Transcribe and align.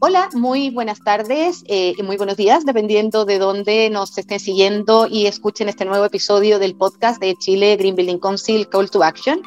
Hola, 0.00 0.28
muy 0.32 0.70
buenas 0.70 1.00
tardes 1.00 1.64
eh, 1.66 1.92
y 1.98 2.02
muy 2.04 2.16
buenos 2.16 2.36
días, 2.36 2.64
dependiendo 2.64 3.24
de 3.24 3.40
dónde 3.40 3.90
nos 3.90 4.16
estén 4.16 4.38
siguiendo 4.38 5.08
y 5.10 5.26
escuchen 5.26 5.68
este 5.68 5.84
nuevo 5.84 6.04
episodio 6.04 6.60
del 6.60 6.76
podcast 6.76 7.20
de 7.20 7.34
Chile 7.34 7.76
Green 7.76 7.96
Building 7.96 8.18
Council 8.18 8.68
Call 8.68 8.90
to 8.90 9.02
Action. 9.02 9.42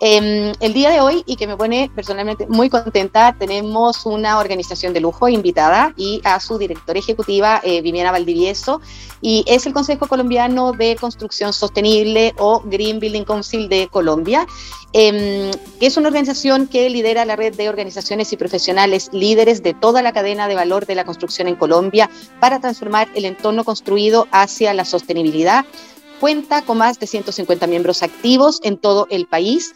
Em, 0.00 0.52
el 0.58 0.72
día 0.72 0.90
de 0.90 1.00
hoy, 1.00 1.22
y 1.26 1.36
que 1.36 1.46
me 1.46 1.56
pone 1.56 1.88
personalmente 1.94 2.48
muy 2.48 2.68
contenta, 2.68 3.36
tenemos 3.38 4.04
una 4.04 4.40
organización 4.40 4.92
de 4.92 5.00
lujo 5.00 5.28
invitada 5.28 5.94
y 5.96 6.20
a 6.24 6.40
su 6.40 6.58
directora 6.58 6.98
ejecutiva, 6.98 7.60
eh, 7.62 7.80
Viviana 7.82 8.10
Valdivieso, 8.10 8.80
y 9.20 9.44
es 9.46 9.64
el 9.66 9.72
Consejo 9.72 10.08
Colombiano 10.08 10.72
de 10.72 10.96
Construcción 10.96 11.52
Sostenible 11.52 12.34
o 12.38 12.60
Green 12.64 12.98
Building 12.98 13.22
Council 13.22 13.68
de 13.68 13.86
Colombia, 13.86 14.44
em, 14.92 15.50
que 15.80 15.86
es 15.86 15.96
una 15.96 16.08
organización 16.08 16.66
que 16.66 16.88
lidera 16.90 17.24
la 17.24 17.36
red 17.36 17.54
de 17.54 17.68
organizaciones 17.68 18.32
y 18.32 18.36
profesionales 18.36 19.08
líderes 19.12 19.62
de 19.62 19.74
toda 19.74 20.02
la 20.02 20.12
cadena 20.12 20.48
de 20.48 20.54
valor 20.54 20.86
de 20.86 20.94
la 20.94 21.04
construcción 21.04 21.48
en 21.48 21.56
Colombia 21.56 22.10
para 22.40 22.60
transformar 22.60 23.08
el 23.14 23.24
entorno 23.24 23.64
construido 23.64 24.26
hacia 24.30 24.74
la 24.74 24.84
sostenibilidad 24.84 25.64
cuenta 26.22 26.62
con 26.62 26.78
más 26.78 27.00
de 27.00 27.08
150 27.08 27.66
miembros 27.66 28.04
activos 28.04 28.60
en 28.62 28.78
todo 28.78 29.08
el 29.10 29.26
país. 29.26 29.74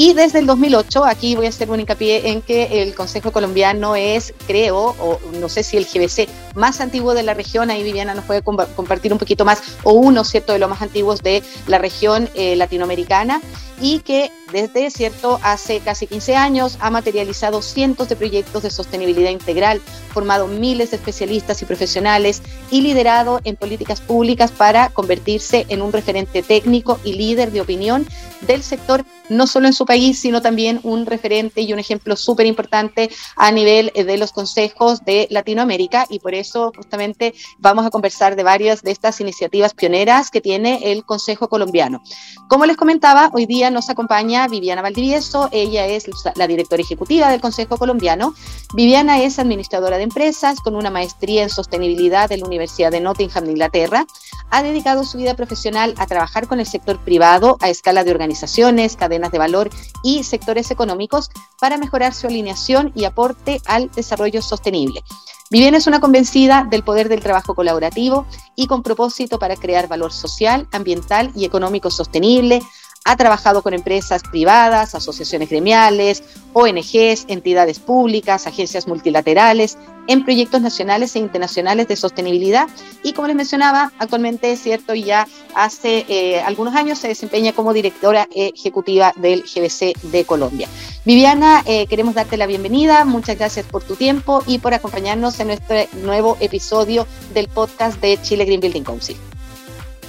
Y 0.00 0.14
desde 0.14 0.38
el 0.38 0.46
2008, 0.46 1.04
aquí 1.04 1.34
voy 1.34 1.46
a 1.46 1.48
hacer 1.48 1.68
un 1.72 1.80
hincapié 1.80 2.30
en 2.30 2.40
que 2.40 2.82
el 2.82 2.94
Consejo 2.94 3.32
Colombiano 3.32 3.96
es, 3.96 4.32
creo, 4.46 4.94
o 4.96 5.18
no 5.40 5.48
sé 5.48 5.64
si 5.64 5.76
el 5.76 5.86
GBC 5.86 6.28
más 6.54 6.80
antiguo 6.80 7.14
de 7.14 7.24
la 7.24 7.34
región, 7.34 7.68
ahí 7.68 7.82
Viviana 7.82 8.14
nos 8.14 8.24
puede 8.24 8.42
compartir 8.42 9.12
un 9.12 9.18
poquito 9.18 9.44
más, 9.44 9.60
o 9.82 9.94
uno, 9.94 10.22
¿cierto?, 10.22 10.52
de 10.52 10.60
los 10.60 10.70
más 10.70 10.82
antiguos 10.82 11.20
de 11.22 11.42
la 11.66 11.78
región 11.78 12.28
eh, 12.34 12.54
latinoamericana. 12.54 13.40
Y 13.80 14.00
que 14.00 14.32
desde 14.52 14.90
cierto 14.90 15.38
hace 15.42 15.78
casi 15.78 16.08
15 16.08 16.34
años 16.34 16.78
ha 16.80 16.90
materializado 16.90 17.62
cientos 17.62 18.08
de 18.08 18.16
proyectos 18.16 18.64
de 18.64 18.70
sostenibilidad 18.70 19.30
integral, 19.30 19.80
formado 20.12 20.48
miles 20.48 20.90
de 20.90 20.96
especialistas 20.96 21.62
y 21.62 21.64
profesionales 21.64 22.42
y 22.72 22.80
liderado 22.80 23.40
en 23.44 23.54
políticas 23.54 24.00
públicas 24.00 24.50
para 24.50 24.88
convertirse 24.88 25.64
en 25.68 25.80
un 25.80 25.92
referente 25.92 26.42
técnico 26.42 26.98
y 27.04 27.12
líder 27.12 27.52
de 27.52 27.60
opinión 27.60 28.04
del 28.48 28.64
sector, 28.64 29.04
no 29.28 29.46
solo 29.46 29.68
en 29.68 29.72
su 29.72 29.86
país, 29.88 30.18
sino 30.20 30.42
también 30.42 30.80
un 30.82 31.06
referente 31.06 31.62
y 31.62 31.72
un 31.72 31.78
ejemplo 31.78 32.14
súper 32.14 32.46
importante 32.46 33.10
a 33.36 33.50
nivel 33.50 33.90
de 33.94 34.18
los 34.18 34.32
consejos 34.32 35.02
de 35.04 35.26
Latinoamérica 35.30 36.06
y 36.10 36.20
por 36.20 36.34
eso 36.34 36.72
justamente 36.76 37.34
vamos 37.58 37.86
a 37.86 37.90
conversar 37.90 38.36
de 38.36 38.42
varias 38.42 38.82
de 38.82 38.90
estas 38.90 39.20
iniciativas 39.20 39.72
pioneras 39.72 40.30
que 40.30 40.42
tiene 40.42 40.92
el 40.92 41.04
Consejo 41.04 41.48
colombiano. 41.48 42.02
Como 42.50 42.66
les 42.66 42.76
comentaba, 42.76 43.30
hoy 43.32 43.46
día 43.46 43.70
nos 43.70 43.88
acompaña 43.88 44.46
Viviana 44.46 44.82
Valdivieso, 44.82 45.48
ella 45.52 45.86
es 45.86 46.04
la 46.36 46.46
directora 46.46 46.82
ejecutiva 46.82 47.30
del 47.30 47.40
Consejo 47.40 47.78
Colombiano. 47.78 48.34
Viviana 48.74 49.22
es 49.22 49.38
administradora 49.38 49.96
de 49.96 50.02
empresas 50.02 50.60
con 50.60 50.76
una 50.76 50.90
maestría 50.90 51.42
en 51.42 51.50
sostenibilidad 51.50 52.28
de 52.28 52.36
la 52.36 52.46
Universidad 52.46 52.90
de 52.90 53.00
Nottingham 53.00 53.48
Inglaterra. 53.48 54.04
Ha 54.50 54.62
dedicado 54.62 55.04
su 55.04 55.18
vida 55.18 55.34
profesional 55.34 55.94
a 55.98 56.06
trabajar 56.06 56.48
con 56.48 56.60
el 56.60 56.66
sector 56.66 56.98
privado 56.98 57.58
a 57.60 57.68
escala 57.68 58.04
de 58.04 58.10
organizaciones, 58.10 58.96
cadenas 58.96 59.30
de 59.30 59.38
valor 59.38 59.70
y 60.02 60.24
sectores 60.24 60.70
económicos 60.70 61.30
para 61.60 61.76
mejorar 61.76 62.14
su 62.14 62.26
alineación 62.26 62.92
y 62.94 63.04
aporte 63.04 63.60
al 63.66 63.90
desarrollo 63.90 64.40
sostenible. 64.40 65.02
Viviana 65.50 65.78
es 65.78 65.86
una 65.86 66.00
convencida 66.00 66.66
del 66.68 66.82
poder 66.82 67.08
del 67.08 67.20
trabajo 67.20 67.54
colaborativo 67.54 68.26
y 68.54 68.66
con 68.66 68.82
propósito 68.82 69.38
para 69.38 69.56
crear 69.56 69.88
valor 69.88 70.12
social, 70.12 70.68
ambiental 70.72 71.30
y 71.34 71.46
económico 71.46 71.90
sostenible, 71.90 72.62
ha 73.04 73.16
trabajado 73.16 73.62
con 73.62 73.74
empresas 73.74 74.22
privadas, 74.22 74.94
asociaciones 74.94 75.48
gremiales, 75.48 76.22
ONGs, 76.52 77.24
entidades 77.28 77.78
públicas, 77.78 78.46
agencias 78.46 78.86
multilaterales, 78.86 79.78
en 80.08 80.24
proyectos 80.24 80.60
nacionales 80.60 81.14
e 81.14 81.18
internacionales 81.18 81.86
de 81.86 81.96
sostenibilidad 81.96 82.66
y 83.02 83.12
como 83.12 83.28
les 83.28 83.36
mencionaba, 83.36 83.92
actualmente 83.98 84.50
es 84.50 84.60
cierto, 84.60 84.94
ya 84.94 85.28
hace 85.54 86.06
eh, 86.08 86.40
algunos 86.40 86.74
años 86.74 86.98
se 86.98 87.08
desempeña 87.08 87.52
como 87.52 87.72
directora 87.72 88.26
ejecutiva 88.34 89.12
del 89.16 89.42
GBC 89.42 90.00
de 90.02 90.24
Colombia. 90.24 90.68
Viviana, 91.04 91.62
eh, 91.66 91.86
queremos 91.86 92.14
darte 92.14 92.36
la 92.36 92.46
bienvenida, 92.46 93.04
muchas 93.04 93.38
gracias 93.38 93.66
por 93.66 93.84
tu 93.84 93.96
tiempo 93.96 94.42
y 94.46 94.58
por 94.58 94.74
acompañarnos 94.74 95.38
en 95.40 95.48
nuestro 95.48 95.76
nuevo 96.02 96.36
episodio 96.40 97.06
del 97.34 97.48
podcast 97.48 98.00
de 98.00 98.18
Chile 98.22 98.44
Green 98.46 98.60
Building 98.60 98.84
Council. 98.84 99.16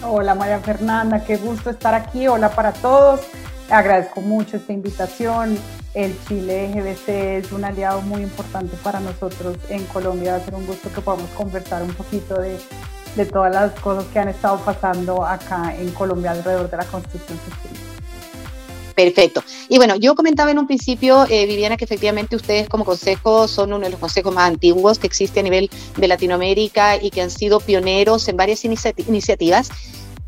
Hola 0.02 0.34
María 0.34 0.60
Fernanda, 0.60 1.26
qué 1.26 1.36
gusto 1.36 1.70
estar 1.70 1.94
aquí. 1.94 2.26
Hola 2.26 2.52
para 2.52 2.72
todos. 2.72 3.20
Agradezco 3.70 4.22
mucho 4.22 4.56
esta 4.56 4.72
invitación. 4.72 5.58
El 5.94 6.18
Chile 6.26 6.72
GBC 6.74 7.10
es 7.10 7.52
un 7.52 7.66
aliado 7.66 8.02
muy 8.02 8.22
importante 8.22 8.78
para 8.78 9.02
nosotros 9.02 9.58
en 9.68 9.84
Colombia. 9.88 10.32
Va 10.32 10.38
a 10.38 10.46
ser 10.46 10.56
un 10.56 10.66
gusto 10.66 10.90
que 10.90 11.02
podamos 11.02 11.30
conversar 11.32 11.84
un 11.84 11.94
poquito 11.94 12.40
de, 12.40 12.58
de 13.18 13.26
todas 13.26 13.54
las 13.54 13.78
cosas 13.82 14.06
que 14.06 14.20
han 14.20 14.30
estado 14.30 14.58
pasando 14.60 15.26
acá 15.26 15.76
en 15.76 15.92
Colombia 15.92 16.32
alrededor 16.32 16.70
de 16.70 16.78
la 16.78 16.86
construcción 16.86 17.38
sostenible. 17.38 17.89
Perfecto. 19.00 19.46
Y 19.70 19.78
bueno, 19.78 19.96
yo 19.96 20.14
comentaba 20.14 20.52
en 20.52 20.60
un 20.60 20.68
principio, 20.68 21.26
eh, 21.30 21.46
Viviana, 21.46 21.78
que 21.78 21.86
efectivamente 21.86 22.36
ustedes 22.36 22.68
como 22.68 22.84
consejo 22.84 23.48
son 23.48 23.72
uno 23.72 23.86
de 23.86 23.92
los 23.92 24.00
consejos 24.02 24.36
más 24.36 24.50
antiguos 24.50 25.00
que 25.00 25.08
existe 25.08 25.40
a 25.40 25.44
nivel 25.44 25.70
de 25.96 26.08
Latinoamérica 26.10 27.02
y 27.02 27.10
que 27.10 27.22
han 27.22 27.32
sido 27.32 27.62
pioneros 27.62 28.28
en 28.28 28.36
varias 28.36 28.66
iniciativas. 28.66 29.70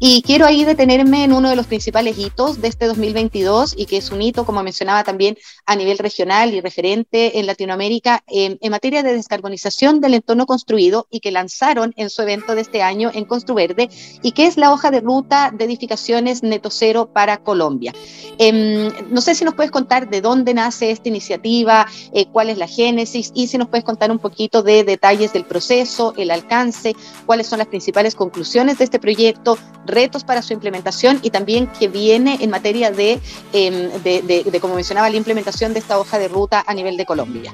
Y 0.03 0.23
quiero 0.23 0.47
ahí 0.47 0.65
detenerme 0.65 1.23
en 1.23 1.31
uno 1.31 1.51
de 1.51 1.55
los 1.55 1.67
principales 1.67 2.17
hitos 2.17 2.59
de 2.59 2.69
este 2.69 2.87
2022 2.87 3.75
y 3.77 3.85
que 3.85 3.97
es 3.97 4.09
un 4.09 4.19
hito, 4.19 4.47
como 4.47 4.63
mencionaba 4.63 5.03
también, 5.03 5.37
a 5.67 5.75
nivel 5.75 5.99
regional 5.99 6.55
y 6.55 6.59
referente 6.59 7.37
en 7.37 7.45
Latinoamérica 7.45 8.23
en 8.25 8.57
materia 8.71 9.03
de 9.03 9.13
descarbonización 9.13 10.01
del 10.01 10.15
entorno 10.15 10.47
construido 10.47 11.05
y 11.11 11.19
que 11.19 11.29
lanzaron 11.29 11.93
en 11.97 12.09
su 12.09 12.23
evento 12.23 12.55
de 12.55 12.61
este 12.61 12.81
año 12.81 13.11
en 13.13 13.25
Construverde 13.25 13.91
y 14.23 14.31
que 14.31 14.47
es 14.47 14.57
la 14.57 14.73
hoja 14.73 14.89
de 14.89 15.01
ruta 15.01 15.51
de 15.55 15.65
edificaciones 15.65 16.41
neto 16.41 16.71
cero 16.71 17.11
para 17.13 17.37
Colombia. 17.37 17.93
Em, 18.39 18.91
no 19.11 19.21
sé 19.21 19.35
si 19.35 19.45
nos 19.45 19.53
puedes 19.53 19.71
contar 19.71 20.09
de 20.09 20.21
dónde 20.21 20.55
nace 20.55 20.89
esta 20.89 21.09
iniciativa, 21.09 21.85
eh, 22.11 22.25
cuál 22.25 22.49
es 22.49 22.57
la 22.57 22.65
génesis 22.65 23.31
y 23.35 23.45
si 23.45 23.59
nos 23.59 23.67
puedes 23.67 23.85
contar 23.85 24.09
un 24.09 24.17
poquito 24.17 24.63
de 24.63 24.83
detalles 24.83 25.31
del 25.31 25.45
proceso, 25.45 26.15
el 26.17 26.31
alcance, 26.31 26.95
cuáles 27.27 27.45
son 27.45 27.59
las 27.59 27.67
principales 27.67 28.15
conclusiones 28.15 28.79
de 28.79 28.85
este 28.85 28.97
proyecto 28.97 29.59
retos 29.91 30.23
para 30.23 30.41
su 30.41 30.53
implementación 30.53 31.19
y 31.21 31.29
también 31.29 31.67
que 31.67 31.87
viene 31.87 32.37
en 32.41 32.49
materia 32.49 32.91
de, 32.91 33.19
em, 33.53 33.91
de, 34.03 34.59
como 34.59 34.75
mencionaba, 34.75 35.09
la 35.09 35.17
implementación 35.17 35.73
de 35.73 35.79
esta 35.79 35.99
hoja 35.99 36.17
de 36.17 36.27
ruta 36.27 36.63
a 36.65 36.73
nivel 36.73 36.97
de 36.97 37.05
Colombia. 37.05 37.51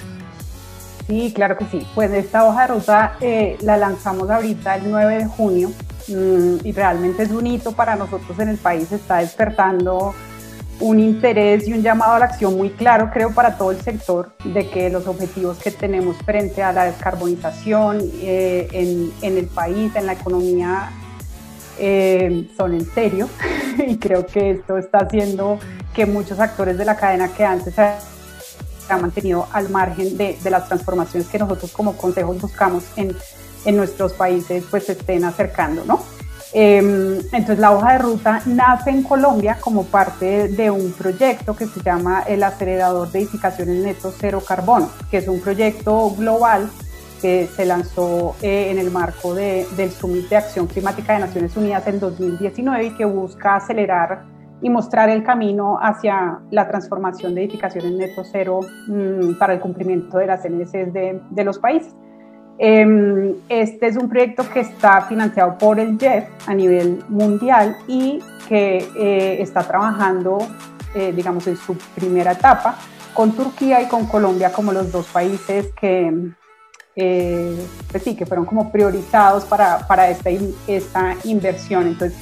Sí, 1.08 1.32
claro 1.34 1.58
que 1.58 1.66
sí. 1.66 1.88
Pues 1.96 2.12
esta 2.12 2.46
hoja 2.46 2.62
de 2.64 2.68
ruta 2.68 3.18
eh, 3.22 3.58
la 3.62 3.78
lanzamos 3.78 4.30
ahorita 4.30 4.76
el 4.76 4.92
9 4.92 5.18
de 5.20 5.26
junio 5.26 5.72
mm, 6.08 6.66
y 6.66 6.72
realmente 6.74 7.24
es 7.24 7.32
un 7.32 7.48
hito 7.48 7.72
para 7.72 7.96
nosotros 7.96 8.38
en 8.40 8.50
el 8.50 8.58
país. 8.58 8.92
Está 8.92 9.18
despertando 9.18 10.14
un 10.80 11.00
interés 11.00 11.68
y 11.68 11.74
un 11.74 11.82
llamado 11.82 12.14
a 12.14 12.20
la 12.20 12.26
acción 12.26 12.56
muy 12.56 12.70
claro, 12.70 13.10
creo, 13.12 13.34
para 13.34 13.58
todo 13.58 13.72
el 13.72 13.82
sector, 13.82 14.32
de 14.44 14.70
que 14.70 14.90
los 14.90 15.08
objetivos 15.08 15.58
que 15.58 15.72
tenemos 15.72 16.18
frente 16.18 16.62
a 16.62 16.72
la 16.72 16.86
descarbonización 16.86 18.00
eh, 18.22 18.68
en, 18.72 19.12
en, 19.22 19.38
el 19.38 19.48
país, 19.48 19.96
en 19.96 20.06
la 20.06 20.14
economía 20.14 20.92
eh, 21.80 22.50
son 22.56 22.74
en 22.74 22.86
serio 22.94 23.30
y 23.88 23.98
creo 23.98 24.26
que 24.26 24.52
esto 24.52 24.78
está 24.78 25.00
haciendo 25.00 25.60
que 25.94 26.06
muchos 26.06 26.40
actores 26.40 26.78
de 26.78 26.86
la 26.86 26.96
cadena 26.96 27.30
que 27.30 27.44
antes 27.44 27.74
se 27.74 27.82
han 28.90 29.02
mantenido 29.02 29.48
al 29.52 29.70
margen 29.70 30.18
de, 30.18 30.38
de, 30.42 30.50
las 30.50 30.68
transformaciones 30.68 31.28
que 31.28 31.40
nosotros 31.40 31.72
como 31.72 31.98
consejos 31.98 32.40
buscamos 32.40 32.84
en, 32.96 33.16
en 33.66 33.78
nuestros 33.78 34.14
países 34.14 34.64
pues 34.70 34.86
se 34.86 34.94
estén 34.94 35.26
acercando, 35.26 35.84
¿no? 35.86 36.02
Em, 36.54 37.20
entonces 37.34 37.60
la 37.60 37.72
hoja 37.74 37.94
de 37.94 38.00
ruta 38.00 38.42
nace 38.46 38.90
en 38.90 39.04
Colombia 39.04 39.58
como 39.60 39.84
parte 39.84 40.48
de 40.48 40.72
un 40.72 40.94
proyecto 40.94 41.56
que 41.56 41.68
se 41.68 41.82
llama 41.84 42.24
el 42.26 42.42
acelerador 42.42 43.12
de 43.12 43.20
edificaciones 43.20 43.84
neto 43.84 44.14
cero 44.18 44.42
carbono, 44.48 44.90
que 45.12 45.18
es 45.18 45.28
un 45.28 45.42
proyecto 45.42 46.10
global 46.18 46.70
que 47.22 47.48
se 47.48 47.66
lanzó 47.66 48.36
eh, 48.42 48.70
en 48.72 48.78
el 48.78 48.92
marco 48.92 49.34
de, 49.34 49.66
del 49.76 49.92
Summit 49.92 50.30
de 50.30 50.38
Acción 50.38 50.68
Climática 50.68 51.14
de 51.14 51.20
Naciones 51.20 51.56
Unidas 51.58 51.88
en 51.88 52.00
2019 52.00 52.86
y 52.86 52.92
que 52.92 53.06
busca 53.06 53.56
acelerar 53.56 54.26
y 54.62 54.70
mostrar 54.70 55.10
el 55.10 55.24
camino 55.24 55.78
hacia 55.82 56.40
la 56.52 56.68
transformación 56.68 57.36
de 57.36 57.44
edificaciones 57.44 57.92
neto 57.92 58.24
cero 58.32 58.62
mm, 58.88 59.38
para 59.38 59.54
el 59.54 59.60
cumplimiento 59.60 60.18
de 60.18 60.28
las 60.28 60.44
NDCs 60.44 60.94
de, 60.94 61.22
de 61.30 61.44
los 61.44 61.60
países. 61.60 61.94
Em, 62.60 63.36
este 63.50 63.86
es 63.86 63.98
un 63.98 64.10
proyecto 64.10 64.44
que 64.52 64.62
está 64.62 65.02
financiado 65.02 65.58
por 65.60 65.80
el 65.80 66.00
JEF 66.00 66.28
a 66.48 66.56
nivel 66.56 67.04
mundial 67.08 67.78
y 67.88 68.20
que 68.50 68.78
eh, 68.98 69.42
está 69.42 69.62
trabajando, 69.62 70.40
eh, 70.96 71.14
digamos, 71.16 71.46
en 71.46 71.56
su 71.56 71.78
primera 71.96 72.32
etapa 72.32 72.76
con 73.14 73.34
Turquía 73.34 73.82
y 73.82 73.86
con 73.86 74.08
Colombia 74.08 74.52
como 74.52 74.72
los 74.72 74.92
dos 74.92 75.08
países 75.08 75.68
que, 75.80 76.32
eh, 76.98 77.56
pues 77.90 78.04
sí, 78.04 78.16
que 78.16 78.26
fueron 78.26 78.46
como 78.46 78.72
priorizados 78.72 79.46
para, 79.46 79.88
para 79.88 80.10
esta, 80.10 80.30
esta 80.68 81.16
inversión. 81.24 81.88
Entonces, 81.88 82.18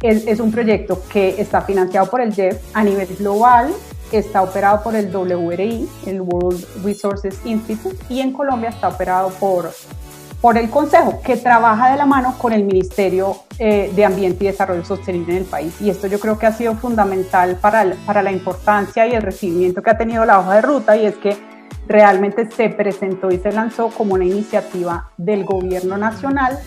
es, 0.00 0.38
un 0.38 0.52
proyecto 0.52 1.02
que 1.10 1.40
está 1.40 1.62
financiado 1.62 2.08
por 2.08 2.20
el 2.20 2.32
JEF 2.32 2.58
a 2.72 2.84
nivel 2.84 3.08
global 3.16 3.74
está 4.12 4.42
operado 4.42 4.82
por 4.82 4.94
el 4.94 5.14
WRI, 5.14 5.88
el 6.06 6.20
World 6.22 6.64
Resources 6.84 7.40
Institute, 7.44 7.96
y 8.08 8.20
en 8.20 8.32
Colombia 8.32 8.70
está 8.70 8.88
operado 8.88 9.28
por, 9.30 9.70
por 10.40 10.56
el 10.56 10.70
Consejo, 10.70 11.20
que 11.22 11.36
trabaja 11.36 11.90
de 11.90 11.96
la 11.96 12.06
mano 12.06 12.36
con 12.38 12.52
el 12.52 12.64
Ministerio 12.64 13.36
eh, 13.58 13.92
de 13.94 14.04
Ambiente 14.04 14.44
y 14.44 14.46
Desarrollo 14.46 14.84
Sostenible 14.84 15.32
en 15.32 15.38
el 15.40 15.44
país. 15.44 15.74
Y 15.80 15.90
esto 15.90 16.06
yo 16.06 16.18
creo 16.20 16.38
que 16.38 16.46
ha 16.46 16.52
sido 16.52 16.74
fundamental 16.76 17.56
para, 17.56 17.94
para 18.06 18.22
la 18.22 18.32
importancia 18.32 19.06
y 19.06 19.12
el 19.12 19.22
recibimiento 19.22 19.82
que 19.82 19.90
ha 19.90 19.98
tenido 19.98 20.24
la 20.24 20.38
hoja 20.38 20.54
de 20.54 20.62
ruta, 20.62 20.96
y 20.96 21.06
es 21.06 21.16
que 21.16 21.36
realmente 21.88 22.48
se 22.50 22.68
presentó 22.68 23.30
y 23.30 23.38
se 23.38 23.50
lanzó 23.50 23.88
como 23.88 24.14
una 24.14 24.24
iniciativa 24.24 25.10
del 25.16 25.44
gobierno 25.44 25.96
nacional 25.96 26.58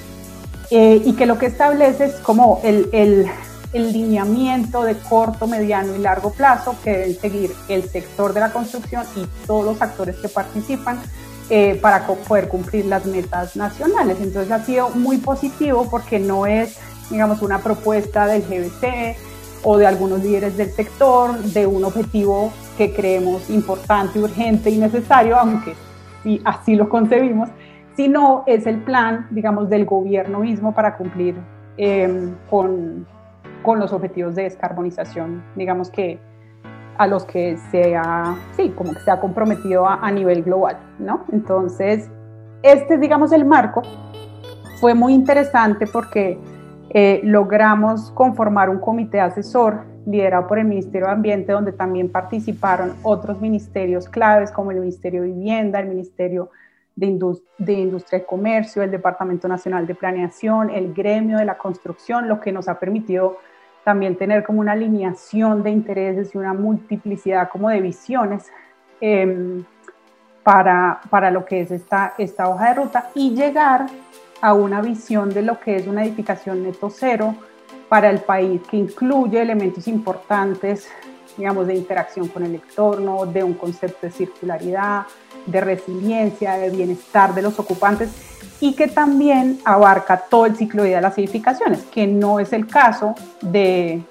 eh, 0.71 1.01
y 1.05 1.13
que 1.13 1.25
lo 1.25 1.37
que 1.37 1.45
establece 1.45 2.05
es 2.05 2.15
como 2.15 2.59
el, 2.63 2.89
el, 2.91 3.27
el, 3.73 3.93
lineamiento 3.93 4.83
de 4.83 4.97
corto, 4.97 5.45
mediano 5.45 5.95
y 5.95 5.99
largo 5.99 6.31
plazo 6.31 6.75
que 6.83 6.91
deben 6.91 7.19
seguir 7.19 7.51
el 7.69 7.87
sector 7.87 8.33
de 8.33 8.39
la 8.39 8.51
construcción 8.51 9.05
y 9.15 9.25
todos 9.45 9.65
los 9.65 9.81
actores 9.81 10.15
que 10.17 10.27
participan 10.27 10.99
eh, 11.49 11.77
para 11.81 12.07
poder 12.07 12.47
cumplir 12.47 12.85
las 12.85 13.05
metas 13.05 13.55
nacionales. 13.55 14.17
Entonces 14.21 14.51
ha 14.51 14.65
sido 14.65 14.89
muy 14.91 15.17
positivo 15.17 15.87
porque 15.89 16.17
no 16.17 16.47
es, 16.47 16.77
digamos, 17.09 17.41
una 17.41 17.59
propuesta 17.59 18.25
del 18.25 18.41
GBC 18.41 19.30
o 19.63 19.77
de 19.77 19.85
algunos 19.85 20.23
líderes 20.23 20.57
del 20.57 20.69
sector, 20.69 21.37
de 21.37 21.67
un 21.67 21.83
objetivo 21.83 22.51
que 22.77 22.93
creemos 22.93 23.49
importante, 23.49 24.19
urgente 24.19 24.69
y 24.69 24.77
necesario, 24.77 25.37
aunque 25.37 25.73
sí, 26.23 26.41
así 26.45 26.75
lo 26.75 26.89
concebimos, 26.89 27.49
sino 27.95 28.43
es 28.47 28.65
el 28.65 28.77
plan, 28.79 29.27
digamos, 29.31 29.69
del 29.69 29.85
gobierno 29.85 30.39
mismo 30.39 30.73
para 30.73 30.97
cumplir 30.97 31.35
em, 31.77 32.35
con, 32.49 33.05
con, 33.63 33.79
los 33.79 33.93
objetivos 33.93 34.35
de 34.35 34.43
descarbonización, 34.43 35.43
digamos 35.55 35.89
que 35.89 36.19
a 36.97 37.07
los 37.07 37.25
que 37.25 37.57
se 37.71 37.95
ha, 37.95 38.35
sí, 38.55 38.69
como 38.75 38.93
que 38.93 38.99
se 38.99 39.11
ha 39.11 39.19
comprometido 39.19 39.87
a, 39.87 39.95
a 39.95 40.11
nivel 40.11 40.43
global, 40.43 40.77
¿no? 40.99 41.25
Entonces, 41.31 42.09
este 42.63 42.95
es, 42.95 43.01
digamos, 43.01 43.31
el 43.31 43.45
marco. 43.45 43.81
Fue 44.79 44.93
muy 44.93 45.13
interesante 45.13 45.87
porque 45.87 46.39
eh, 46.93 47.21
logramos 47.23 48.11
conformar 48.11 48.69
un 48.69 48.79
comité 48.79 49.21
asesor 49.21 49.85
liderado 50.05 50.45
por 50.47 50.59
el 50.59 50.65
Ministerio 50.65 51.07
de 51.07 51.13
Ambiente, 51.13 51.53
donde 51.53 51.71
también 51.71 52.09
participaron 52.09 52.95
otros 53.03 53.39
ministerios 53.39 54.09
claves 54.09 54.51
como 54.51 54.71
el 54.71 54.79
Ministerio 54.81 55.21
de 55.21 55.29
Vivienda, 55.29 55.79
el 55.79 55.87
Ministerio 55.87 56.49
de, 56.95 57.05
Industria 57.73 58.19
y 58.19 58.25
Comercio, 58.25 58.83
el 58.83 58.91
Departamento 58.91 59.47
Nacional 59.47 59.87
de 59.87 59.95
Planeación, 59.95 60.69
el 60.69 60.93
gremio 60.93 61.37
de 61.37 61.45
la 61.45 61.57
construcción, 61.57 62.27
lo 62.27 62.41
que 62.41 62.51
nos 62.51 62.67
ha 62.67 62.77
permitido 62.77 63.37
también 63.85 64.17
tener 64.17 64.43
como 64.43 64.59
una 64.59 64.73
alineación 64.73 65.63
de 65.63 65.71
intereses 65.71 66.35
y 66.35 66.37
una 66.37 66.53
multiplicidad 66.53 67.47
como 67.49 67.69
de 67.69 67.79
visiones 67.79 68.51
em, 68.99 69.63
para, 70.43 70.99
para 71.09 71.31
lo 71.31 71.45
que 71.45 71.61
es 71.61 71.71
esta, 71.71 72.15
esta 72.17 72.49
hoja 72.49 72.69
de 72.69 72.73
ruta 72.75 73.09
y 73.15 73.33
llegar 73.33 73.85
a 74.41 74.53
una 74.53 74.81
visión 74.81 75.29
de 75.29 75.43
lo 75.43 75.59
que 75.59 75.75
es 75.75 75.87
una 75.87 76.03
edificación 76.03 76.63
neto 76.63 76.89
cero 76.89 77.35
para 77.87 78.09
el 78.09 78.19
país, 78.19 78.61
que 78.69 78.77
incluye 78.77 79.41
elementos 79.41 79.87
importantes, 79.87 80.87
digamos, 81.37 81.67
de 81.67 81.75
interacción 81.75 82.27
con 82.27 82.43
el 82.43 82.55
entorno, 82.55 83.25
de 83.25 83.43
un 83.43 83.53
concepto 83.53 84.07
de 84.07 84.11
circularidad, 84.11 85.03
de 85.45 85.61
resiliencia, 85.61 86.53
de 86.53 86.69
bienestar 86.69 87.33
de 87.33 87.41
los 87.41 87.59
ocupantes 87.59 88.09
y 88.59 88.73
que 88.73 88.87
también 88.87 89.59
abarca 89.65 90.17
todo 90.17 90.45
el 90.45 90.55
ciclo 90.55 90.83
de 90.83 90.89
vida 90.89 90.97
de 90.97 91.01
las 91.01 91.17
edificaciones, 91.17 91.83
que 91.83 92.07
no 92.07 92.39
es 92.39 92.53
el 92.53 92.67
caso 92.67 93.15
de, 93.41 94.03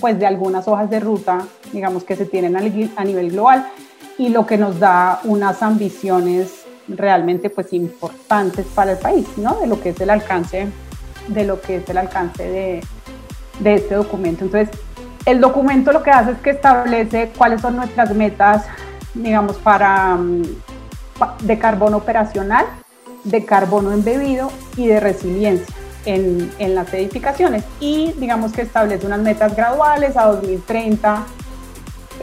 pues, 0.00 0.18
de 0.18 0.26
algunas 0.26 0.66
hojas 0.68 0.88
de 0.88 1.00
ruta, 1.00 1.44
digamos, 1.72 2.04
que 2.04 2.16
se 2.16 2.26
tienen 2.26 2.56
a 2.56 3.04
nivel 3.04 3.30
global 3.30 3.68
y 4.16 4.30
lo 4.30 4.46
que 4.46 4.56
nos 4.56 4.78
da 4.78 5.20
unas 5.24 5.62
ambiciones 5.62 6.64
realmente 6.88 7.50
pues 7.50 7.72
importantes 7.72 8.66
para 8.74 8.92
el 8.92 8.98
país, 8.98 9.26
¿no? 9.36 9.60
De 9.60 9.66
lo 9.66 9.80
que 9.80 9.90
es 9.90 10.00
el 10.00 10.10
alcance, 10.10 10.68
de 11.28 11.44
lo 11.44 11.60
que 11.60 11.76
es 11.76 11.88
el 11.88 11.98
alcance 11.98 12.42
de, 12.42 12.80
de 13.60 13.74
este 13.74 13.94
documento. 13.94 14.44
Entonces, 14.44 14.70
el 15.24 15.40
documento 15.40 15.92
lo 15.92 16.02
que 16.02 16.10
hace 16.10 16.32
es 16.32 16.38
que 16.38 16.50
establece 16.50 17.30
cuáles 17.36 17.60
son 17.60 17.76
nuestras 17.76 18.14
metas, 18.14 18.64
digamos, 19.14 19.56
para 19.56 20.14
mm, 20.16 20.42
de 21.42 21.58
carbono 21.58 21.98
operacional, 21.98 22.66
de 23.24 23.44
carbono 23.44 23.92
embebido 23.92 24.50
y 24.76 24.86
de 24.86 25.00
resiliencia 25.00 25.74
en, 26.06 26.50
en, 26.58 26.74
las 26.74 26.92
edificaciones. 26.94 27.64
Y 27.80 28.12
digamos 28.12 28.52
que 28.52 28.62
establece 28.62 29.06
unas 29.06 29.20
metas 29.20 29.54
graduales 29.54 30.16
a 30.16 30.26
2030 30.26 31.26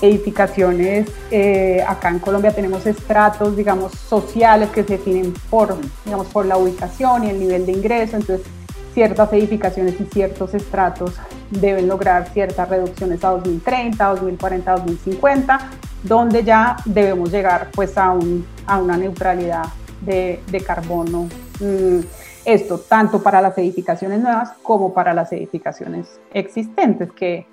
edificaciones, 0.02 1.10
eh, 1.32 1.84
acá 1.88 2.10
en 2.10 2.20
Colombia 2.20 2.52
tenemos 2.52 2.86
estratos, 2.86 3.56
digamos, 3.56 3.94
sociales 3.94 4.70
que 4.70 4.84
se 4.84 4.98
definen 4.98 5.34
por, 5.50 5.78
digamos, 6.04 6.28
por 6.28 6.46
la 6.46 6.58
ubicación 6.58 7.24
y 7.24 7.30
el 7.30 7.40
nivel 7.40 7.66
de 7.66 7.72
ingreso, 7.72 8.18
entonces 8.18 8.46
ciertas 8.94 9.32
edificaciones 9.34 10.00
y 10.00 10.06
ciertos 10.06 10.54
estratos 10.54 11.14
deben 11.52 11.88
lograr 11.88 12.30
ciertas 12.30 12.70
reducciones 12.70 13.24
a 13.24 13.30
2030, 13.32 14.06
2040, 14.06 14.72
2050, 14.72 15.60
donde 16.04 16.44
ya 16.44 16.78
debemos 16.86 17.32
llegar 17.32 17.70
pues 17.76 17.98
a, 17.98 18.12
un, 18.12 18.46
a 18.66 18.78
una 18.78 18.98
neutralidad 18.98 19.66
de, 20.02 20.40
de 20.48 20.62
carbono. 20.62 21.28
Mm, 21.60 22.00
esto 22.46 22.78
tanto 22.78 23.24
para 23.24 23.42
las 23.42 23.58
edificaciones 23.58 24.22
nuevas 24.22 24.52
como 24.62 24.94
para 24.94 25.14
las 25.14 25.32
edificaciones 25.34 26.20
existentes, 26.32 27.12
que 27.12 27.48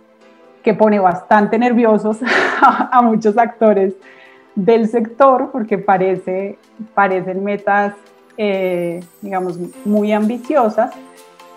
que 0.62 0.74
pone 0.74 0.98
bastante 0.98 1.58
nerviosos 1.58 2.18
a, 2.60 3.00
muchos 3.02 3.36
actores 3.36 3.94
del 4.54 4.88
sector 4.88 5.50
porque 5.50 5.78
parece, 5.78 6.58
parecen 6.94 7.42
metas, 7.42 7.94
eh, 8.36 9.02
digamos, 9.20 9.58
muy 9.84 10.12
ambiciosas 10.12 10.92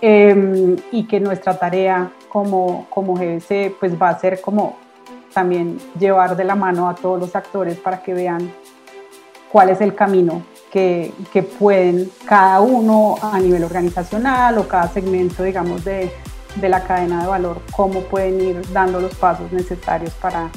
em, 0.01 0.75
y 0.91 1.05
que 1.05 1.19
nuestra 1.19 1.57
tarea 1.57 2.11
como, 2.29 2.87
como 2.89 3.13
GBC 3.15 3.75
pues 3.79 4.01
va 4.01 4.09
a 4.09 4.19
ser 4.19 4.41
como 4.41 4.77
también 5.33 5.77
llevar 5.99 6.35
de 6.35 6.45
la 6.45 6.55
mano 6.55 6.89
a 6.89 6.95
todos 6.95 7.19
los 7.19 7.35
actores 7.35 7.77
para 7.77 8.01
que 8.01 8.13
vean 8.13 8.51
cuál 9.51 9.69
es 9.69 9.81
el 9.81 9.93
camino 9.93 10.43
que, 10.71 11.13
que 11.31 11.43
pueden 11.43 12.09
cada 12.25 12.61
uno 12.61 13.15
a 13.21 13.39
nivel 13.39 13.63
organizacional 13.63 14.57
o 14.57 14.67
cada 14.67 14.87
segmento, 14.87 15.43
digamos, 15.43 15.83
de, 15.85 16.11
de 16.55 16.69
la 16.69 16.83
cadena 16.83 17.21
de 17.21 17.27
valor, 17.27 17.61
cómo 17.71 18.01
pueden 18.01 18.41
ir 18.41 18.71
dando 18.71 18.99
los 18.99 19.13
pasos 19.15 19.51
necesarios 19.51 20.13
para, 20.13 20.49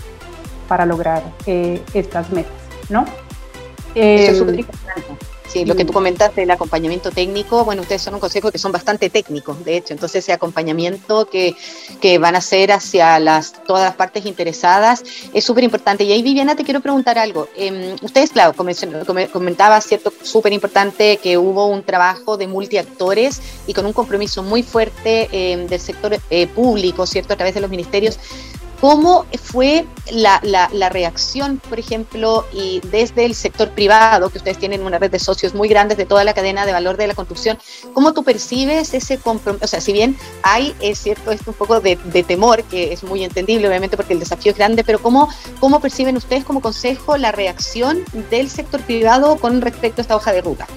para 0.69 0.87
lograr 0.87 1.23
eh, 1.47 1.83
estas 1.95 2.31
metas, 2.31 2.53
¿no? 2.89 3.05
Eso 3.95 4.33
es 4.33 4.39
súper 4.39 4.61
importante. 4.61 5.18
Sí, 5.49 5.65
lo 5.65 5.75
que 5.75 5.87
tú 5.87 5.95
comentaste, 5.95 6.43
el 6.43 6.51
acompañamiento 6.51 7.11
técnico, 7.11 7.65
bueno, 7.65 7.81
ustedes 7.81 8.03
son 8.03 8.15
un 8.15 8.21
consejo 8.21 8.53
que 8.53 8.59
son 8.59 8.71
bastante 8.71 9.09
técnicos, 9.09 9.65
de 9.65 9.79
hecho, 9.79 9.95
entonces 9.95 10.23
ese 10.23 10.35
acompañamiento 10.35 11.29
que, 11.31 11.57
que 12.03 12.19
van 12.19 12.35
a 12.35 12.39
hacer 12.39 12.71
hacia 12.71 13.19
las, 13.19 13.55
todas 13.65 13.85
las 13.85 13.95
partes 13.95 14.27
interesadas 14.27 15.03
es 15.33 15.45
súper 15.45 15.65
importante. 15.65 16.05
Y 16.05 16.13
ahí, 16.13 16.23
Viviana, 16.23 16.55
te 16.55 16.65
quiero 16.65 16.81
preguntar 16.81 17.19
algo. 17.19 17.49
Eh, 17.57 17.97
ustedes, 18.03 18.31
claro, 18.31 18.55
comentaba, 19.33 19.81
cierto, 19.81 20.13
súper 20.23 20.53
importante 20.53 21.17
que 21.17 21.39
hubo 21.39 21.67
un 21.67 21.83
trabajo 21.83 22.37
de 22.37 22.47
multiactores 22.47 23.41
y 23.67 23.73
con 23.73 23.87
un 23.87 23.95
compromiso 23.95 24.43
muy 24.43 24.63
fuerte 24.63 25.29
em, 25.33 25.67
del 25.67 25.81
sector 25.81 26.19
eh, 26.31 26.47
público, 26.47 27.07
¿cierto?, 27.07 27.33
a 27.33 27.37
través 27.37 27.55
de 27.55 27.61
los 27.61 27.71
ministerios 27.71 28.19
¿Cómo 28.81 29.27
fue 29.43 29.87
la, 30.13 30.39
reacción, 30.91 31.61
por 31.69 31.81
ejemplo, 31.81 32.45
y 32.53 32.81
desde 32.93 33.25
el 33.25 33.35
sector 33.35 33.71
privado, 33.71 34.31
que 34.31 34.39
ustedes 34.39 34.59
tienen 34.59 34.83
una 34.83 34.99
red 34.99 35.11
de 35.11 35.19
socios 35.19 35.53
muy 35.53 35.69
grandes 35.69 35.99
de 35.99 36.07
toda 36.07 36.23
la 36.23 36.33
cadena 36.33 36.65
de 36.65 36.73
valor 36.73 36.97
de 36.97 37.09
la 37.09 37.15
construcción? 37.15 37.59
¿Cómo 37.93 38.15
tú 38.15 38.23
percibes 38.23 38.95
ese 38.95 39.19
compromiso? 39.19 39.65
O 39.65 39.69
sea, 39.69 39.81
si 39.81 39.93
bien 39.93 40.17
hay, 40.45 40.77
es 40.81 41.01
cierto, 41.01 41.33
esto 41.33 41.51
un 41.51 41.57
poco 41.57 41.81
de, 41.81 41.97
temor, 42.23 42.63
que 42.65 42.93
es 42.93 43.03
muy 43.03 43.25
entendible, 43.25 43.67
obviamente, 43.67 43.97
porque 43.97 44.13
el 44.13 44.21
desafío 44.21 44.53
es 44.53 44.59
grande, 44.59 44.85
pero 44.85 45.01
¿cómo, 45.01 45.29
¿cómo 45.59 45.81
perciben 45.81 46.17
ustedes 46.17 46.45
como 46.45 46.61
consejo 46.61 47.17
la 47.17 47.33
reacción 47.33 48.05
del 48.31 48.49
sector 48.49 48.81
privado 48.83 49.37
con 49.37 49.61
respecto 49.61 50.01
a 50.01 50.03
esta 50.03 50.15
hoja 50.15 50.33
de 50.33 50.43
ruta? 50.43 50.69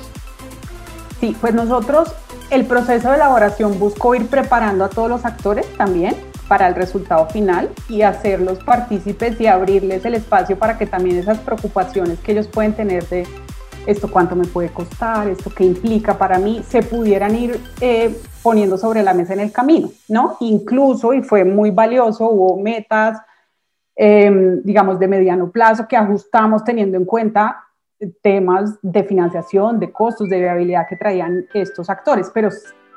Sí, 1.20 1.36
pues 1.39 1.53
nosotros 1.53 2.10
el 2.50 2.65
proceso 2.65 3.10
de 3.10 3.15
elaboración 3.15 3.77
buscó 3.77 4.15
ir 4.15 4.27
preparando 4.27 4.86
a 4.86 4.89
todos 4.89 5.08
los 5.08 5.24
actores 5.24 5.72
también 5.77 6.30
para 6.51 6.67
el 6.67 6.75
resultado 6.75 7.27
final 7.27 7.70
y 7.88 8.01
hacerlos 8.01 8.62
partícipes 8.62 9.39
y 9.39 9.48
abrirles 9.48 10.03
el 10.03 10.15
espacio 10.15 10.60
para 10.60 10.77
que 10.77 10.86
también 10.86 11.15
esas 11.15 11.39
preocupaciones 11.39 12.20
que 12.20 12.34
ellos 12.34 12.50
pueden 12.50 12.74
tener 12.74 13.08
de 13.08 13.25
esto 13.86 14.12
cuánto 14.12 14.36
me 14.36 14.46
puede 14.46 14.67
costar, 14.67 15.29
esto 15.29 15.50
qué 15.55 15.63
implica 15.63 16.17
para 16.17 16.39
mí, 16.39 16.62
se 16.67 16.84
pudieran 16.84 17.38
ir 17.38 17.58
eh, 17.79 18.13
poniendo 18.43 18.77
sobre 18.77 19.01
la 19.01 19.13
mesa 19.13 19.31
en 19.31 19.39
el 19.39 19.53
camino, 19.53 19.91
¿no? 20.10 20.36
Incluso, 20.41 21.13
y 21.13 21.24
fue 21.24 21.46
muy 21.46 21.72
valioso, 21.72 22.29
hubo 22.29 22.62
metas, 22.62 23.17
em, 23.96 24.62
digamos, 24.62 25.00
de 25.00 25.08
mediano 25.08 25.51
plazo 25.51 25.88
que 25.88 25.96
ajustamos 25.96 26.65
teniendo 26.65 26.98
en 26.98 27.05
cuenta 27.05 27.63
temas 28.22 28.77
de 28.81 29.05
financiación, 29.05 29.79
de 29.79 29.89
costos, 29.93 30.27
de 30.27 30.39
viabilidad 30.39 30.86
que 30.89 30.98
traían 30.98 31.46
estos 31.53 31.89
actores, 31.89 32.29
pero 32.34 32.50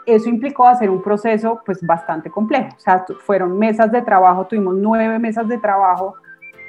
eso 0.06 0.28
implicó 0.28 0.66
hacer 0.66 0.90
un 0.90 1.02
proceso 1.02 1.60
pues 1.64 1.84
bastante 1.84 2.30
complejo. 2.30 2.68
O 2.76 2.80
sea, 2.80 3.04
fueron 3.20 3.58
mesas 3.58 3.90
de 3.90 4.02
trabajo, 4.02 4.46
tuvimos 4.46 4.74
nueve 4.74 5.18
mesas 5.18 5.48
de 5.48 5.58
trabajo 5.58 6.16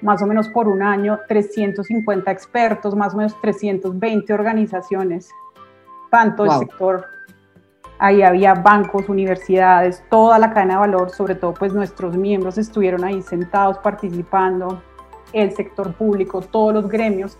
más 0.01 0.21
o 0.21 0.27
menos 0.27 0.47
por 0.49 0.67
un 0.67 0.83
año, 0.83 1.19
350 1.27 2.29
expertos, 2.29 2.95
más 2.95 3.13
o 3.13 3.17
menos 3.17 3.39
320 3.41 4.33
organizaciones, 4.33 5.31
tanto 6.11 6.45
el 6.45 6.51
sector, 6.51 7.05
ahí 7.97 8.21
había 8.21 8.53
bancos, 8.53 9.09
universidades, 9.09 10.03
toda 10.09 10.37
la 10.37 10.53
cadena 10.53 10.75
de 10.75 10.79
valor, 10.81 11.09
sobre 11.09 11.35
todo 11.35 11.53
pues 11.53 11.73
nuestros 11.73 12.15
miembros 12.17 12.57
estuvieron 12.57 13.03
ahí 13.03 13.21
sentados 13.21 13.77
participando, 13.79 14.81
el 15.33 15.51
sector 15.53 15.93
público, 15.93 16.41
todos 16.41 16.73
los 16.73 16.89
gremios, 16.89 17.37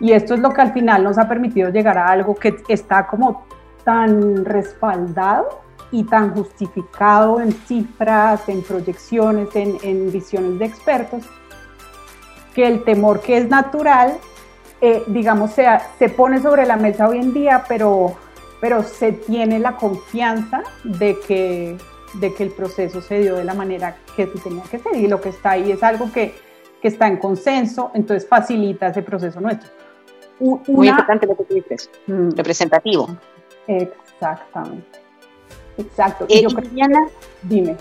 y 0.00 0.12
esto 0.12 0.34
es 0.34 0.40
lo 0.40 0.50
que 0.50 0.62
al 0.62 0.72
final 0.72 1.04
nos 1.04 1.18
ha 1.18 1.28
permitido 1.28 1.70
llegar 1.70 1.98
a 1.98 2.06
algo 2.06 2.34
que 2.34 2.56
está 2.68 3.06
como 3.06 3.44
tan 3.84 4.44
respaldado 4.44 5.60
y 5.92 6.04
tan 6.04 6.34
justificado 6.34 7.40
en 7.40 7.52
cifras, 7.52 8.48
en 8.48 8.62
proyecciones, 8.62 9.48
en, 9.54 10.12
visiones 10.12 10.58
de 10.58 10.64
expertos, 10.64 11.24
que 12.54 12.66
el 12.66 12.84
temor 12.84 13.20
que 13.20 13.38
es 13.38 13.48
natural, 13.48 14.18
eh, 14.80 15.02
digamos, 15.08 15.52
se, 15.52 15.66
se 15.98 16.08
pone 16.08 16.40
sobre 16.40 16.66
la 16.66 16.76
mesa 16.76 17.08
hoy 17.08 17.18
en 17.18 17.34
día, 17.34 17.64
pero, 17.68 18.14
pero 18.60 18.82
se 18.82 19.12
tiene 19.12 19.58
la 19.58 19.76
confianza 19.76 20.62
de 20.84 21.18
que, 21.26 21.76
de 22.14 22.34
que 22.34 22.42
el 22.44 22.50
proceso 22.50 23.00
se 23.00 23.20
dio 23.20 23.36
de 23.36 23.44
la 23.44 23.54
manera 23.54 23.96
que 24.16 24.26
se 24.26 24.38
tenía 24.38 24.62
que 24.64 24.78
ser 24.78 24.94
y 24.96 25.08
lo 25.08 25.20
que 25.20 25.30
está 25.30 25.52
ahí 25.52 25.72
es 25.72 25.82
algo 25.82 26.10
que, 26.12 26.34
que 26.80 26.88
está 26.88 27.08
en 27.08 27.18
consenso, 27.18 27.90
entonces 27.94 28.28
facilita 28.28 28.88
ese 28.88 29.02
proceso 29.02 29.40
nuestro. 29.40 29.68
Muy 30.38 30.88
importante 30.88 31.26
lo 31.26 31.36
que 31.36 31.44
tú 31.44 31.54
dices, 31.54 31.90
mm. 32.06 32.30
representativo. 32.30 33.08
Exactamente. 33.66 35.00
Exacto. 35.78 36.26
Eh, 36.28 36.46
Diana, 36.72 37.08
dime. 37.42 37.76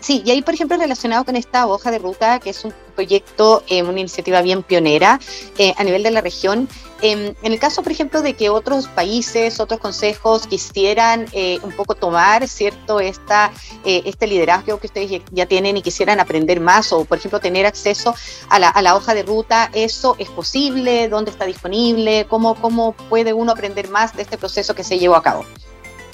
Sí, 0.00 0.22
y 0.24 0.30
ahí, 0.30 0.42
por 0.42 0.54
ejemplo, 0.54 0.76
relacionado 0.76 1.24
con 1.24 1.36
esta 1.36 1.66
hoja 1.66 1.90
de 1.90 1.98
ruta, 1.98 2.38
que 2.38 2.50
es 2.50 2.64
un 2.64 2.72
proyecto, 2.98 3.62
eh, 3.68 3.84
una 3.84 4.00
iniciativa 4.00 4.42
bien 4.42 4.64
pionera 4.64 5.20
eh, 5.56 5.72
a 5.78 5.84
nivel 5.84 6.02
de 6.02 6.10
la 6.10 6.20
región, 6.20 6.68
em, 7.00 7.32
en 7.44 7.52
el 7.52 7.60
caso, 7.60 7.84
por 7.84 7.92
ejemplo, 7.92 8.22
de 8.22 8.34
que 8.34 8.50
otros 8.50 8.88
países, 8.88 9.60
otros 9.60 9.78
consejos 9.78 10.48
quisieran 10.48 11.26
un 11.62 11.72
poco 11.72 11.94
tomar, 11.94 12.48
¿cierto?, 12.48 12.98
esta, 12.98 13.52
este 13.84 14.26
liderazgo 14.26 14.78
que 14.80 14.88
ustedes 14.88 15.22
ya 15.30 15.46
tienen 15.46 15.76
y 15.76 15.82
quisieran 15.82 16.18
aprender 16.18 16.60
más 16.60 16.92
o, 16.92 17.04
por 17.04 17.18
ejemplo, 17.18 17.38
tener 17.38 17.66
acceso 17.66 18.14
a 18.48 18.58
la, 18.58 18.68
a 18.68 18.82
la 18.82 18.96
hoja 18.96 19.14
de 19.14 19.22
ruta, 19.22 19.70
¿eso 19.72 20.16
es 20.18 20.28
posible? 20.30 21.08
¿Dónde 21.08 21.30
está 21.30 21.44
disponible? 21.44 22.26
¿Cómo, 22.28 22.56
¿Cómo 22.56 22.92
puede 23.08 23.32
uno 23.32 23.52
aprender 23.52 23.88
más 23.88 24.16
de 24.16 24.22
este 24.22 24.36
proceso 24.36 24.74
que 24.74 24.82
se 24.82 24.98
llevó 24.98 25.14
a 25.14 25.22
cabo? 25.22 25.44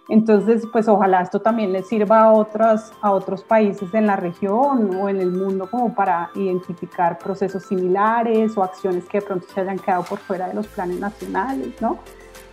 entonces, 0.10 0.66
pues 0.72 0.88
ojalá 0.88 1.22
esto 1.22 1.42
también 1.42 1.74
les 1.74 1.88
sirva 1.88 2.22
a 2.22 2.32
otros, 2.32 2.94
a 3.02 3.12
otros 3.12 3.44
países 3.44 3.94
en 3.94 4.08
la 4.08 4.16
región 4.16 4.96
o 4.96 5.10
en 5.10 5.20
el 5.20 5.32
mundo 5.32 5.70
como 5.70 5.94
para 5.94 6.30
identificar 6.36 7.18
procesos 7.18 7.64
similares 7.64 8.58
o 8.58 8.64
acciones 8.64 9.06
que 9.06 9.20
de 9.20 9.26
pronto 9.26 9.48
se 9.54 9.62
hayan 9.62 9.78
quedado 9.80 10.04
por 10.04 10.20
fuera 10.20 10.48
de 10.48 10.54
los 10.54 10.68
planes 10.68 11.00
nacionales, 11.00 11.74
¿no? 11.82 12.00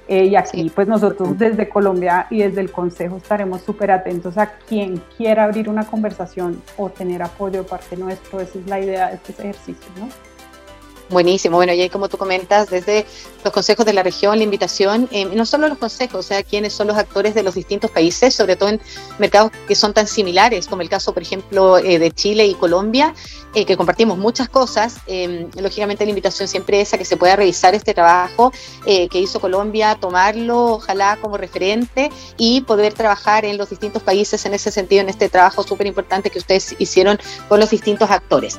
Eh, 0.06 0.26
y 0.26 0.36
aquí, 0.36 0.70
pues 0.74 0.86
nosotros 0.86 1.38
desde 1.38 1.68
Colombia 1.68 2.26
y 2.28 2.42
desde 2.42 2.60
el 2.60 2.70
Consejo 2.70 3.16
estaremos 3.16 3.62
súper 3.62 3.90
atentos 3.90 4.36
a 4.36 4.50
quien 4.58 5.00
quiera 5.16 5.44
abrir 5.44 5.70
una 5.70 5.86
conversación 5.86 6.60
o 6.76 6.90
tener 6.90 7.22
apoyo 7.22 7.62
de 7.62 7.68
parte 7.68 7.96
nuestro. 7.96 8.40
Esa 8.40 8.58
es 8.58 8.66
la 8.66 8.80
idea 8.80 9.08
de 9.08 9.14
este 9.14 9.32
ejercicio, 9.32 9.88
¿no? 9.98 10.33
Buenísimo, 11.10 11.58
bueno, 11.58 11.74
y 11.74 11.82
ahí 11.82 11.90
como 11.90 12.08
tú 12.08 12.16
comentas, 12.16 12.70
desde 12.70 13.04
los 13.44 13.52
consejos 13.52 13.84
de 13.84 13.92
la 13.92 14.02
región, 14.02 14.38
la 14.38 14.44
invitación, 14.44 15.06
eh, 15.12 15.26
no 15.26 15.44
solo 15.44 15.68
los 15.68 15.76
consejos, 15.76 16.20
o 16.20 16.22
sea, 16.22 16.42
quiénes 16.42 16.72
son 16.72 16.86
los 16.86 16.96
actores 16.96 17.34
de 17.34 17.42
los 17.42 17.54
distintos 17.54 17.90
países, 17.90 18.34
sobre 18.34 18.56
todo 18.56 18.70
en 18.70 18.80
mercados 19.18 19.52
que 19.68 19.74
son 19.74 19.92
tan 19.92 20.06
similares, 20.06 20.66
como 20.66 20.80
el 20.80 20.88
caso, 20.88 21.12
por 21.12 21.22
ejemplo, 21.22 21.76
eh, 21.76 21.98
de 21.98 22.10
Chile 22.10 22.46
y 22.46 22.54
Colombia, 22.54 23.14
eh, 23.54 23.66
que 23.66 23.76
compartimos 23.76 24.16
muchas 24.16 24.48
cosas. 24.48 24.96
lógicamente 25.56 26.04
la 26.04 26.10
invitación 26.10 26.48
siempre 26.48 26.80
es 26.80 26.94
a 26.94 26.98
que 26.98 27.04
se 27.04 27.16
pueda 27.16 27.36
revisar 27.36 27.74
este 27.74 27.94
trabajo 27.94 28.52
que 28.84 29.20
hizo 29.20 29.40
Colombia, 29.40 29.96
tomarlo, 30.00 30.74
ojalá 30.74 31.18
como 31.20 31.36
referente 31.36 32.10
y 32.36 32.62
poder 32.62 32.94
trabajar 32.94 33.44
en 33.44 33.58
los 33.58 33.70
distintos 33.70 34.02
países 34.02 34.44
en 34.46 34.54
ese 34.54 34.70
sentido, 34.70 35.02
en 35.02 35.08
este 35.08 35.28
trabajo 35.28 35.62
súper 35.62 35.86
importante 35.86 36.30
que 36.30 36.38
ustedes 36.38 36.74
hicieron 36.78 37.18
con 37.48 37.60
los 37.60 37.70
distintos 37.70 38.10
actores. 38.10 38.58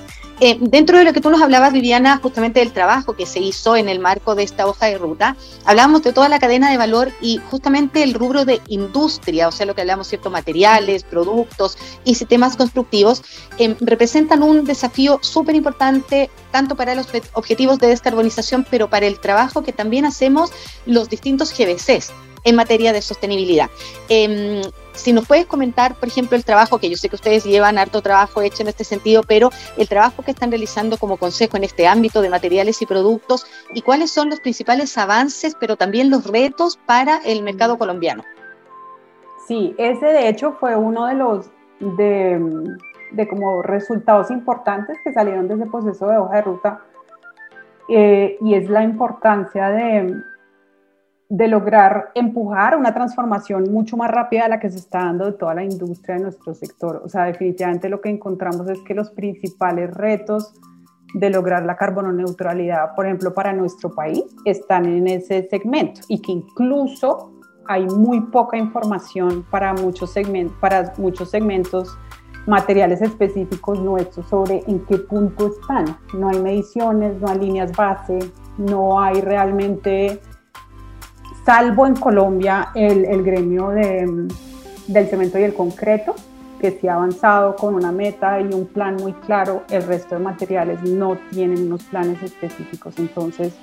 Dentro 0.59 0.97
de 0.97 1.05
lo 1.05 1.13
que 1.13 1.21
tú 1.21 1.29
nos 1.29 1.41
hablabas, 1.41 1.71
Viviana, 1.73 2.19
justamente 2.21 2.59
del 2.59 2.71
trabajo 2.71 3.13
que 3.13 3.25
se 3.25 3.39
hizo 3.39 3.75
en 3.75 3.89
el 3.89 3.99
marco 3.99 4.35
de 4.35 4.43
esta 4.43 4.67
hoja 4.67 4.87
de 4.87 4.97
ruta, 4.97 5.35
hablábamos 5.65 6.03
de 6.03 6.13
toda 6.13 6.29
la 6.29 6.39
cadena 6.39 6.69
de 6.69 6.77
valor 6.77 7.11
y 7.21 7.39
justamente 7.49 8.03
el 8.03 8.13
rubro 8.13 8.45
de 8.45 8.61
industria, 8.67 9.47
o 9.47 9.51
sea, 9.51 9.65
lo 9.65 9.75
que 9.75 9.81
hablamos, 9.81 10.07
ciertos 10.07 10.31
materiales, 10.31 11.03
productos 11.03 11.77
y 12.03 12.15
sistemas 12.15 12.57
constructivos, 12.57 13.23
em, 13.57 13.75
representan 13.79 14.43
un 14.43 14.65
desafío 14.65 15.19
súper 15.21 15.55
importante 15.55 16.29
tanto 16.51 16.75
para 16.75 16.95
los 16.95 17.07
objetivos 17.33 17.79
de 17.79 17.87
descarbonización, 17.87 18.65
pero 18.69 18.89
para 18.89 19.07
el 19.07 19.19
trabajo 19.19 19.63
que 19.63 19.73
también 19.73 20.05
hacemos 20.05 20.51
los 20.85 21.09
distintos 21.09 21.53
GBCs 21.57 22.11
en 22.43 22.55
materia 22.55 22.93
de 22.93 23.01
sostenibilidad. 23.01 23.69
Em, 24.07 24.61
si 24.95 25.13
nos 25.13 25.27
puedes 25.27 25.45
comentar, 25.45 25.95
por 25.95 26.07
ejemplo, 26.07 26.35
el 26.35 26.45
trabajo, 26.45 26.79
que 26.79 26.89
yo 26.89 26.97
sé 26.97 27.09
que 27.09 27.15
ustedes 27.15 27.43
llevan 27.43 27.77
harto 27.77 28.01
trabajo 28.01 28.41
hecho 28.41 28.63
en 28.63 28.69
este 28.69 28.83
sentido, 28.83 29.23
pero 29.27 29.49
el 29.77 29.87
trabajo 29.87 30.23
que 30.23 30.31
están 30.31 30.51
realizando 30.51 30.97
como 30.97 31.17
consejo 31.17 31.57
en 31.57 31.63
este 31.63 31.87
ámbito 31.87 32.21
de 32.21 32.29
materiales 32.29 32.81
y 32.81 32.85
productos 32.85 33.45
y 33.73 33.81
cuáles 33.81 34.11
son 34.11 34.29
los 34.29 34.39
principales 34.39 34.97
avances, 34.97 35.55
pero 35.59 35.75
también 35.75 36.09
los 36.09 36.27
retos 36.27 36.77
para 36.85 37.17
el 37.25 37.43
mercado 37.43 37.77
colombiano. 37.77 38.23
Sí, 39.47 39.75
ese 39.77 40.05
de 40.07 40.29
hecho 40.29 40.53
fue 40.59 40.75
uno 40.75 41.05
de 41.05 41.13
los 41.13 41.49
de, 41.79 42.39
de 43.11 43.27
como 43.27 43.61
resultados 43.61 44.31
importantes 44.31 44.97
que 45.03 45.13
salieron 45.13 45.47
de 45.47 45.55
ese 45.55 45.65
proceso 45.67 46.07
de 46.07 46.17
hoja 46.17 46.35
de 46.37 46.41
ruta 46.41 46.81
eh, 47.87 48.37
y 48.41 48.55
es 48.55 48.69
la 48.69 48.83
importancia 48.83 49.69
de, 49.69 50.15
de 51.29 51.47
lograr 51.47 52.11
empujar 52.13 52.77
una 52.77 52.93
transformación 52.93 53.71
mucho 53.71 53.97
más 53.97 54.11
rápida 54.11 54.43
de 54.43 54.49
la 54.49 54.59
que 54.59 54.69
se 54.69 54.77
está 54.77 54.99
dando 54.99 55.25
de 55.25 55.33
toda 55.33 55.55
la 55.55 55.63
industria 55.63 56.15
de 56.15 56.23
nuestro 56.23 56.53
sector. 56.53 57.01
O 57.03 57.09
sea, 57.09 57.23
definitivamente 57.25 57.89
lo 57.89 57.99
que 57.99 58.09
encontramos 58.09 58.69
es 58.69 58.79
que 58.81 58.93
los 58.93 59.09
principales 59.11 59.91
retos 59.93 60.53
de 61.15 61.29
lograr 61.29 61.65
la 61.65 61.77
carbono 61.77 62.11
neutralidad, 62.11 62.93
por 62.95 63.05
ejemplo, 63.05 63.33
para 63.33 63.53
nuestro 63.53 63.93
país, 63.93 64.23
están 64.43 64.85
en 64.85 65.07
ese 65.07 65.47
segmento 65.49 66.01
y 66.09 66.21
que 66.21 66.33
incluso 66.33 67.31
hay 67.67 67.85
muy 67.85 68.21
poca 68.21 68.57
información 68.57 69.43
para 69.49 69.73
muchos 69.73 70.11
segmentos, 70.11 70.55
para 70.59 70.93
muchos 70.97 71.31
segmentos 71.31 71.97
materiales 72.45 73.01
específicos 73.01 73.79
nuestros 73.79 74.27
sobre 74.27 74.63
en 74.67 74.85
qué 74.85 74.97
punto 74.97 75.47
están. 75.47 75.97
No 76.13 76.29
hay 76.29 76.39
mediciones, 76.39 77.19
no 77.19 77.27
hay 77.27 77.39
líneas 77.39 77.75
base, 77.75 78.19
no 78.57 78.99
hay 79.01 79.21
realmente 79.21 80.21
salvo 81.45 81.85
en 81.85 81.95
Colombia 81.95 82.69
el, 82.73 83.23
gremio 83.23 83.69
del 83.69 85.07
cemento 85.07 85.37
y 85.37 85.43
el 85.43 85.53
concreto, 85.53 86.15
que 86.59 86.71
sí 86.71 86.87
ha 86.87 86.95
avanzado 86.95 87.55
con 87.55 87.75
una 87.75 87.91
meta 87.91 88.41
y 88.41 88.53
un 88.53 88.65
plan 88.65 88.95
muy 88.95 89.13
claro, 89.13 89.63
el 89.69 89.83
resto 89.83 90.15
de 90.15 90.21
materiales 90.21 90.81
no 90.83 91.17
tienen 91.31 91.67
unos 91.67 91.83
planes 91.83 92.21
específicos. 92.23 92.95
Entonces, 92.97 93.53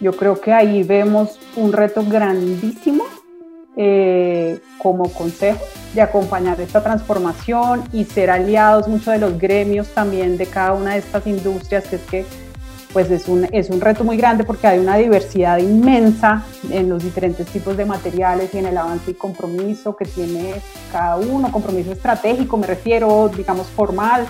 yo 0.00 0.12
creo 0.12 0.40
que 0.40 0.52
ahí 0.52 0.82
vemos 0.82 1.38
un 1.56 1.72
reto 1.72 2.02
grandísimo 2.08 3.04
eh, 3.76 4.58
como 4.78 5.12
consejo 5.12 5.62
de 5.94 6.00
acompañar 6.00 6.60
esta 6.60 6.82
transformación 6.82 7.84
y 7.92 8.04
ser 8.04 8.30
aliados 8.30 8.88
mucho 8.88 9.10
de 9.10 9.18
los 9.18 9.38
gremios 9.38 9.88
también 9.88 10.38
de 10.38 10.46
cada 10.46 10.72
una 10.72 10.92
de 10.92 11.00
estas 11.00 11.26
industrias, 11.26 11.86
que 11.86 11.96
es 11.96 12.02
que 12.02 12.24
pues 12.92 13.10
es 13.10 13.28
un, 13.28 13.46
es 13.52 13.70
un 13.70 13.80
reto 13.80 14.04
muy 14.04 14.16
grande 14.16 14.44
porque 14.44 14.66
hay 14.66 14.78
una 14.78 14.96
diversidad 14.96 15.58
inmensa 15.58 16.44
en 16.70 16.88
los 16.88 17.02
diferentes 17.02 17.46
tipos 17.46 17.76
de 17.76 17.84
materiales 17.84 18.52
y 18.52 18.58
en 18.58 18.66
el 18.66 18.76
avance 18.76 19.12
y 19.12 19.14
compromiso 19.14 19.94
que 19.96 20.04
tiene 20.04 20.54
cada 20.90 21.16
uno, 21.16 21.50
compromiso 21.52 21.92
estratégico 21.92 22.56
me 22.56 22.66
refiero, 22.66 23.30
digamos 23.34 23.68
formal, 23.68 24.26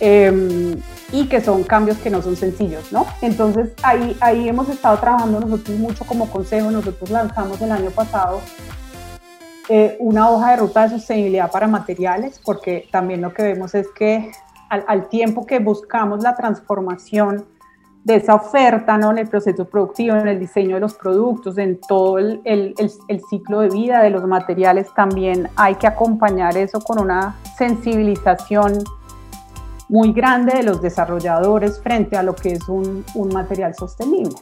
em, 0.00 0.76
y 1.12 1.26
que 1.28 1.40
son 1.40 1.62
cambios 1.64 1.96
que 1.98 2.10
no 2.10 2.20
son 2.20 2.36
sencillos, 2.36 2.92
¿no? 2.92 3.06
Entonces 3.22 3.70
ahí, 3.82 4.16
ahí 4.20 4.48
hemos 4.48 4.68
estado 4.68 4.98
trabajando 4.98 5.40
nosotros 5.40 5.78
mucho 5.78 6.04
como 6.04 6.28
consejo, 6.28 6.70
nosotros 6.70 7.10
lanzamos 7.10 7.60
el 7.62 7.72
año 7.72 7.90
pasado 7.90 8.40
eh, 9.68 9.96
una 9.98 10.30
hoja 10.30 10.50
de 10.50 10.56
ruta 10.58 10.82
de 10.82 10.98
sostenibilidad 10.98 11.50
para 11.50 11.66
materiales, 11.66 12.40
porque 12.44 12.88
también 12.92 13.20
lo 13.20 13.32
que 13.32 13.42
vemos 13.42 13.74
es 13.74 13.88
que 13.96 14.30
al, 14.68 14.84
al 14.86 15.08
tiempo 15.08 15.46
que 15.46 15.58
buscamos 15.58 16.22
la 16.22 16.36
transformación, 16.36 17.46
de 18.06 18.14
esa 18.14 18.36
oferta, 18.36 18.96
¿no? 18.98 19.10
En 19.10 19.18
el 19.18 19.26
proceso 19.26 19.64
productivo, 19.64 20.14
en 20.14 20.28
el 20.28 20.38
diseño 20.38 20.76
de 20.76 20.80
los 20.80 20.94
productos, 20.94 21.58
en 21.58 21.80
todo 21.80 22.20
el, 22.20 22.40
el, 22.44 22.72
el, 23.08 23.20
ciclo 23.28 23.62
de 23.62 23.68
vida 23.68 24.00
de 24.00 24.10
los 24.10 24.24
materiales, 24.24 24.94
también 24.94 25.48
hay 25.56 25.74
que 25.74 25.88
acompañar 25.88 26.56
eso 26.56 26.78
con 26.78 27.00
una 27.00 27.34
sensibilización 27.58 28.84
muy 29.88 30.12
grande 30.12 30.54
de 30.54 30.62
los 30.62 30.80
desarrolladores 30.80 31.80
frente 31.80 32.16
a 32.16 32.22
lo 32.22 32.36
que 32.36 32.52
es 32.52 32.68
un, 32.68 33.04
un 33.16 33.28
material 33.30 33.74
sostenible. 33.74 34.36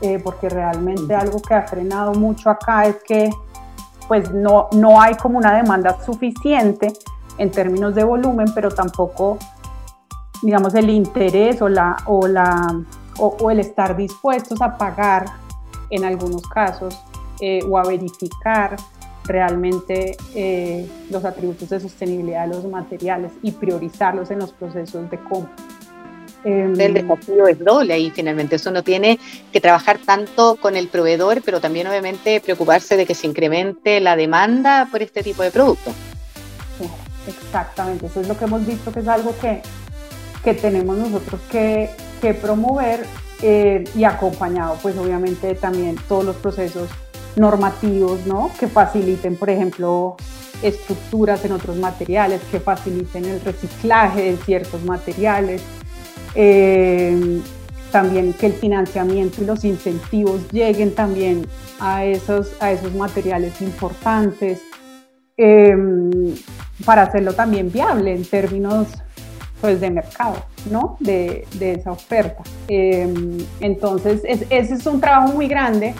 Eh, 0.00 0.18
porque 0.18 0.48
realmente 0.48 1.14
algo 1.14 1.40
que 1.40 1.54
ha 1.54 1.62
frenado 1.62 2.14
mucho 2.14 2.50
acá 2.50 2.86
es 2.86 2.96
que 3.04 3.30
pues 4.08 4.32
no, 4.32 4.66
no 4.72 5.00
hay 5.00 5.14
como 5.14 5.38
una 5.38 5.54
demanda 5.54 6.02
suficiente 6.04 6.92
en 7.38 7.52
términos 7.52 7.94
de 7.94 8.02
volumen, 8.02 8.48
pero 8.56 8.70
tampoco 8.70 9.38
digamos 10.42 10.74
el 10.74 10.90
interés 10.90 11.62
o 11.62 11.68
la, 11.68 11.96
o 12.06 12.26
la 12.26 12.82
o, 13.18 13.50
el 13.50 13.60
estar 13.60 13.96
dispuestos 13.96 14.60
a 14.60 14.76
pagar 14.76 15.26
en 15.90 16.04
algunos 16.04 16.42
casos 16.42 16.98
eh, 17.40 17.60
o 17.68 17.78
a 17.78 17.84
verificar 17.84 18.76
realmente 19.24 20.16
eh, 20.34 20.88
los 21.10 21.24
atributos 21.24 21.68
de 21.70 21.80
sostenibilidad 21.80 22.46
de 22.46 22.54
los 22.54 22.64
materiales 22.66 23.32
y 23.42 23.52
priorizarlos 23.52 24.30
en 24.30 24.38
los 24.38 24.52
procesos 24.52 25.10
de 25.10 25.18
compra. 25.18 25.54
Em, 26.44 26.78
el 26.78 26.92
desafío 26.92 27.46
es 27.46 27.58
doble 27.58 27.98
y 27.98 28.10
finalmente. 28.10 28.56
Eso 28.56 28.70
no 28.70 28.82
tiene 28.82 29.18
que 29.50 29.60
trabajar 29.60 29.98
tanto 30.04 30.56
con 30.56 30.76
el 30.76 30.88
proveedor, 30.88 31.40
pero 31.42 31.60
también 31.60 31.86
obviamente 31.86 32.40
preocuparse 32.40 32.96
de 32.96 33.06
que 33.06 33.14
se 33.14 33.26
incremente 33.26 34.00
la 34.00 34.14
demanda 34.14 34.88
por 34.90 35.02
este 35.02 35.22
tipo 35.22 35.42
de 35.42 35.50
productos. 35.50 35.94
Exactamente, 37.26 38.06
eso 38.06 38.20
es 38.20 38.28
lo 38.28 38.36
que 38.36 38.44
hemos 38.44 38.66
visto 38.66 38.92
que 38.92 39.00
es 39.00 39.08
algo 39.08 39.34
que, 39.40 39.62
que 40.42 40.52
tenemos 40.52 40.98
nosotros 40.98 41.40
que 41.50 41.88
que 42.20 42.34
promover 42.34 43.04
eh, 43.42 43.84
y 43.94 44.04
acompañado 44.04 44.78
pues 44.82 44.96
obviamente 44.96 45.54
también 45.54 45.96
todos 46.08 46.24
los 46.24 46.36
procesos 46.36 46.88
normativos, 47.36 48.26
¿no? 48.26 48.50
Que 48.58 48.68
faciliten, 48.68 49.36
por 49.36 49.50
ejemplo, 49.50 50.16
estructuras 50.62 51.44
en 51.44 51.52
otros 51.52 51.76
materiales, 51.76 52.40
que 52.50 52.60
faciliten 52.60 53.24
el 53.24 53.40
reciclaje 53.40 54.32
de 54.32 54.36
ciertos 54.38 54.84
materiales, 54.84 55.62
eh, 56.34 57.40
también 57.90 58.32
que 58.32 58.46
el 58.46 58.54
financiamiento 58.54 59.42
y 59.42 59.46
los 59.46 59.64
incentivos 59.64 60.40
lleguen 60.50 60.94
también 60.94 61.46
a 61.80 62.04
esos, 62.04 62.52
a 62.60 62.72
esos 62.72 62.94
materiales 62.94 63.60
importantes, 63.60 64.62
eh, 65.36 65.76
para 66.84 67.02
hacerlo 67.02 67.32
también 67.34 67.70
viable 67.70 68.14
en 68.14 68.24
términos 68.24 68.88
pues 69.60 69.80
de 69.80 69.90
mercado, 69.90 70.44
¿no? 70.66 70.96
De, 71.00 71.46
de 71.58 71.72
esa 71.72 71.92
oferta. 71.92 72.42
Em, 72.68 73.38
entonces, 73.60 74.22
ese 74.24 74.74
es 74.74 74.86
un 74.86 75.00
trabajo 75.00 75.32
muy 75.32 75.48
grande 75.48 75.94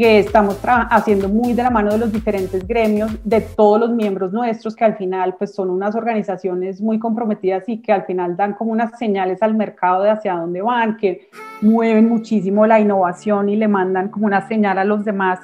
que 0.00 0.18
estamos 0.18 0.58
haciendo 0.64 1.28
muy 1.28 1.52
de 1.52 1.62
la 1.62 1.68
mano 1.68 1.92
de 1.92 1.98
los 1.98 2.10
diferentes 2.10 2.66
gremios, 2.66 3.10
de 3.22 3.42
todos 3.42 3.78
los 3.80 3.90
miembros 3.90 4.32
nuestros, 4.32 4.74
que 4.74 4.82
al 4.82 4.96
final 4.96 5.34
pues 5.36 5.54
son 5.54 5.68
unas 5.68 5.94
organizaciones 5.94 6.80
muy 6.80 6.98
comprometidas 6.98 7.68
y 7.68 7.82
que 7.82 7.92
al 7.92 8.06
final 8.06 8.34
dan 8.34 8.54
como 8.54 8.72
unas 8.72 8.98
señales 8.98 9.42
al 9.42 9.54
mercado 9.54 10.02
de 10.04 10.08
hacia 10.08 10.36
dónde 10.36 10.62
van, 10.62 10.96
que 10.96 11.28
mueven 11.60 12.08
muchísimo 12.08 12.66
la 12.66 12.80
innovación 12.80 13.50
y 13.50 13.56
le 13.56 13.68
mandan 13.68 14.08
como 14.08 14.24
una 14.24 14.48
señal 14.48 14.78
a 14.78 14.84
los 14.84 15.04
demás 15.04 15.40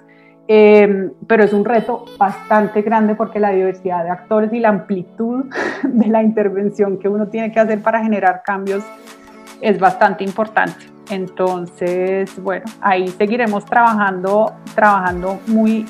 Em, 0.48 1.10
pero 1.26 1.42
es 1.42 1.52
un 1.52 1.64
reto 1.64 2.04
bastante 2.18 2.82
grande 2.82 3.16
porque 3.16 3.40
la 3.40 3.50
diversidad 3.50 4.04
de 4.04 4.10
actores 4.10 4.52
y 4.52 4.60
la 4.60 4.68
amplitud 4.68 5.46
de 5.82 6.06
la 6.06 6.22
intervención 6.22 6.98
que 6.98 7.08
uno 7.08 7.26
tiene 7.28 7.50
que 7.50 7.58
hacer 7.58 7.80
para 7.80 8.02
generar 8.02 8.42
cambios 8.44 8.84
es 9.60 9.78
bastante 9.78 10.22
importante. 10.22 10.86
Entonces, 11.10 12.30
bueno, 12.42 12.64
ahí 12.80 13.08
seguiremos 13.08 13.64
trabajando, 13.64 14.52
trabajando 14.74 15.40
muy, 15.46 15.86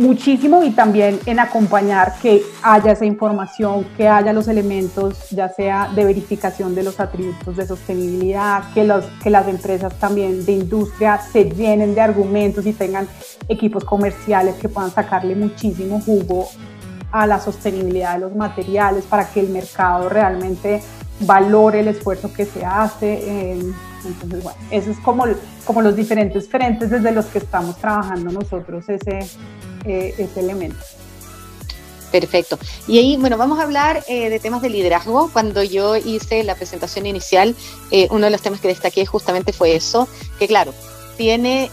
muchísimo 0.00 0.64
y 0.64 0.70
también 0.70 1.20
en 1.26 1.38
acompañar 1.38 2.14
que 2.20 2.42
haya 2.62 2.92
esa 2.92 3.04
información, 3.04 3.86
que 3.96 4.08
haya 4.08 4.32
los 4.32 4.48
elementos, 4.48 5.30
ya 5.30 5.48
sea 5.48 5.90
de 5.94 6.04
verificación 6.04 6.74
de 6.74 6.82
los 6.82 6.98
atributos 6.98 7.56
de 7.56 7.66
sostenibilidad, 7.66 8.72
que, 8.72 8.84
los, 8.84 9.04
que 9.22 9.30
las 9.30 9.46
empresas 9.46 9.94
también 9.98 10.44
de 10.44 10.52
industria 10.52 11.18
se 11.18 11.44
llenen 11.44 11.94
de 11.94 12.00
argumentos 12.00 12.66
y 12.66 12.72
tengan 12.72 13.06
equipos 13.48 13.84
comerciales 13.84 14.56
que 14.56 14.68
puedan 14.68 14.90
sacarle 14.90 15.36
muchísimo 15.36 16.00
jugo 16.00 16.48
a 17.12 17.26
la 17.26 17.38
sostenibilidad 17.38 18.14
de 18.14 18.20
los 18.20 18.34
materiales 18.34 19.04
para 19.04 19.30
que 19.30 19.40
el 19.40 19.50
mercado 19.50 20.08
realmente 20.08 20.80
valore 21.20 21.80
el 21.80 21.88
esfuerzo 21.88 22.32
que 22.32 22.46
se 22.46 22.64
hace. 22.64 23.58
Entonces, 24.04 24.42
bueno, 24.42 24.58
eso 24.70 24.90
es 24.90 24.98
como, 24.98 25.24
como 25.64 25.82
los 25.82 25.96
diferentes 25.96 26.48
frentes 26.48 26.90
desde 26.90 27.12
los 27.12 27.26
que 27.26 27.38
estamos 27.38 27.76
trabajando 27.78 28.32
nosotros 28.32 28.88
ese, 28.88 29.18
eh, 29.84 30.14
ese 30.18 30.40
elemento. 30.40 30.78
Perfecto. 32.10 32.58
Y 32.88 32.98
ahí, 32.98 33.16
bueno, 33.16 33.36
vamos 33.36 33.60
a 33.60 33.62
hablar 33.62 34.02
eh, 34.08 34.30
de 34.30 34.40
temas 34.40 34.62
de 34.62 34.70
liderazgo. 34.70 35.30
Cuando 35.32 35.62
yo 35.62 35.96
hice 35.96 36.42
la 36.42 36.56
presentación 36.56 37.06
inicial, 37.06 37.54
eh, 37.90 38.08
uno 38.10 38.24
de 38.24 38.30
los 38.30 38.42
temas 38.42 38.60
que 38.60 38.68
destaqué 38.68 39.06
justamente 39.06 39.52
fue 39.52 39.76
eso, 39.76 40.08
que 40.38 40.48
claro, 40.48 40.74
tiene 41.20 41.70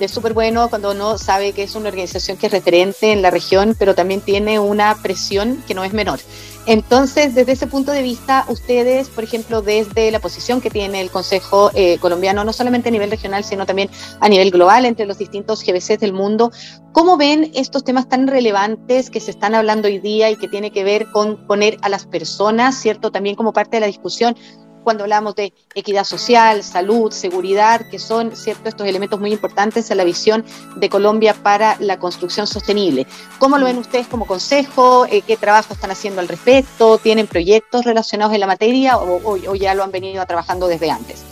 de 0.00 0.08
súper 0.08 0.32
bueno 0.32 0.68
cuando 0.68 0.90
uno 0.90 1.16
sabe 1.16 1.52
que 1.52 1.62
es 1.62 1.76
una 1.76 1.90
organización 1.90 2.36
que 2.36 2.46
es 2.46 2.52
referente 2.52 3.12
en 3.12 3.22
la 3.22 3.30
región, 3.30 3.76
pero 3.78 3.94
también 3.94 4.20
tiene 4.20 4.58
una 4.58 4.96
presión 5.00 5.62
que 5.68 5.74
no 5.74 5.84
es 5.84 5.92
menor. 5.92 6.18
Entonces, 6.66 7.36
desde 7.36 7.52
ese 7.52 7.68
punto 7.68 7.92
de 7.92 8.02
vista, 8.02 8.44
ustedes, 8.48 9.08
por 9.08 9.22
ejemplo, 9.22 9.62
desde 9.62 10.10
la 10.10 10.18
posición 10.18 10.60
que 10.60 10.70
tiene 10.70 11.00
el 11.00 11.08
Consejo 11.08 11.70
eh, 11.74 11.98
colombiano, 11.98 12.42
no 12.42 12.52
solamente 12.52 12.88
a 12.88 12.92
nivel 12.92 13.12
regional, 13.12 13.44
sino 13.44 13.64
también 13.64 13.88
a 14.18 14.28
nivel 14.28 14.50
global, 14.50 14.84
entre 14.84 15.06
los 15.06 15.18
distintos 15.18 15.64
GBCs 15.64 16.00
del 16.00 16.12
mundo, 16.12 16.50
¿cómo 16.90 17.16
ven 17.16 17.52
estos 17.54 17.84
temas 17.84 18.08
tan 18.08 18.26
relevantes 18.26 19.08
que 19.08 19.20
se 19.20 19.30
están 19.30 19.54
hablando 19.54 19.86
hoy 19.86 20.00
día 20.00 20.30
y 20.30 20.36
que 20.36 20.48
tiene 20.48 20.72
que 20.72 20.82
ver 20.82 21.06
con 21.12 21.46
poner 21.46 21.78
a 21.82 21.88
las 21.88 22.06
personas, 22.06 22.74
¿cierto? 22.74 23.12
También 23.12 23.36
como 23.36 23.52
parte 23.52 23.76
de 23.76 23.82
la 23.82 23.86
discusión 23.86 24.34
cuando 24.82 25.04
hablamos 25.04 25.34
de 25.34 25.52
equidad 25.74 26.04
social, 26.04 26.62
salud, 26.62 27.12
seguridad, 27.12 27.82
que 27.90 27.98
son 27.98 28.34
cierto 28.34 28.68
estos 28.68 28.86
elementos 28.86 29.20
muy 29.20 29.32
importantes 29.32 29.90
en 29.90 29.96
la 29.96 30.04
visión 30.04 30.44
de 30.76 30.88
Colombia 30.88 31.34
para 31.34 31.76
la 31.80 31.98
construcción 31.98 32.46
sostenible. 32.46 33.06
¿Cómo 33.38 33.58
lo 33.58 33.66
ven 33.66 33.78
ustedes 33.78 34.06
como 34.06 34.26
consejo? 34.26 35.06
Eh, 35.06 35.22
¿Qué 35.22 35.36
trabajo 35.36 35.74
están 35.74 35.90
haciendo 35.90 36.20
al 36.20 36.28
respecto? 36.28 36.98
¿Tienen 36.98 37.26
proyectos 37.26 37.84
relacionados 37.84 38.34
en 38.34 38.40
la 38.40 38.46
materia 38.46 38.98
o, 38.98 39.54
ya 39.54 39.74
lo 39.74 39.82
han 39.82 39.90
venido 39.90 40.24
trabajando 40.26 40.66
desde 40.66 40.90
antes? 40.90 41.24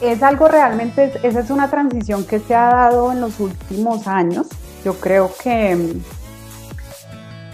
Es 0.00 0.22
algo 0.22 0.48
realmente, 0.48 1.12
esa 1.22 1.40
es 1.40 1.50
una 1.50 1.68
transición 1.68 2.24
que 2.24 2.40
se 2.40 2.54
ha 2.54 2.70
dado 2.70 3.12
en 3.12 3.20
los 3.20 3.38
últimos 3.38 4.06
años. 4.06 4.46
Yo 4.82 4.94
creo 4.94 5.30
que 5.42 6.00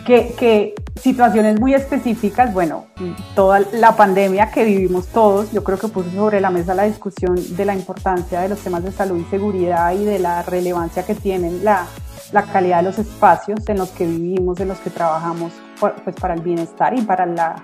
que, 0.06 0.74
situaciones 1.00 1.60
muy 1.60 1.74
específicas, 1.74 2.54
bueno, 2.54 2.86
toda 3.34 3.60
la 3.72 3.96
pandemia 3.96 4.50
que 4.50 4.64
vivimos 4.64 5.08
todos, 5.08 5.52
yo 5.52 5.62
creo 5.62 5.78
que 5.78 5.88
puso 5.88 6.10
sobre 6.10 6.40
la 6.40 6.48
mesa 6.48 6.74
la 6.74 6.84
discusión 6.84 7.36
de 7.36 7.64
la 7.66 7.74
importancia 7.74 8.40
de 8.40 8.48
los 8.48 8.60
temas 8.60 8.82
de 8.82 8.92
salud 8.92 9.18
y 9.18 9.24
seguridad 9.24 9.92
y 9.92 10.04
de 10.04 10.18
la 10.18 10.42
relevancia 10.42 11.04
que 11.04 11.14
tienen 11.14 11.62
la, 11.64 11.86
la 12.32 12.42
calidad 12.44 12.78
de 12.78 12.84
los 12.84 12.98
espacios 12.98 13.60
en 13.68 13.76
los 13.76 13.90
que 13.90 14.06
vivimos, 14.06 14.58
en 14.58 14.68
los 14.68 14.78
que 14.78 14.88
trabajamos, 14.88 15.52
pues 15.78 16.16
para 16.18 16.32
el 16.32 16.40
bienestar 16.40 16.96
y 16.96 17.02
para 17.02 17.26
la, 17.26 17.56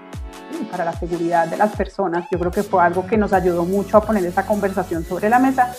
para 0.71 0.85
la 0.85 0.93
seguridad 0.93 1.49
de 1.49 1.57
las 1.57 1.75
personas. 1.75 2.27
Yo 2.31 2.39
creo 2.39 2.51
que 2.51 2.63
fue 2.63 2.83
algo 2.83 3.07
que 3.07 3.17
nos 3.17 3.33
ayudó 3.33 3.65
mucho 3.65 3.97
a 3.97 4.03
poner 4.03 4.27
esa 4.27 4.45
conversación 4.45 5.05
sobre 5.05 5.31
la 5.31 5.39
mesa, 5.39 5.75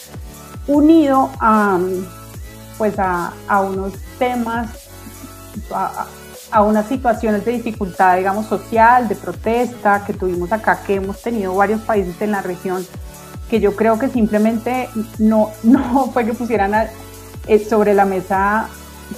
unido 0.65 1.29
a, 1.39 1.79
pues 2.79 2.97
a, 2.97 3.31
a 3.47 3.61
unos 3.61 3.93
temas, 4.17 4.89
a, 5.71 6.07
a 6.51 6.63
unas 6.63 6.87
situaciones 6.87 7.45
de 7.45 7.51
dificultad, 7.53 8.17
digamos, 8.17 8.45
social, 8.45 9.07
de 9.07 9.15
protesta 9.15 10.03
que 10.05 10.13
tuvimos 10.13 10.51
acá, 10.51 10.81
que 10.85 10.95
hemos 10.95 11.21
tenido 11.21 11.55
varios 11.55 11.81
países 11.81 12.21
en 12.21 12.31
la 12.31 12.41
región, 12.41 12.85
que 13.49 13.59
yo 13.59 13.75
creo 13.75 13.99
que 13.99 14.09
simplemente 14.09 14.89
no, 15.19 15.49
no 15.63 16.07
fue 16.07 16.25
que 16.25 16.33
pusieran 16.33 16.73
eh, 17.47 17.59
sobre 17.59 17.93
la 17.93 18.05
mesa 18.05 18.67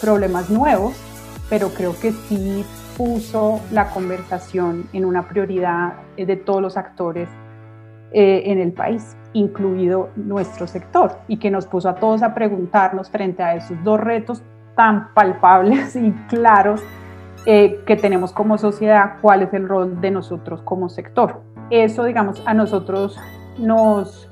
problemas 0.01 0.49
nuevos, 0.49 0.95
pero 1.49 1.69
creo 1.69 1.97
que 1.99 2.11
sí 2.11 2.65
puso 2.97 3.61
la 3.71 3.89
conversación 3.89 4.87
en 4.93 5.05
una 5.05 5.27
prioridad 5.27 5.93
eh, 6.17 6.25
de 6.25 6.35
todos 6.35 6.61
los 6.61 6.77
actores 6.77 7.29
eh, 8.11 8.43
en 8.45 8.59
el 8.59 8.71
país, 8.71 9.15
incluido 9.33 10.09
nuestro 10.15 10.67
sector, 10.67 11.19
y 11.27 11.37
que 11.37 11.51
nos 11.51 11.65
puso 11.65 11.89
a 11.89 11.95
todos 11.95 12.23
a 12.23 12.33
preguntarnos 12.33 13.09
frente 13.09 13.43
a 13.43 13.55
esos 13.55 13.83
dos 13.83 13.99
retos 13.99 14.41
tan 14.75 15.13
palpables 15.13 15.95
y 15.97 16.11
claros 16.29 16.81
eh, 17.45 17.81
que 17.85 17.95
tenemos 17.95 18.31
como 18.31 18.57
sociedad, 18.57 19.17
cuál 19.21 19.43
es 19.43 19.53
el 19.53 19.67
rol 19.67 20.01
de 20.01 20.11
nosotros 20.11 20.61
como 20.61 20.89
sector. 20.89 21.41
Eso, 21.69 22.03
digamos, 22.03 22.41
a 22.45 22.53
nosotros 22.53 23.19
nos, 23.57 24.29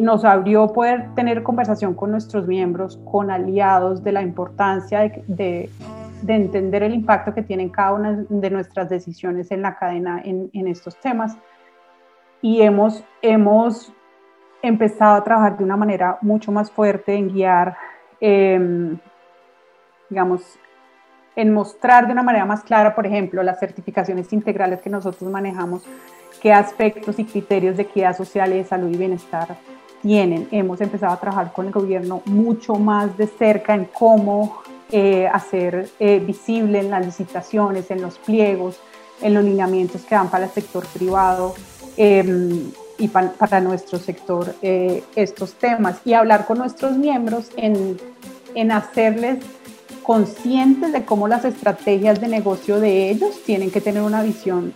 nos 0.00 0.24
abrió 0.24 0.72
poder 0.72 1.14
tener 1.14 1.42
conversación 1.42 1.94
con 1.94 2.10
nuestros 2.10 2.46
miembros, 2.46 2.98
con 3.10 3.30
aliados, 3.30 4.02
de 4.02 4.12
la 4.12 4.22
importancia 4.22 5.10
de 5.26 5.70
de 6.22 6.34
entender 6.34 6.82
el 6.82 6.94
impacto 6.94 7.34
que 7.34 7.42
tienen 7.42 7.68
cada 7.68 7.92
una 7.92 8.24
de 8.28 8.50
nuestras 8.50 8.88
decisiones 8.88 9.50
en 9.50 9.62
la 9.62 9.76
cadena 9.76 10.20
en, 10.24 10.50
en 10.52 10.68
estos 10.68 10.96
temas. 10.96 11.36
Y 12.40 12.62
hemos, 12.62 13.04
hemos 13.22 13.92
empezado 14.62 15.16
a 15.16 15.24
trabajar 15.24 15.56
de 15.56 15.64
una 15.64 15.76
manera 15.76 16.18
mucho 16.20 16.52
más 16.52 16.70
fuerte 16.70 17.14
en 17.14 17.32
guiar, 17.32 17.76
em, 18.20 18.98
digamos, 20.08 20.58
en 21.38 21.54
mostrar 21.54 22.08
de 22.08 22.12
una 22.12 22.24
manera 22.24 22.44
más 22.44 22.64
clara, 22.64 22.96
por 22.96 23.06
ejemplo, 23.06 23.44
las 23.44 23.60
certificaciones 23.60 24.32
integrales 24.32 24.80
que 24.80 24.90
nosotros 24.90 25.30
manejamos, 25.30 25.82
qué 26.42 26.52
aspectos 26.52 27.16
y 27.20 27.24
criterios 27.24 27.76
de 27.76 27.84
equidad 27.84 28.16
social 28.16 28.52
y 28.52 28.56
de 28.56 28.64
salud 28.64 28.90
y 28.92 28.96
bienestar 28.96 29.56
tienen. 30.02 30.48
Hemos 30.50 30.80
empezado 30.80 31.12
a 31.12 31.20
trabajar 31.20 31.52
con 31.52 31.66
el 31.66 31.72
gobierno 31.72 32.22
mucho 32.24 32.74
más 32.74 33.16
de 33.16 33.28
cerca 33.28 33.72
en 33.76 33.84
cómo 33.84 34.62
eh, 34.90 35.28
hacer 35.32 35.88
eh, 36.00 36.18
visible 36.18 36.80
en 36.80 36.90
las 36.90 37.06
licitaciones, 37.06 37.88
en 37.92 38.02
los 38.02 38.18
pliegos, 38.18 38.80
en 39.22 39.34
los 39.34 39.44
lineamientos 39.44 40.02
que 40.02 40.16
dan 40.16 40.30
para 40.30 40.46
el 40.46 40.50
sector 40.50 40.84
privado 40.86 41.54
em, 41.96 42.72
y 42.98 43.06
para 43.06 43.60
nuestro 43.60 44.00
sector 44.00 44.56
eh, 44.60 45.04
estos 45.14 45.54
temas 45.54 46.00
y 46.04 46.14
hablar 46.14 46.46
con 46.46 46.58
nuestros 46.58 46.96
miembros 46.96 47.52
en, 47.56 47.96
en 48.56 48.72
hacerles 48.72 49.38
conscientes 50.08 50.90
de 50.90 51.04
cómo 51.04 51.28
las 51.28 51.44
estrategias 51.44 52.18
de 52.18 52.28
negocio 52.28 52.80
de 52.80 53.10
ellos 53.10 53.42
tienen 53.44 53.70
que 53.70 53.82
tener 53.82 54.00
una 54.00 54.22
visión 54.22 54.72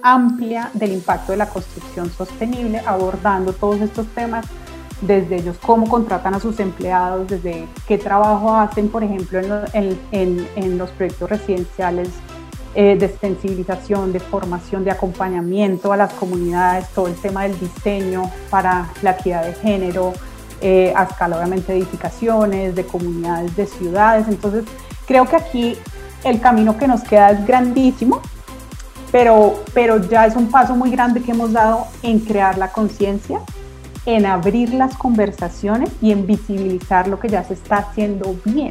amplia 0.00 0.70
del 0.74 0.92
impacto 0.92 1.32
de 1.32 1.38
la 1.38 1.48
construcción 1.48 2.08
sostenible, 2.08 2.80
abordando 2.86 3.52
todos 3.52 3.80
estos 3.80 4.06
temas 4.14 4.46
desde 5.00 5.38
ellos 5.38 5.56
cómo 5.60 5.88
contratan 5.88 6.34
a 6.34 6.38
sus 6.38 6.60
empleados, 6.60 7.26
desde 7.26 7.66
qué 7.88 7.98
trabajo 7.98 8.54
hacen, 8.54 8.88
por 8.88 9.02
ejemplo, 9.02 9.40
en, 9.72 10.78
los 10.78 10.90
proyectos 10.90 11.30
residenciales 11.30 12.10
eh, 12.76 12.96
de 12.96 13.08
sensibilización, 13.08 14.12
de 14.12 14.20
formación, 14.20 14.84
de 14.84 14.92
acompañamiento 14.92 15.92
a 15.92 15.96
las 15.96 16.12
comunidades, 16.12 16.88
todo 16.90 17.08
el 17.08 17.16
tema 17.16 17.42
del 17.42 17.58
diseño 17.58 18.30
para 18.50 18.88
la 19.02 19.10
equidad 19.18 19.44
de 19.46 19.54
género, 19.54 20.12
eh, 20.60 20.92
a 20.96 21.04
escala 21.04 21.36
obviamente 21.36 21.72
de 21.72 21.78
edificaciones, 21.78 22.74
de 22.74 22.84
comunidades, 22.84 23.56
de 23.56 23.66
ciudades. 23.66 24.26
Entonces, 24.28 24.64
creo 25.06 25.26
que 25.26 25.36
aquí 25.36 25.78
el 26.24 26.40
camino 26.40 26.76
que 26.76 26.88
nos 26.88 27.02
queda 27.02 27.30
es 27.30 27.46
grandísimo, 27.46 28.20
pero, 29.12 29.62
pero 29.74 29.98
ya 29.98 30.26
es 30.26 30.36
un 30.36 30.50
paso 30.50 30.74
muy 30.74 30.90
grande 30.90 31.22
que 31.22 31.32
hemos 31.32 31.52
dado 31.52 31.86
en 32.02 32.20
crear 32.20 32.58
la 32.58 32.72
conciencia 32.72 33.40
en 34.06 34.24
abrir 34.24 34.72
las 34.72 34.96
conversaciones 34.96 35.90
y 36.00 36.12
en 36.12 36.26
visibilizar 36.26 37.08
lo 37.08 37.18
que 37.18 37.28
ya 37.28 37.42
se 37.42 37.54
está 37.54 37.78
haciendo 37.78 38.36
bien, 38.44 38.70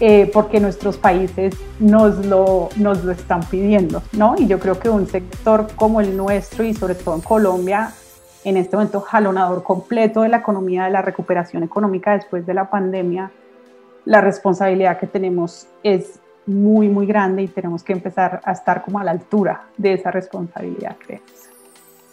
eh, 0.00 0.30
porque 0.32 0.58
nuestros 0.58 0.96
países 0.96 1.54
nos 1.78 2.24
lo, 2.26 2.70
nos 2.76 3.04
lo 3.04 3.12
están 3.12 3.40
pidiendo, 3.40 4.02
¿no? 4.12 4.34
Y 4.38 4.46
yo 4.46 4.58
creo 4.58 4.80
que 4.80 4.88
un 4.88 5.06
sector 5.06 5.68
como 5.76 6.00
el 6.00 6.16
nuestro 6.16 6.64
y 6.64 6.74
sobre 6.74 6.94
todo 6.94 7.14
en 7.14 7.20
Colombia, 7.20 7.92
en 8.44 8.56
este 8.56 8.76
momento 8.76 9.00
jalonador 9.00 9.62
completo 9.62 10.22
de 10.22 10.28
la 10.28 10.38
economía, 10.38 10.84
de 10.84 10.90
la 10.90 11.02
recuperación 11.02 11.62
económica 11.62 12.12
después 12.12 12.46
de 12.46 12.54
la 12.54 12.70
pandemia, 12.70 13.30
la 14.04 14.20
responsabilidad 14.20 14.98
que 14.98 15.06
tenemos 15.06 15.66
es 15.82 16.20
muy, 16.46 16.88
muy 16.88 17.06
grande 17.06 17.42
y 17.42 17.48
tenemos 17.48 17.82
que 17.82 17.92
empezar 17.92 18.40
a 18.44 18.52
estar 18.52 18.82
como 18.82 18.98
a 18.98 19.04
la 19.04 19.10
altura 19.10 19.64
de 19.76 19.92
esa 19.92 20.10
responsabilidad, 20.10 20.96
creo. 21.04 21.20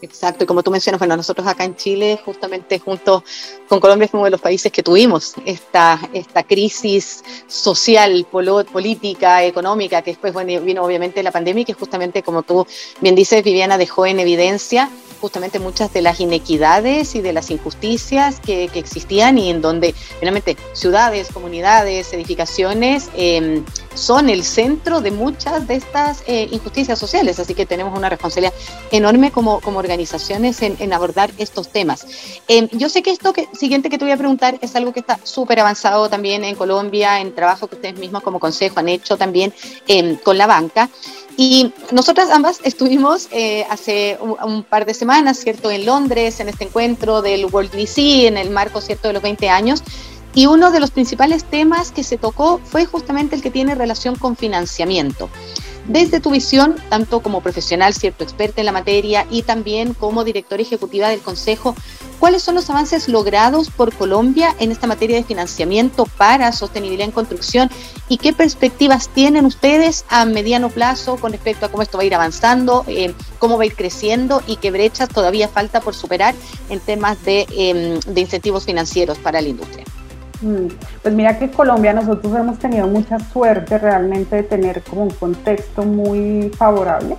Exacto, 0.01 0.43
y 0.43 0.47
como 0.47 0.62
tú 0.62 0.71
mencionas, 0.71 0.99
bueno, 0.99 1.15
nosotros 1.15 1.47
acá 1.47 1.63
en 1.63 1.75
Chile, 1.75 2.19
justamente 2.23 2.79
junto 2.79 3.23
con 3.67 3.79
Colombia, 3.79 4.08
fuimos 4.10 4.27
de 4.27 4.31
los 4.31 4.41
países 4.41 4.71
que 4.71 4.84
tuvimos 4.84 5.34
esta, 5.45 5.99
esta 6.13 6.43
crisis 6.43 7.23
social, 7.47 8.27
política, 8.29 9.43
económica, 9.43 10.01
que 10.01 10.12
después 10.12 10.34
vino 10.63 10.84
obviamente 10.84 11.23
la 11.23 11.31
pandemia 11.31 11.62
y 11.62 11.65
que 11.65 11.73
justamente, 11.73 12.23
como 12.23 12.43
tú 12.43 12.67
bien 12.99 13.15
dices, 13.15 13.43
Viviana 13.43 13.77
dejó 13.77 14.05
en 14.05 14.19
evidencia 14.19 14.89
justamente 15.21 15.60
muchas 15.60 15.91
de 15.93 16.01
las 16.01 16.19
inequidades 16.19 17.15
y 17.15 17.21
de 17.21 17.34
las 17.34 17.49
injusticias 17.49 18.39
que, 18.39 18.65
existían 18.75 19.38
y 19.38 19.49
en 19.49 19.62
donde 19.62 19.95
finalmente 20.19 20.58
ciudades, 20.73 21.29
comunidades, 21.31 22.12
edificaciones 22.13 23.10
em, 23.15 23.63
son 23.95 24.29
el 24.29 24.43
centro 24.43 25.01
de 25.01 25.12
muchas 25.12 25.67
de 25.67 25.75
estas 25.75 26.23
eh, 26.27 26.47
injusticias 26.51 26.99
sociales. 26.99 27.39
Así 27.39 27.55
que 27.55 27.65
tenemos 27.65 27.97
una 27.97 28.10
responsabilidad 28.10 28.53
enorme 28.91 29.31
como, 29.31 29.62
como 29.62 29.79
organizaciones 29.79 30.62
en, 30.62 30.93
abordar 30.93 31.31
estos 31.38 31.69
temas. 31.69 32.05
Em, 32.47 32.69
yo 32.71 32.89
sé 32.89 33.01
que 33.01 33.12
esto 33.12 33.34
que, 33.34 33.47
siguiente 33.53 33.89
que 33.89 33.97
te 33.97 34.05
voy 34.05 34.12
a 34.12 34.17
preguntar 34.17 34.58
es 34.62 34.75
algo 34.75 34.93
que 34.93 34.99
está 34.99 35.19
súper 35.23 35.60
avanzado 35.60 36.10
también 36.10 36.43
en 36.43 36.55
Colombia, 36.55 37.19
en 37.19 37.34
trabajo 37.34 37.67
que 37.67 37.75
ustedes 37.75 37.97
mismos 37.97 38.21
como 38.21 38.39
consejo 38.39 38.79
han 38.79 38.89
hecho 38.89 39.17
también 39.17 39.53
em, 39.88 40.17
con 40.17 40.38
la 40.38 40.47
banca. 40.47 40.89
Y 41.38 41.73
nosotras 41.91 42.29
ambas 42.29 42.60
estuvimos 42.63 43.27
eh, 43.31 43.65
hace 43.69 44.17
un, 44.21 44.63
par 44.63 44.86
de 44.86 44.93
semanas, 44.93 45.38
¿cierto?, 45.38 45.69
en 45.69 45.86
Londres, 45.86 46.39
en 46.39 46.47
este 46.47 46.63
encuentro 46.65 47.21
del 47.21 47.45
World 47.45 47.71
DC, 47.71 48.27
en 48.27 48.38
el 48.38 48.51
marco, 48.51 48.79
¿cierto?, 48.79 49.10
de 49.10 49.15
los 49.15 49.23
20 49.23 49.49
años. 49.49 49.84
Y 50.36 50.45
uno 50.45 50.69
de 50.69 50.80
los 50.80 50.91
principales 50.91 51.45
temas 51.45 51.91
que 51.91 52.04
se 52.04 52.17
tocó 52.17 52.60
fue 52.63 52.86
justamente 52.86 53.36
el 53.36 53.41
que 53.41 53.52
tiene 53.52 53.74
relación 53.74 54.15
con 54.15 54.36
financiamiento 54.36 55.30
desde 55.88 56.19
tu 56.19 56.32
visión, 56.32 56.76
tanto 56.89 57.19
como 57.19 57.41
profesional, 57.41 57.93
cierto 57.93 58.24
experta 58.24 58.62
en 58.62 58.65
la 58.65 58.71
materia 58.71 59.26
y 59.30 59.43
también 59.43 59.93
como 59.93 60.24
directora 60.24 60.62
ejecutiva 60.62 61.10
del 61.10 61.19
Consejo, 61.19 61.76
¿cuáles 62.19 62.41
son 62.43 62.56
los 62.56 62.69
avances 62.69 63.08
logrados 63.08 63.69
por 63.69 63.93
Colombia 63.93 64.56
en 64.60 64.71
esta 64.71 64.88
materia 64.88 65.17
de 65.17 65.24
financiamiento 65.24 66.06
para 66.17 66.52
sostenibilidad 66.52 67.06
en 67.06 67.12
construcción 67.12 67.69
y 68.10 68.17
qué 68.17 68.34
perspectivas 68.34 69.10
tienen 69.10 69.45
ustedes 69.45 70.06
a 70.10 70.26
mediano 70.26 70.69
plazo 70.69 71.17
con 71.17 71.32
respecto 71.32 71.65
a 71.65 71.69
cómo 71.69 71.84
esto 71.84 71.98
va 71.98 72.04
a 72.04 72.08
ir 72.08 72.15
avanzando, 72.15 72.84
eh, 72.88 73.13
cómo 73.39 73.58
va 73.58 73.63
a 73.63 73.67
ir 73.67 73.76
creciendo 73.76 74.41
y 74.48 74.58
qué 74.58 74.71
brechas 74.71 75.10
todavía 75.10 75.48
falta 75.48 75.82
por 75.82 75.93
superar 75.93 76.34
en 76.69 76.80
temas 76.80 77.24
de, 77.24 77.45
em, 77.52 78.00
de 78.00 78.21
incentivos 78.21 78.65
financieros 78.65 79.17
para 79.19 79.41
la 79.41 79.50
industria? 79.50 79.86
Mm, 80.45 80.67
pues 81.01 81.13
mira 81.15 81.39
que 81.39 81.49
Colombia 81.49 81.91
nosotros 81.91 82.36
hemos 82.36 82.60
tenido 82.60 82.88
mucha 82.88 83.17
suerte 83.17 83.79
realmente 83.79 84.36
de 84.36 84.43
tener 84.43 84.84
como 84.84 85.01
un 85.01 85.10
contexto 85.10 85.84
muy 85.84 86.51
favorable 86.55 87.17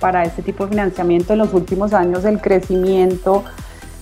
para 0.00 0.24
este 0.24 0.42
tipo 0.42 0.64
de 0.64 0.70
financiamiento. 0.70 1.34
En 1.34 1.38
los 1.38 1.54
últimos 1.54 1.94
años 1.94 2.24
el 2.24 2.40
crecimiento 2.40 3.44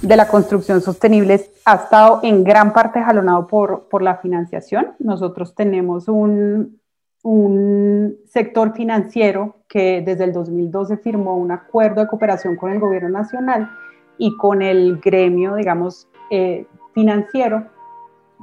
de 0.00 0.16
la 0.16 0.26
construcción 0.26 0.80
sostenible 0.80 1.50
ha 1.66 1.74
estado 1.74 2.20
en 2.22 2.44
gran 2.44 2.72
parte 2.72 3.02
jalonado 3.02 3.46
por, 3.46 3.88
por 3.90 4.00
la 4.00 4.16
financiación. 4.16 4.92
Nosotros 4.98 5.54
tenemos 5.54 6.08
un, 6.08 6.80
un 7.22 8.16
sector 8.24 8.72
financiero 8.72 9.56
que 9.68 10.00
desde 10.00 10.24
el 10.24 10.32
2012 10.32 10.96
firmó 10.96 11.37
un 11.37 11.50
acuerdo 11.50 12.00
de 12.00 12.08
cooperación 12.08 12.56
con 12.56 12.72
el 12.72 12.80
gobierno 12.80 13.11
nacional 13.11 13.70
y 14.16 14.35
con 14.38 14.62
el 14.62 14.98
gremio, 14.98 15.56
digamos, 15.56 16.08
eh, 16.30 16.66
financiero 16.94 17.66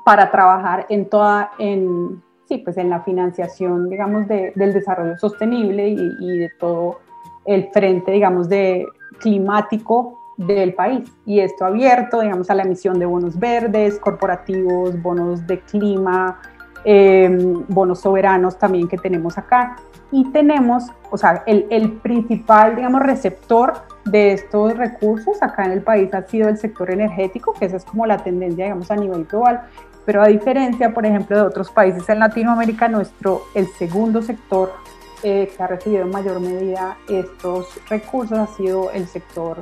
para 0.03 0.31
trabajar 0.31 0.85
en 0.89 1.09
toda, 1.09 1.51
en, 1.59 2.21
sí, 2.47 2.57
pues 2.59 2.77
en 2.77 2.89
la 2.89 3.01
financiación, 3.01 3.89
digamos, 3.89 4.27
de, 4.27 4.53
del 4.55 4.73
desarrollo 4.73 5.17
sostenible 5.17 5.89
y, 5.89 6.37
de 6.39 6.49
todo 6.59 6.99
el 7.45 7.69
frente, 7.71 8.11
digamos, 8.11 8.49
de 8.49 8.85
climático 9.19 10.19
del 10.37 10.73
país. 10.73 11.11
Y 11.25 11.39
esto 11.39 11.65
abierto, 11.65 12.21
digamos, 12.21 12.49
a 12.49 12.55
la 12.55 12.63
emisión 12.63 12.97
de 12.99 13.05
bonos 13.05 13.37
verdes, 13.37 13.99
corporativos, 13.99 15.01
bonos 15.01 15.45
de 15.45 15.59
clima, 15.59 16.39
em, 16.85 17.65
bonos 17.67 18.01
soberanos 18.01 18.57
también 18.57 18.87
que 18.87 18.97
tenemos 18.97 19.37
acá. 19.37 19.75
Y 20.11 20.31
tenemos, 20.31 20.85
o 21.11 21.17
sea, 21.17 21.43
el, 21.45 21.67
el 21.69 21.91
principal, 21.93 22.75
digamos, 22.75 23.01
receptor 23.01 23.73
de 24.05 24.33
estos 24.33 24.75
recursos 24.75 25.41
acá 25.41 25.65
en 25.65 25.71
el 25.71 25.81
país 25.81 26.13
ha 26.13 26.23
sido 26.23 26.49
el 26.49 26.57
sector 26.57 26.89
energético, 26.89 27.53
que 27.53 27.65
esa 27.65 27.77
es 27.77 27.85
como 27.85 28.05
la 28.05 28.17
tendencia, 28.17 28.65
digamos, 28.65 28.89
a 28.91 28.95
nivel 28.95 29.25
global, 29.25 29.61
pero 30.09 30.23
a 30.23 30.27
diferencia, 30.27 30.91
por 30.91 31.05
ejemplo, 31.05 31.35
de 31.35 31.43
otros 31.43 31.69
países 31.69 32.09
en 32.09 32.17
Latinoamérica, 32.17 32.87
nuestro, 32.87 33.43
el 33.53 33.67
segundo 33.67 34.23
sector 34.23 34.73
eh, 35.21 35.53
que 35.55 35.61
ha 35.61 35.67
recibido 35.67 36.01
en 36.01 36.09
mayor 36.09 36.39
medida 36.39 36.97
estos 37.07 37.67
recursos 37.87 38.35
ha 38.39 38.47
sido 38.47 38.89
el 38.89 39.07
sector 39.07 39.59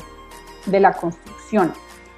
de 0.66 0.80
la 0.80 0.94
construcción. 0.94 1.74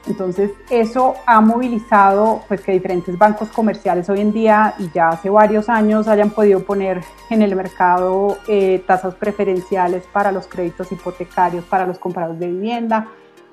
Entonces, 0.06 0.52
eso 0.70 1.16
ha 1.26 1.42
movilizado 1.42 2.44
pues, 2.48 2.62
que 2.62 2.72
diferentes 2.72 3.18
bancos 3.18 3.50
comerciales 3.50 4.08
hoy 4.12 4.22
en 4.22 4.32
día 4.32 4.76
y 4.78 4.92
ya 4.92 5.10
hace 5.10 5.32
varios 5.32 5.68
años 5.68 6.08
hayan 6.08 6.30
podido 6.30 6.60
poner 6.64 7.02
en 7.32 7.42
el 7.42 7.56
mercado 7.56 8.38
eh, 8.48 8.84
tasas 8.86 9.16
preferenciales 9.16 10.04
para 10.14 10.32
los 10.32 10.46
créditos 10.46 10.92
hipotecarios, 10.92 11.66
para 11.66 11.88
los 11.88 11.98
compradores 11.98 12.40
de 12.40 12.48
vivienda, 12.48 13.08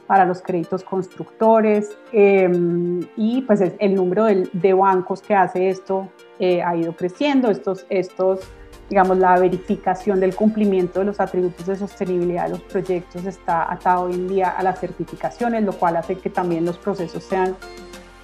para 0.07 0.25
los 0.25 0.43
créditos 0.43 0.85
constructores 0.85 1.97
em, 2.13 3.01
y 3.17 3.43
pues 3.43 3.61
el 3.61 3.95
número 3.95 4.25
de, 4.25 4.49
de, 4.53 4.73
bancos 4.73 5.21
que 5.21 5.35
hace 5.35 5.69
esto 5.69 6.09
eh, 6.39 6.63
ha 6.63 6.77
ido 6.77 6.95
creciendo. 6.95 7.51
Estos, 7.51 7.87
estos 7.89 8.41
digamos, 8.89 9.19
la 9.19 9.39
verificación 9.39 10.21
del 10.21 10.35
cumplimiento 10.35 11.01
de 11.01 11.07
los 11.07 11.21
atributos 11.21 11.67
de 11.67 11.77
sostenibilidad 11.77 12.45
de 12.45 12.51
los 12.51 12.61
proyectos 12.61 13.25
está 13.25 13.73
atado 13.73 14.05
hoy 14.05 14.15
en 14.15 14.29
día 14.29 14.51
a 14.51 14.63
las 14.63 14.79
certificaciones, 14.79 15.65
lo 15.65 15.73
cual 15.73 15.97
hace 15.97 16.17
que 16.17 16.31
también 16.31 16.65
los 16.65 16.79
procesos 16.79 17.25
sean 17.25 17.57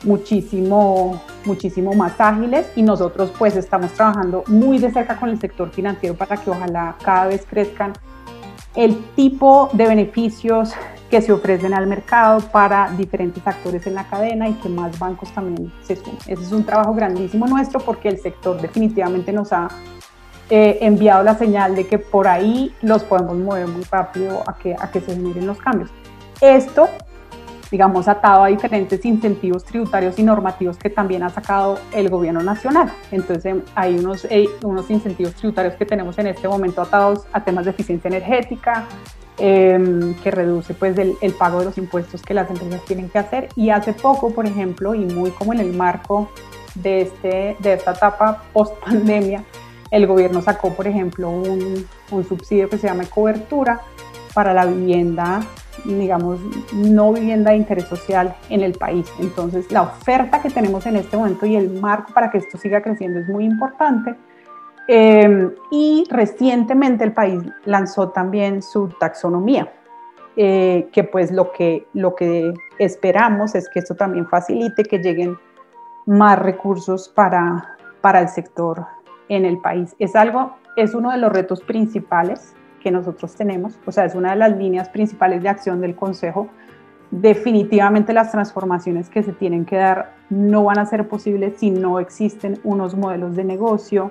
muchísimo, 0.05 1.21
muchísimo 1.45 1.93
más 1.95 2.21
ágiles 2.21 2.67
y 2.77 2.83
nosotros 2.83 3.33
pues 3.39 3.57
estamos 3.57 3.93
trabajando 3.93 4.45
muy 4.47 4.79
de 4.79 4.91
cerca 4.91 5.17
con 5.17 5.29
el 5.29 5.41
sector 5.41 5.71
financiero 5.71 6.17
para 6.17 6.37
que 6.37 6.51
ojalá 6.51 6.97
cada 7.03 7.27
vez 7.27 7.47
crezcan 7.49 7.93
el 8.75 8.97
tipo 9.15 9.69
de 9.73 9.87
beneficios 9.87 10.73
que 11.13 11.21
se 11.21 11.31
ofrecen 11.31 11.75
al 11.75 11.87
mercado 11.87 12.41
para 12.41 12.91
diferentes 12.97 13.47
actores 13.47 13.87
en 13.87 13.95
la 13.95 14.05
cadena 14.05 14.49
y 14.49 14.55
que 14.55 14.71
más 14.71 14.99
bancos 14.99 15.31
también 15.33 15.71
se 15.83 15.95
sumen. 15.95 16.17
Ese 16.27 16.43
es 16.43 16.53
un 16.53 16.65
trabajo 16.65 16.95
grandísimo 16.95 17.47
nuestro 17.47 17.81
porque 17.81 18.09
el 18.09 18.19
sector 18.19 18.59
definitivamente 18.59 19.31
nos 19.31 19.53
ha 19.53 19.69
eh, 20.49 20.79
enviado 20.81 21.23
la 21.23 21.37
señal 21.37 21.75
de 21.75 21.87
que 21.87 21.99
por 21.99 22.27
ahí 22.27 22.75
los 22.81 23.05
podemos 23.05 23.37
mover 23.37 23.69
muy 23.69 23.83
rápido 23.91 24.43
a 24.47 24.57
que, 24.57 24.75
a 24.75 24.91
que 24.91 25.03
se 25.03 25.15
generen 25.15 25.47
los 25.47 25.59
cambios. 25.59 25.91
Esto, 26.41 26.89
digamos, 27.71 28.09
atado 28.09 28.45
a 28.45 28.47
diferentes 28.47 29.05
incentivos 29.05 29.65
tributarios 29.65 30.19
y 30.19 30.23
normativos 30.23 30.79
que 30.79 30.89
también 30.89 31.25
ha 31.25 31.29
sacado 31.29 31.79
el 31.93 32.09
gobierno 32.09 32.43
nacional. 32.43 32.91
Entonces 33.11 33.45
em, 33.45 33.61
hay 33.75 33.99
unos, 33.99 34.27
eh, 34.31 34.49
unos 34.65 34.89
incentivos 34.89 35.35
tributarios 35.35 35.75
que 35.75 35.85
tenemos 35.85 36.19
en 36.19 36.29
este 36.29 36.49
momento 36.49 36.81
atados 36.81 37.27
a 37.35 37.45
temas 37.45 37.67
de 37.67 37.73
eficiencia 37.73 38.09
energética, 38.09 38.87
em, 39.39 40.15
que 40.23 40.31
reduce 40.31 40.75
pues 40.75 40.97
el, 40.99 41.15
el, 41.21 41.33
pago 41.33 41.61
de 41.61 41.67
los 41.67 41.79
impuestos 41.79 42.23
que 42.23 42.35
las 42.35 42.49
empresas 42.51 42.85
tienen 42.85 43.09
que 43.09 43.19
hacer. 43.19 43.49
Y 43.57 43.71
hace 43.71 43.93
poco, 43.93 44.31
por 44.31 44.47
ejemplo, 44.47 44.95
y 44.95 45.05
muy 45.05 45.31
como 45.31 45.53
en 45.53 45.61
el 45.61 45.73
marco 45.73 46.31
de, 46.75 47.03
este, 47.03 47.57
de 47.59 47.75
esta 47.75 47.93
etapa 47.93 48.43
post 48.53 48.75
pandemia, 48.85 49.45
el 49.91 50.07
gobierno 50.07 50.41
sacó, 50.41 50.71
por 50.71 50.87
ejemplo, 50.87 51.31
un, 51.31 51.87
subsidio 52.27 52.69
que 52.69 52.79
se 52.79 52.87
llama 52.87 53.05
cobertura 53.05 53.81
para 54.35 54.55
la 54.55 54.65
vivienda, 54.65 55.41
digamos, 55.85 56.41
no 56.73 57.13
vivienda 57.13 57.51
de 57.51 57.59
interés 57.59 57.85
social 57.85 58.35
en 58.49 58.63
el 58.63 58.73
país. 58.73 59.07
Entonces, 59.21 59.71
la 59.71 59.83
oferta 59.83 60.41
que 60.41 60.49
tenemos 60.49 60.87
en 60.87 60.97
este 60.97 61.17
momento 61.17 61.45
y 61.45 61.57
el 61.57 61.71
marco 61.81 62.13
para 62.15 62.31
que 62.31 62.39
esto 62.39 62.57
siga 62.57 62.83
creciendo 62.83 63.21
es 63.21 63.29
muy 63.29 63.45
importante. 63.45 64.15
Em, 64.89 65.53
y 65.71 66.05
recientemente 66.11 67.05
el 67.05 67.13
país 67.13 67.43
lanzó 67.65 68.09
también 68.09 68.63
su 68.63 68.89
taxonomía, 68.89 69.73
eh, 70.37 70.89
que 70.93 71.05
pues 71.05 71.31
lo 71.31 71.53
que, 71.53 71.87
lo 71.93 72.15
que 72.15 72.53
esperamos 72.79 73.55
es 73.55 73.69
que 73.69 73.79
esto 73.79 73.95
también 73.95 74.27
facilite 74.27 74.83
que 74.83 74.99
lleguen 74.99 75.39
más 76.07 76.39
recursos 76.39 77.09
para, 77.09 77.77
para 78.01 78.21
el 78.21 78.29
sector 78.29 78.85
en 79.29 79.45
el 79.45 79.59
país. 79.59 79.95
Es 80.01 80.17
algo, 80.17 80.57
es 80.77 80.95
uno 80.95 81.13
de 81.13 81.19
los 81.19 81.33
retos 81.33 81.61
principales 81.63 82.57
que 82.81 82.91
nosotros 82.91 83.37
tenemos, 83.37 83.79
o 83.87 83.93
sea, 83.93 84.05
es 84.05 84.17
una 84.17 84.31
de 84.31 84.37
las 84.37 84.57
líneas 84.57 84.89
principales 84.89 85.43
de 85.43 85.49
acción 85.49 85.81
del 85.81 85.95
Consejo. 85.95 86.49
Definitivamente 87.13 88.13
las 88.13 88.33
transformaciones 88.33 89.09
que 89.09 89.23
se 89.23 89.33
tienen 89.33 89.65
que 89.65 89.77
dar 89.77 90.15
no 90.29 90.65
van 90.65 90.81
a 90.81 90.87
ser 90.87 91.07
posibles 91.09 91.55
si 91.59 91.71
no 91.71 92.01
existen 92.01 92.59
unos 92.65 92.97
modelos 92.97 93.37
de 93.37 93.45
negocio 93.45 94.11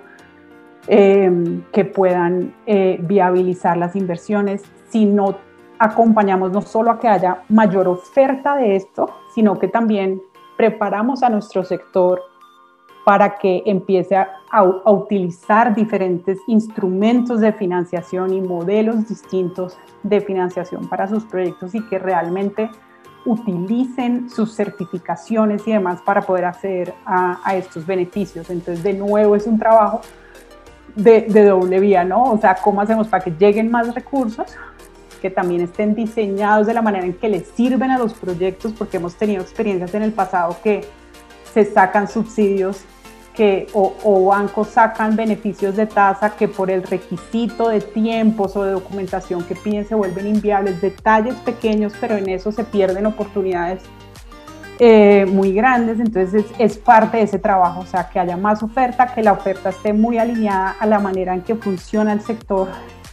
em, 0.87 1.63
que 1.71 1.85
puedan 1.85 2.53
eh, 2.65 2.99
viabilizar 3.01 3.77
las 3.77 3.95
inversiones, 3.95 4.63
si 4.89 5.05
no 5.05 5.37
acompañamos 5.79 6.51
no 6.51 6.61
solo 6.61 6.91
a 6.91 6.99
que 6.99 7.07
haya 7.07 7.43
mayor 7.49 7.87
oferta 7.87 8.55
de 8.55 8.75
esto, 8.75 9.09
sino 9.33 9.57
que 9.57 9.67
también 9.67 10.21
preparamos 10.57 11.23
a 11.23 11.29
nuestro 11.29 11.63
sector 11.63 12.21
para 13.03 13.37
que 13.39 13.63
empiece 13.65 14.15
a, 14.15 14.29
utilizar 14.85 15.73
diferentes 15.73 16.37
instrumentos 16.47 17.39
de 17.39 17.53
financiación 17.53 18.33
y 18.33 18.41
modelos 18.41 19.07
distintos 19.07 19.77
de 20.03 20.21
financiación 20.21 20.87
para 20.87 21.07
sus 21.07 21.23
proyectos 21.23 21.73
y 21.73 21.81
que 21.87 21.97
realmente 21.97 22.69
utilicen 23.25 24.29
sus 24.29 24.53
certificaciones 24.53 25.67
y 25.67 25.71
demás 25.71 26.01
para 26.01 26.21
poder 26.21 26.45
acceder 26.45 26.93
a, 27.05 27.55
estos 27.55 27.85
beneficios. 27.85 28.49
Entonces, 28.49 28.83
de 28.83 28.93
nuevo, 28.93 29.35
es 29.35 29.47
un 29.47 29.57
trabajo 29.57 30.01
de, 30.95 31.21
doble 31.45 31.79
vía, 31.79 32.03
¿no? 32.03 32.31
O 32.31 32.37
sea, 32.37 32.55
¿cómo 32.55 32.81
hacemos 32.81 33.07
para 33.07 33.23
que 33.23 33.31
lleguen 33.31 33.69
más 33.71 33.93
recursos? 33.93 34.47
que 35.21 35.29
también 35.29 35.61
estén 35.61 35.93
diseñados 35.93 36.65
de 36.65 36.73
la 36.73 36.81
manera 36.81 37.05
en 37.05 37.13
que 37.13 37.29
les 37.29 37.47
sirven 37.49 37.91
a 37.91 37.99
los 37.99 38.15
proyectos, 38.15 38.73
porque 38.75 38.97
hemos 38.97 39.13
tenido 39.13 39.43
experiencias 39.43 39.93
en 39.93 40.01
el 40.01 40.13
pasado 40.13 40.57
que 40.63 40.83
se 41.53 41.63
sacan 41.63 42.07
subsidios 42.07 42.83
que, 43.35 43.67
o, 43.73 44.25
bancos 44.25 44.69
sacan 44.69 45.15
beneficios 45.15 45.75
de 45.75 45.85
tasa 45.85 46.35
que 46.35 46.47
por 46.47 46.69
el 46.69 46.83
requisito 46.83 47.69
de 47.69 47.81
tiempos 47.81 48.55
o 48.55 48.63
de 48.63 48.71
documentación 48.71 49.43
que 49.43 49.55
piden 49.55 49.87
se 49.87 49.95
vuelven 49.95 50.27
inviables, 50.27 50.81
detalles 50.81 51.35
pequeños, 51.35 51.93
pero 52.01 52.15
en 52.15 52.27
eso 52.27 52.51
se 52.51 52.63
pierden 52.63 53.05
oportunidades 53.05 53.83
eh, 54.79 55.25
muy 55.27 55.53
grandes, 55.53 55.99
entonces 55.99 56.45
es, 56.57 56.77
parte 56.77 57.17
de 57.17 57.23
ese 57.23 57.39
trabajo, 57.39 57.81
o 57.81 57.85
sea, 57.85 58.09
que 58.09 58.19
haya 58.19 58.37
más 58.37 58.63
oferta, 58.63 59.13
que 59.13 59.21
la 59.21 59.33
oferta 59.33 59.69
esté 59.69 59.93
muy 59.93 60.17
alineada 60.17 60.75
a 60.79 60.85
la 60.85 60.99
manera 60.99 61.33
en 61.33 61.41
que 61.41 61.55
funciona 61.55 62.13
el 62.13 62.21
sector. 62.21 62.67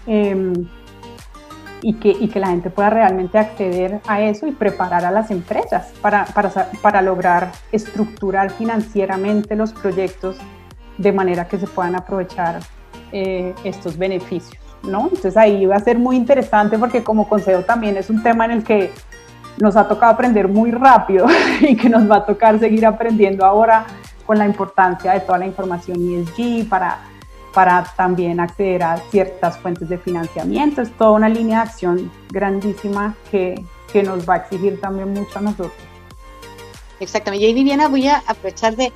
Em, 0.07 0.67
y 1.81 1.95
que, 1.95 2.09
y 2.09 2.27
que 2.27 2.41
la 2.41 2.49
gente 2.49 2.71
pueda 2.71 2.91
realmente 2.91 3.39
acceder 3.39 4.01
a 4.09 4.21
eso 4.21 4.47
y 4.47 4.53
preparar 4.53 5.05
a 5.05 5.13
las 5.13 5.31
empresas 5.31 5.93
para, 6.01 6.25
para, 6.27 6.51
para 6.83 7.03
lograr 7.03 7.53
estructurar 7.71 8.51
financieramente 8.51 9.55
los 9.55 9.73
proyectos 9.73 10.39
de 10.97 11.13
manera 11.13 11.47
que 11.47 11.59
se 11.59 11.67
puedan 11.67 11.95
aprovechar 11.95 12.61
eh, 13.13 13.55
estos 13.65 13.97
beneficios. 13.97 14.63
¿no? 14.83 15.05
Entonces 15.05 15.37
ahí 15.37 15.67
va 15.67 15.77
a 15.77 15.81
ser 15.81 15.99
muy 15.99 16.17
interesante 16.17 16.79
porque 16.79 17.03
como 17.03 17.29
consejo 17.29 17.63
también 17.63 17.97
es 17.97 18.11
un 18.11 18.23
tema 18.23 18.45
en 18.45 18.51
el 18.53 18.65
que 18.65 18.91
nos 19.61 19.77
ha 19.77 19.89
tocado 19.89 20.13
aprender 20.13 20.49
muy 20.49 20.71
rápido 20.71 21.27
y 21.61 21.77
que 21.77 21.89
nos 21.89 22.11
va 22.11 22.17
a 22.17 22.27
tocar 22.27 22.59
seguir 22.59 22.87
aprendiendo 22.87 23.45
ahora 23.45 23.87
con 24.27 24.39
la 24.39 24.47
importancia 24.47 25.13
de 25.13 25.21
toda 25.21 25.39
la 25.39 25.47
información 25.47 25.99
ESG 26.01 26.69
para 26.69 26.99
para 27.59 27.83
también 27.97 28.39
acceder 28.39 28.83
a 28.85 28.99
ciertas 29.11 29.59
fuentes 29.59 29.89
de 29.89 29.99
financiamiento. 29.99 30.83
Es 30.83 30.93
toda 30.93 31.13
una 31.13 31.29
línea 31.29 31.59
de 31.59 31.63
acción 31.71 32.13
grandísima 32.31 33.17
que, 33.33 33.65
que 33.93 34.03
nos 34.03 34.29
va 34.29 34.35
a 34.35 34.37
exigir 34.37 34.81
también 34.81 35.13
mucho 35.13 35.41
a 35.41 35.43
nosotros. 35.43 35.73
Exactamente. 37.01 37.45
Y 37.45 37.49
ahí, 37.49 37.55
Viviana, 37.55 37.89
voy 37.89 38.07
a 38.07 38.23
aprovechar 38.27 38.77
de, 38.77 38.93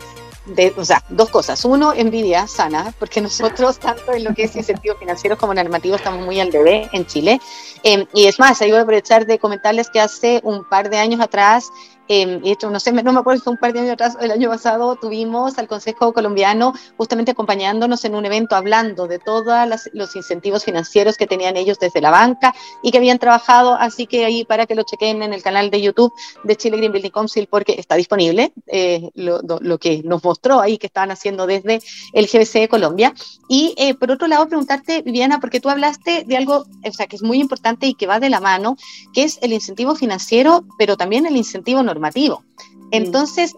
o 0.76 0.84
sea, 0.84 1.02
dos 1.08 1.30
cosas. 1.30 1.64
Uno, 1.64 1.92
envidia 1.92 2.46
sana, 2.46 2.92
porque 2.98 3.20
nosotros, 3.20 3.78
tanto 3.78 4.12
en 4.12 4.24
lo 4.24 4.34
que 4.34 4.44
es 4.44 4.56
incentivo 4.56 4.96
financiero 4.96 5.36
como 5.38 5.54
normativo, 5.54 5.96
estamos 5.96 6.24
muy 6.24 6.40
al 6.40 6.50
debe 6.50 6.88
en 6.92 7.06
Chile. 7.06 7.40
Eh, 7.82 8.06
y 8.14 8.26
es 8.26 8.38
más, 8.38 8.60
ahí 8.60 8.70
voy 8.70 8.80
a 8.80 8.82
aprovechar 8.82 9.26
de 9.26 9.38
comentarles 9.38 9.90
que 9.90 10.00
hace 10.00 10.40
un 10.44 10.64
par 10.68 10.90
de 10.90 10.98
años 10.98 11.20
atrás 11.20 11.70
eh, 12.08 12.40
hecho, 12.44 12.70
no 12.70 12.80
sé, 12.80 12.92
no 12.92 13.12
me 13.12 13.20
acuerdo 13.20 13.42
si 13.42 13.50
un 13.50 13.56
par 13.56 13.72
de 13.72 13.80
años 13.80 13.92
atrás, 13.92 14.16
el 14.20 14.30
año 14.30 14.50
pasado, 14.50 14.96
tuvimos 14.96 15.58
al 15.58 15.68
Consejo 15.68 16.12
Colombiano 16.12 16.72
justamente 16.96 17.30
acompañándonos 17.30 18.04
en 18.04 18.14
un 18.14 18.26
evento 18.26 18.56
hablando 18.56 19.06
de 19.06 19.18
todos 19.18 19.56
los 19.92 20.16
incentivos 20.16 20.64
financieros 20.64 21.16
que 21.16 21.26
tenían 21.26 21.56
ellos 21.56 21.78
desde 21.78 22.00
la 22.00 22.10
banca 22.10 22.54
y 22.82 22.90
que 22.90 22.98
habían 22.98 23.18
trabajado, 23.18 23.74
así 23.74 24.06
que 24.06 24.24
ahí 24.24 24.44
para 24.44 24.66
que 24.66 24.74
lo 24.74 24.82
chequen 24.82 25.22
en 25.22 25.32
el 25.32 25.42
canal 25.42 25.70
de 25.70 25.80
YouTube 25.80 26.12
de 26.44 26.56
Chile 26.56 26.76
Green 26.76 26.92
Building 26.92 27.10
Council, 27.10 27.46
porque 27.48 27.74
está 27.78 27.94
disponible 27.94 28.52
eh, 28.66 29.10
lo, 29.14 29.40
lo, 29.42 29.78
que 29.78 30.02
nos 30.04 30.22
mostró 30.24 30.60
ahí 30.60 30.78
que 30.78 30.86
estaban 30.86 31.10
haciendo 31.10 31.46
desde 31.46 31.80
el 32.12 32.26
GBC 32.26 32.60
de 32.60 32.68
Colombia. 32.68 33.14
Y 33.48 33.74
eh, 33.76 33.94
por 33.94 34.10
otro 34.10 34.28
lado, 34.28 34.46
preguntarte, 34.48 35.02
Viviana, 35.02 35.40
porque 35.40 35.60
tú 35.60 35.68
hablaste 35.68 36.24
de 36.24 36.36
algo, 36.36 36.64
o 36.84 36.92
sea, 36.92 37.06
que 37.06 37.16
es 37.16 37.22
muy 37.22 37.38
importante 37.40 37.86
y 37.86 37.94
que 37.94 38.06
va 38.06 38.20
de 38.20 38.30
la 38.30 38.40
mano, 38.40 38.76
que 39.12 39.24
es 39.24 39.38
el 39.42 39.52
incentivo 39.52 39.94
financiero, 39.94 40.64
pero 40.78 40.96
también 40.96 41.26
el 41.26 41.36
incentivo 41.36 41.82
normativo. 41.92 42.44
Entonces, 42.90 43.54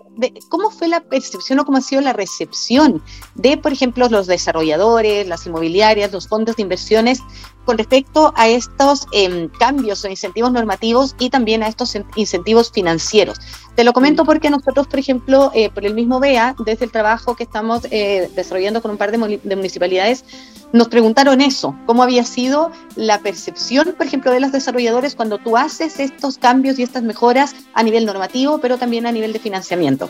¿cómo 0.49 0.70
fue 0.70 0.87
la 0.87 1.01
percepción 1.01 1.59
o 1.59 1.64
cómo 1.64 1.79
ha 1.79 1.81
sido 1.81 2.01
la 2.03 2.12
recepción 2.12 3.03
de, 3.35 3.57
por 3.57 3.73
ejemplo, 3.73 4.09
los 4.09 4.27
desarrolladores, 4.29 5.27
las 5.27 5.47
inmobiliarias, 5.47 6.12
los 6.12 6.29
fondos 6.29 6.57
de 6.57 6.62
inversiones 6.62 7.20
con 7.64 7.79
respecto 7.79 8.33
a 8.37 8.48
estos 8.48 9.07
em, 9.12 9.48
cambios 9.48 10.05
o 10.05 10.09
incentivos 10.09 10.53
normativos 10.53 11.14
y 11.18 11.31
también 11.31 11.62
a 11.62 11.68
estos 11.68 11.96
incentivos 12.16 12.70
financieros. 12.70 13.40
Te 13.74 13.83
lo 13.83 13.92
comento 13.92 14.24
porque 14.24 14.50
nosotros, 14.50 14.87
por 14.87 14.98
ejemplo, 14.98 15.50
eh, 15.55 15.68
por 15.70 15.85
el 15.85 15.94
mismo 15.94 16.20
BEA, 16.20 16.55
desde 16.64 16.85
el 16.85 16.92
trabajo 16.92 17.35
que 17.35 17.42
estamos 17.42 17.87
eh, 17.90 18.31
desarrollando 18.37 18.81
con 18.81 18.92
un 18.92 18.96
par 18.96 19.11
de, 19.11 19.18
municipalidades, 19.57 20.24
nos 20.72 20.88
preguntaron 20.88 21.40
eso, 21.40 21.74
cómo 21.87 22.03
había 22.03 22.24
sido 22.24 22.70
la 22.96 23.18
percepción, 23.20 23.94
por 23.96 24.07
ejemplo, 24.07 24.31
de 24.31 24.40
los 24.40 24.53
desarrolladores 24.53 25.14
cuando 25.14 25.38
tú 25.38 25.57
haces 25.57 25.98
estos 25.98 26.38
cambios 26.38 26.79
y 26.79 26.83
estas 26.83 27.03
mejoras 27.03 27.55
a 27.74 27.83
nivel 27.83 28.07
normativo, 28.07 28.59
pero 28.59 28.79
también 28.79 29.07
a 29.07 29.12
nivel 29.12 29.33
de 29.33 29.38
financiamiento. 29.38 30.09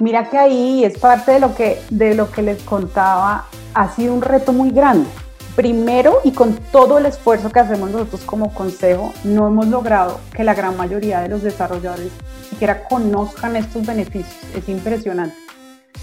Mira 0.00 0.28
que 0.28 0.38
ahí 0.38 0.84
es 0.84 0.98
parte 0.98 1.32
de 1.32 1.40
lo 1.40 1.54
que, 1.54 1.80
de 1.90 2.14
lo 2.14 2.30
que 2.30 2.42
les 2.42 2.60
contaba, 2.62 3.46
ha 3.74 3.94
sido 3.94 4.14
un 4.14 4.22
reto 4.22 4.52
muy 4.52 4.70
grande 4.70 5.08
Primero, 5.56 6.20
y 6.24 6.32
con 6.32 6.56
todo 6.72 6.98
el 6.98 7.06
esfuerzo 7.06 7.50
que 7.50 7.60
hacemos 7.60 7.88
nosotros 7.90 8.22
como 8.22 8.52
consejo, 8.52 9.12
no 9.22 9.46
hemos 9.46 9.68
logrado 9.68 10.18
que 10.34 10.42
la 10.42 10.52
gran 10.52 10.76
mayoría 10.76 11.20
de 11.20 11.28
los 11.28 11.42
desarrolladores 11.42 12.10
siquiera 12.50 12.82
conozcan 12.88 13.54
estos 13.54 13.86
beneficios. 13.86 14.36
Es 14.56 14.68
impresionante. 14.68 15.36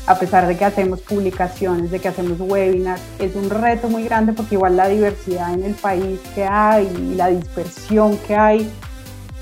A 0.07 0.17
pesar 0.17 0.47
de 0.47 0.57
que 0.57 0.63
hacemos 0.63 1.01
publicaciones, 1.01 1.91
de 1.91 1.99
que 1.99 2.07
hacemos 2.07 2.39
webinars, 2.39 3.01
es 3.19 3.35
un 3.35 3.49
reto 3.49 3.89
muy 3.89 4.05
grande 4.05 4.31
porque 4.31 4.55
igual 4.55 4.77
la 4.77 4.87
diversidad 4.87 5.53
en 5.53 5.63
el 5.65 5.73
país 5.73 6.19
que 6.33 6.45
hay 6.45 6.87
y 6.87 7.15
la 7.15 7.27
dispersión 7.27 8.17
que 8.19 8.35
hay 8.35 8.71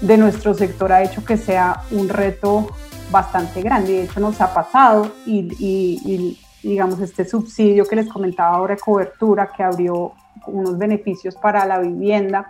de 0.02 0.18
nuestro 0.18 0.56
sector 0.56 0.92
ha 0.92 1.04
hecho 1.04 1.24
que 1.24 1.38
sea 1.38 1.84
un 1.92 2.10
reto 2.10 2.68
bastante 3.12 3.62
grande. 3.62 3.92
De 3.92 4.04
hecho, 4.06 4.20
nos 4.20 4.42
ha 4.42 4.54
pasado 4.56 5.12
y, 5.28 5.54
y 5.60 6.40
digamos, 6.64 7.00
este 7.00 7.26
subsidio 7.26 7.86
que 7.86 7.96
les 7.96 8.10
comentaba 8.10 8.56
ahora 8.56 8.76
cobertura, 8.78 9.52
que 9.56 9.64
abrió 9.64 10.14
unos 10.48 10.78
beneficios 10.78 11.36
para 11.36 11.66
la 11.66 11.80
vivienda. 11.80 12.50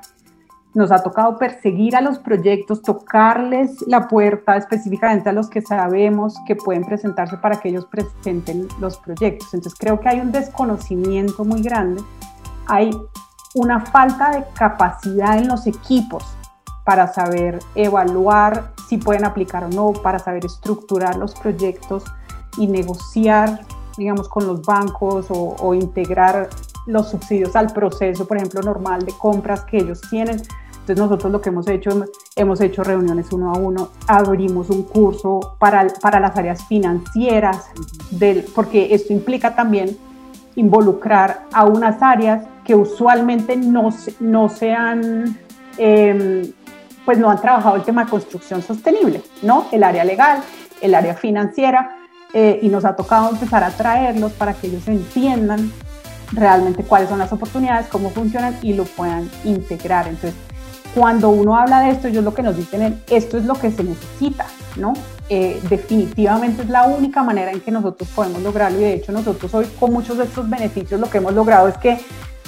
Nos 0.73 0.91
ha 0.91 1.01
tocado 1.01 1.37
perseguir 1.37 1.95
a 1.95 2.01
los 2.01 2.19
proyectos, 2.19 2.81
tocarles 2.81 3.81
la 3.87 4.07
puerta 4.07 4.55
específicamente 4.55 5.29
a 5.29 5.33
los 5.33 5.49
que 5.49 5.61
sabemos 5.61 6.35
que 6.45 6.55
pueden 6.55 6.85
presentarse 6.85 7.37
para 7.37 7.59
que 7.59 7.69
ellos 7.69 7.85
presenten 7.85 8.67
los 8.79 8.97
proyectos. 8.97 9.53
Entonces 9.53 9.77
creo 9.79 9.99
que 9.99 10.09
hay 10.09 10.19
un 10.19 10.31
desconocimiento 10.31 11.43
muy 11.43 11.61
grande, 11.61 12.01
hay 12.67 12.91
una 13.55 13.79
falta 13.79 14.31
de 14.31 14.45
capacidad 14.53 15.37
en 15.37 15.47
los 15.47 15.65
equipos 15.65 16.23
para 16.85 17.11
saber 17.11 17.59
evaluar 17.75 18.73
si 18.87 18.97
pueden 18.97 19.25
aplicar 19.25 19.63
o 19.63 19.69
no, 19.69 19.93
para 19.93 20.19
saber 20.19 20.45
estructurar 20.45 21.15
los 21.17 21.35
proyectos 21.35 22.03
y 22.57 22.67
negociar 22.67 23.61
digamos, 23.99 24.29
con 24.29 24.47
los 24.47 24.65
bancos 24.65 25.27
o, 25.29 25.73
integrar 25.75 26.49
los 26.87 27.09
subsidios 27.09 27.55
al 27.55 27.67
proceso, 27.67 28.25
por 28.25 28.37
ejemplo, 28.37 28.61
normal 28.61 29.05
de 29.05 29.11
compras 29.11 29.65
que 29.65 29.77
ellos 29.77 30.01
tienen. 30.09 30.37
Entonces 30.37 30.97
nosotros 30.97 31.31
lo 31.31 31.41
que 31.41 31.49
hemos 31.49 31.67
hecho, 31.67 32.05
hemos 32.35 32.61
hecho 32.61 32.83
reuniones 32.83 33.31
uno 33.31 33.53
a 33.53 33.57
uno, 33.57 33.89
abrimos 34.07 34.71
un 34.71 34.83
curso 34.83 35.55
para, 35.59 35.85
para 36.01 36.19
las 36.19 36.35
áreas 36.35 36.63
financieras, 36.65 37.65
del, 38.09 38.45
porque 38.55 38.95
esto 38.95 39.13
implica 39.13 39.53
también 39.53 39.95
involucrar 40.55 41.45
a 41.53 41.65
unas 41.65 42.01
áreas 42.01 42.47
que 42.63 42.73
usualmente 42.73 43.55
no, 43.55 43.89
no 44.19 44.49
se 44.49 44.73
han, 44.73 45.37
em, 45.77 46.51
pues 47.05 47.19
no 47.19 47.29
han 47.29 47.39
trabajado 47.41 47.75
el 47.75 47.83
tema 47.83 48.05
de 48.05 48.09
construcción 48.09 48.61
sostenible, 48.61 49.21
¿no? 49.43 49.65
El 49.71 49.83
área 49.83 50.03
legal, 50.03 50.41
el 50.81 50.95
área 50.95 51.13
financiera, 51.13 51.98
eh, 52.33 52.59
y 52.61 52.69
nos 52.69 52.85
ha 52.85 52.95
tocado 52.95 53.29
empezar 53.29 53.63
a 53.63 53.71
traerlos 53.71 54.31
para 54.33 54.53
que 54.53 54.67
ellos 54.67 54.87
entiendan 54.87 55.71
realmente 56.31 56.83
cuáles 56.83 57.09
son 57.09 57.19
las 57.19 57.31
oportunidades, 57.33 57.87
cómo 57.87 58.11
funcionan 58.11 58.55
y 58.61 58.73
lo 58.73 58.83
puedan 58.83 59.29
integrar. 59.43 60.07
Entonces, 60.07 60.35
cuando 60.93 61.29
uno 61.29 61.55
habla 61.55 61.81
de 61.81 61.91
esto, 61.91 62.07
ellos 62.07 62.23
lo 62.23 62.33
que 62.33 62.43
nos 62.43 62.55
dicen 62.55 62.81
es, 62.81 62.93
esto 63.09 63.37
es 63.37 63.45
lo 63.45 63.55
que 63.55 63.71
se 63.71 63.83
necesita, 63.83 64.45
¿no? 64.75 64.93
Eh, 65.29 65.59
definitivamente 65.69 66.63
es 66.63 66.69
la 66.69 66.83
única 66.83 67.23
manera 67.23 67.51
en 67.51 67.61
que 67.61 67.71
nosotros 67.71 68.09
podemos 68.15 68.41
lograrlo 68.41 68.79
y 68.79 68.83
de 68.83 68.93
hecho 68.95 69.11
nosotros 69.11 69.53
hoy 69.53 69.67
con 69.79 69.93
muchos 69.93 70.17
de 70.17 70.23
estos 70.23 70.49
beneficios 70.49 70.99
lo 70.99 71.07
que 71.07 71.19
hemos 71.19 71.35
logrado 71.35 71.67
es 71.67 71.77
que 71.77 71.99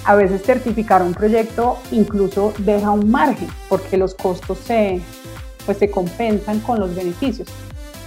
a 0.04 0.16
veces 0.16 0.42
certificar 0.42 1.04
un 1.04 1.14
proyecto 1.14 1.78
incluso 1.92 2.54
deja 2.58 2.90
un 2.90 3.12
margen 3.12 3.48
porque 3.70 3.98
los 3.98 4.16
costos 4.16 4.58
se, 4.66 5.00
pues, 5.64 5.78
se 5.78 5.92
compensan 5.92 6.60
con 6.62 6.80
los 6.80 6.96
beneficios 6.96 7.48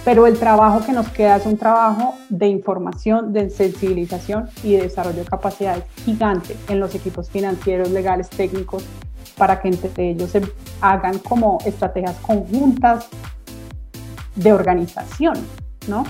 pero 0.05 0.27
el 0.27 0.37
trabajo 0.37 0.85
que 0.85 0.93
nos 0.93 1.09
queda 1.09 1.37
es 1.37 1.45
un 1.47 1.57
trabajo 1.57 2.15
de 2.29 2.47
información, 2.47 3.33
de 3.33 3.49
sensibilización 3.49 4.47
y 4.63 4.73
de 4.73 4.83
desarrollo 4.83 5.17
de 5.17 5.25
capacidades 5.25 5.83
gigante 6.05 6.55
en 6.69 6.79
los 6.79 6.93
equipos 6.93 7.29
financieros, 7.31 7.89
legales, 7.89 8.29
técnicos, 8.29 8.85
para 9.35 9.59
que 9.59 9.69
entre 9.69 10.11
ellos 10.11 10.29
se 10.29 10.43
hagan 10.79 11.17
como 11.19 11.57
estrategias 11.65 12.15
conjuntas 12.17 13.09
de 14.35 14.53
organización, 14.53 15.33
¿no? 15.87 16.05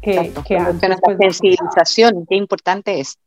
Que, 0.00 0.32
que 0.46 0.54
la 0.54 0.96
pues, 1.02 1.18
sensibilización, 1.18 2.24
qué 2.28 2.36
importante 2.36 3.00
es. 3.00 3.18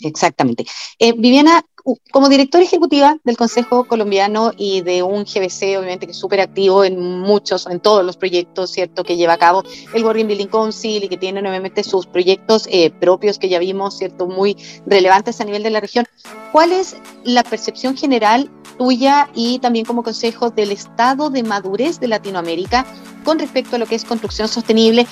Exactamente. 0.00 0.64
Eh, 0.98 1.12
Viviana, 1.12 1.62
como 2.10 2.28
directora 2.28 2.64
ejecutiva 2.64 3.18
del 3.24 3.36
Consejo 3.36 3.84
Colombiano 3.84 4.52
y 4.56 4.82
de 4.82 5.02
un 5.02 5.24
GBC, 5.24 5.78
obviamente 5.78 6.06
que 6.06 6.12
es 6.12 6.18
súper 6.18 6.40
activo 6.40 6.84
en 6.84 7.20
muchos, 7.20 7.66
en 7.66 7.80
todos 7.80 8.04
los 8.04 8.16
proyectos, 8.16 8.70
¿cierto?, 8.70 9.04
que 9.04 9.16
lleva 9.16 9.34
a 9.34 9.38
cabo 9.38 9.62
el 9.94 10.04
Working 10.04 10.26
Building 10.26 10.48
Council 10.48 11.04
y 11.04 11.08
que 11.08 11.16
tiene 11.16 11.42
nuevamente 11.42 11.84
sus 11.84 12.06
proyectos 12.06 12.68
eh, 12.70 12.90
propios 12.90 13.38
que 13.38 13.48
ya 13.48 13.58
vimos, 13.58 13.96
¿cierto?, 13.96 14.26
muy 14.26 14.56
relevantes 14.86 15.40
a 15.40 15.44
nivel 15.44 15.62
de 15.62 15.70
la 15.70 15.80
región. 15.80 16.06
¿Cuál 16.52 16.72
es 16.72 16.96
la 17.24 17.42
percepción 17.42 17.96
general 17.96 18.50
tuya 18.78 19.28
y 19.34 19.58
también 19.58 19.84
como 19.84 20.02
consejo 20.02 20.50
del 20.50 20.72
estado 20.72 21.30
de 21.30 21.42
madurez 21.42 22.00
de 22.00 22.08
Latinoamérica 22.08 22.86
con 23.28 23.38
respecto 23.38 23.76
a 23.76 23.78
lo 23.78 23.84
que 23.84 23.94
es 23.94 24.06
construcción 24.06 24.48
sostenible. 24.48 25.06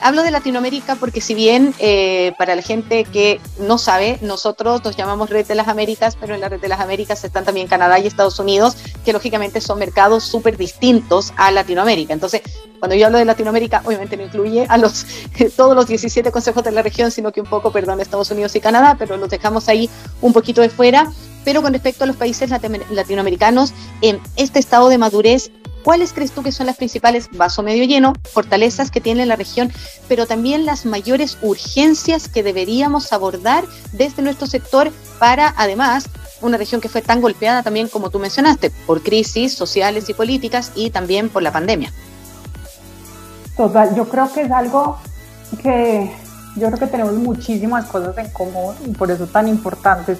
hablo 0.00 0.22
de 0.22 0.30
Latinoamérica 0.30 0.96
porque 0.96 1.20
si 1.20 1.34
bien 1.34 1.74
eh, 1.78 2.32
para 2.38 2.56
la 2.56 2.62
gente 2.62 3.04
que 3.04 3.42
no 3.58 3.76
sabe, 3.76 4.18
nosotros 4.22 4.82
nos 4.82 4.96
llamamos 4.96 5.28
Red 5.28 5.46
de 5.46 5.54
las 5.54 5.68
Américas, 5.68 6.16
pero 6.18 6.34
en 6.34 6.40
la 6.40 6.48
Red 6.48 6.62
de 6.62 6.68
las 6.68 6.80
Américas 6.80 7.22
están 7.24 7.44
también 7.44 7.66
Canadá 7.66 7.98
y 7.98 8.06
Estados 8.06 8.38
Unidos, 8.38 8.74
que 9.04 9.12
lógicamente 9.12 9.60
son 9.60 9.78
mercados 9.78 10.24
súper 10.24 10.56
distintos 10.56 11.34
a 11.36 11.50
Latinoamérica. 11.50 12.14
Entonces, 12.14 12.40
cuando 12.78 12.96
yo 12.96 13.04
hablo 13.04 13.18
de 13.18 13.26
Latinoamérica, 13.26 13.82
obviamente 13.84 14.16
no 14.16 14.22
incluye 14.22 14.64
a 14.66 14.78
los 14.78 15.04
todos 15.58 15.76
los 15.76 15.86
17 15.88 16.32
consejos 16.32 16.64
de 16.64 16.72
la 16.72 16.80
región, 16.80 17.10
sino 17.10 17.32
que 17.32 17.42
un 17.42 17.48
poco, 17.48 17.70
perdón, 17.70 18.00
Estados 18.00 18.30
Unidos 18.30 18.56
y 18.56 18.60
Canadá, 18.60 18.96
pero 18.98 19.18
los 19.18 19.28
dejamos 19.28 19.68
ahí 19.68 19.90
un 20.22 20.32
poquito 20.32 20.62
de 20.62 20.70
fuera. 20.70 21.12
Pero 21.44 21.60
con 21.62 21.72
respecto 21.72 22.04
a 22.04 22.06
los 22.06 22.16
países 22.16 22.50
latinoamericanos, 22.50 23.72
en 24.02 24.20
este 24.36 24.58
estado 24.58 24.88
de 24.88 24.98
madurez, 24.98 25.50
¿cuáles 25.88 26.12
crees 26.12 26.32
tú 26.32 26.42
que 26.42 26.52
son 26.52 26.66
las 26.66 26.76
principales, 26.76 27.30
vaso 27.32 27.62
medio 27.62 27.82
lleno, 27.84 28.12
fortalezas 28.30 28.90
que 28.90 29.00
tiene 29.00 29.24
la 29.24 29.36
región, 29.36 29.72
pero 30.06 30.26
también 30.26 30.66
las 30.66 30.84
mayores 30.84 31.38
urgencias 31.40 32.28
que 32.28 32.42
deberíamos 32.42 33.10
abordar 33.14 33.64
desde 33.94 34.20
nuestro 34.20 34.46
sector 34.46 34.92
para, 35.18 35.54
además, 35.56 36.10
una 36.42 36.58
región 36.58 36.82
que 36.82 36.90
fue 36.90 37.00
tan 37.00 37.22
golpeada 37.22 37.62
también, 37.62 37.88
como 37.88 38.10
tú 38.10 38.18
mencionaste, 38.18 38.70
por 38.86 39.02
crisis 39.02 39.54
sociales 39.54 40.10
y 40.10 40.12
políticas 40.12 40.72
y 40.74 40.90
también 40.90 41.30
por 41.30 41.42
la 41.42 41.52
pandemia? 41.52 41.90
Total, 43.56 43.96
yo 43.96 44.06
creo 44.10 44.30
que 44.30 44.42
es 44.42 44.50
algo 44.50 44.98
que 45.62 46.12
yo 46.56 46.66
creo 46.66 46.78
que 46.80 46.86
tenemos 46.88 47.14
muchísimas 47.14 47.86
cosas 47.86 48.18
en 48.18 48.28
común 48.32 48.74
y 48.84 48.90
por 48.90 49.10
eso 49.10 49.26
tan 49.26 49.48
importante 49.48 50.18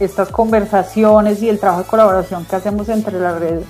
estas 0.00 0.28
conversaciones 0.28 1.42
y 1.42 1.48
el 1.48 1.58
trabajo 1.58 1.84
de 1.84 1.88
colaboración 1.88 2.44
que 2.44 2.56
hacemos 2.56 2.90
entre 2.90 3.18
la 3.18 3.38
red 3.38 3.62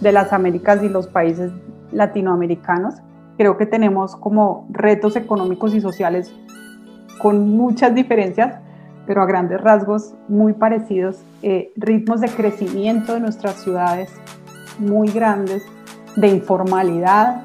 de 0.00 0.12
las 0.12 0.32
Américas 0.32 0.82
y 0.82 0.88
los 0.88 1.06
países 1.06 1.50
latinoamericanos. 1.92 2.94
Creo 3.36 3.56
que 3.56 3.66
tenemos 3.66 4.16
como 4.16 4.66
retos 4.70 5.16
económicos 5.16 5.74
y 5.74 5.80
sociales 5.80 6.32
con 7.18 7.50
muchas 7.50 7.94
diferencias, 7.94 8.58
pero 9.06 9.22
a 9.22 9.26
grandes 9.26 9.60
rasgos 9.60 10.14
muy 10.28 10.52
parecidos, 10.52 11.22
eh, 11.42 11.72
ritmos 11.76 12.20
de 12.20 12.28
crecimiento 12.28 13.14
de 13.14 13.20
nuestras 13.20 13.56
ciudades 13.56 14.10
muy 14.78 15.08
grandes, 15.08 15.62
de 16.16 16.28
informalidad, 16.28 17.42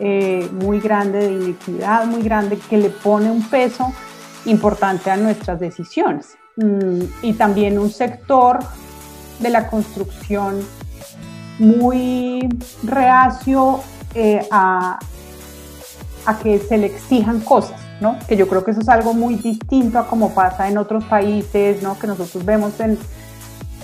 eh, 0.00 0.48
muy 0.52 0.80
grande, 0.80 1.18
de 1.18 1.32
inequidad 1.32 2.06
muy 2.06 2.22
grande, 2.22 2.58
que 2.68 2.78
le 2.78 2.90
pone 2.90 3.30
un 3.30 3.42
peso 3.48 3.92
importante 4.46 5.10
a 5.10 5.16
nuestras 5.16 5.60
decisiones. 5.60 6.36
Mm, 6.56 7.02
y 7.22 7.32
también 7.34 7.78
un 7.78 7.90
sector 7.90 8.58
de 9.40 9.50
la 9.50 9.68
construcción 9.68 10.56
muy 11.58 12.48
reacio 12.82 13.80
eh, 14.14 14.46
a, 14.50 14.98
a, 16.26 16.38
que 16.38 16.58
se 16.58 16.78
le 16.78 16.86
exijan 16.86 17.40
cosas, 17.40 17.80
¿no? 18.00 18.16
Que 18.28 18.36
yo 18.36 18.48
creo 18.48 18.64
que 18.64 18.70
eso 18.72 18.80
es 18.80 18.88
algo 18.88 19.14
muy 19.14 19.36
distinto 19.36 19.98
a 19.98 20.06
como 20.06 20.34
pasa 20.34 20.68
en 20.68 20.78
otros 20.78 21.04
países, 21.04 21.82
¿no? 21.82 21.98
Que 21.98 22.06
nosotros 22.06 22.44
vemos 22.44 22.78
en, 22.80 22.98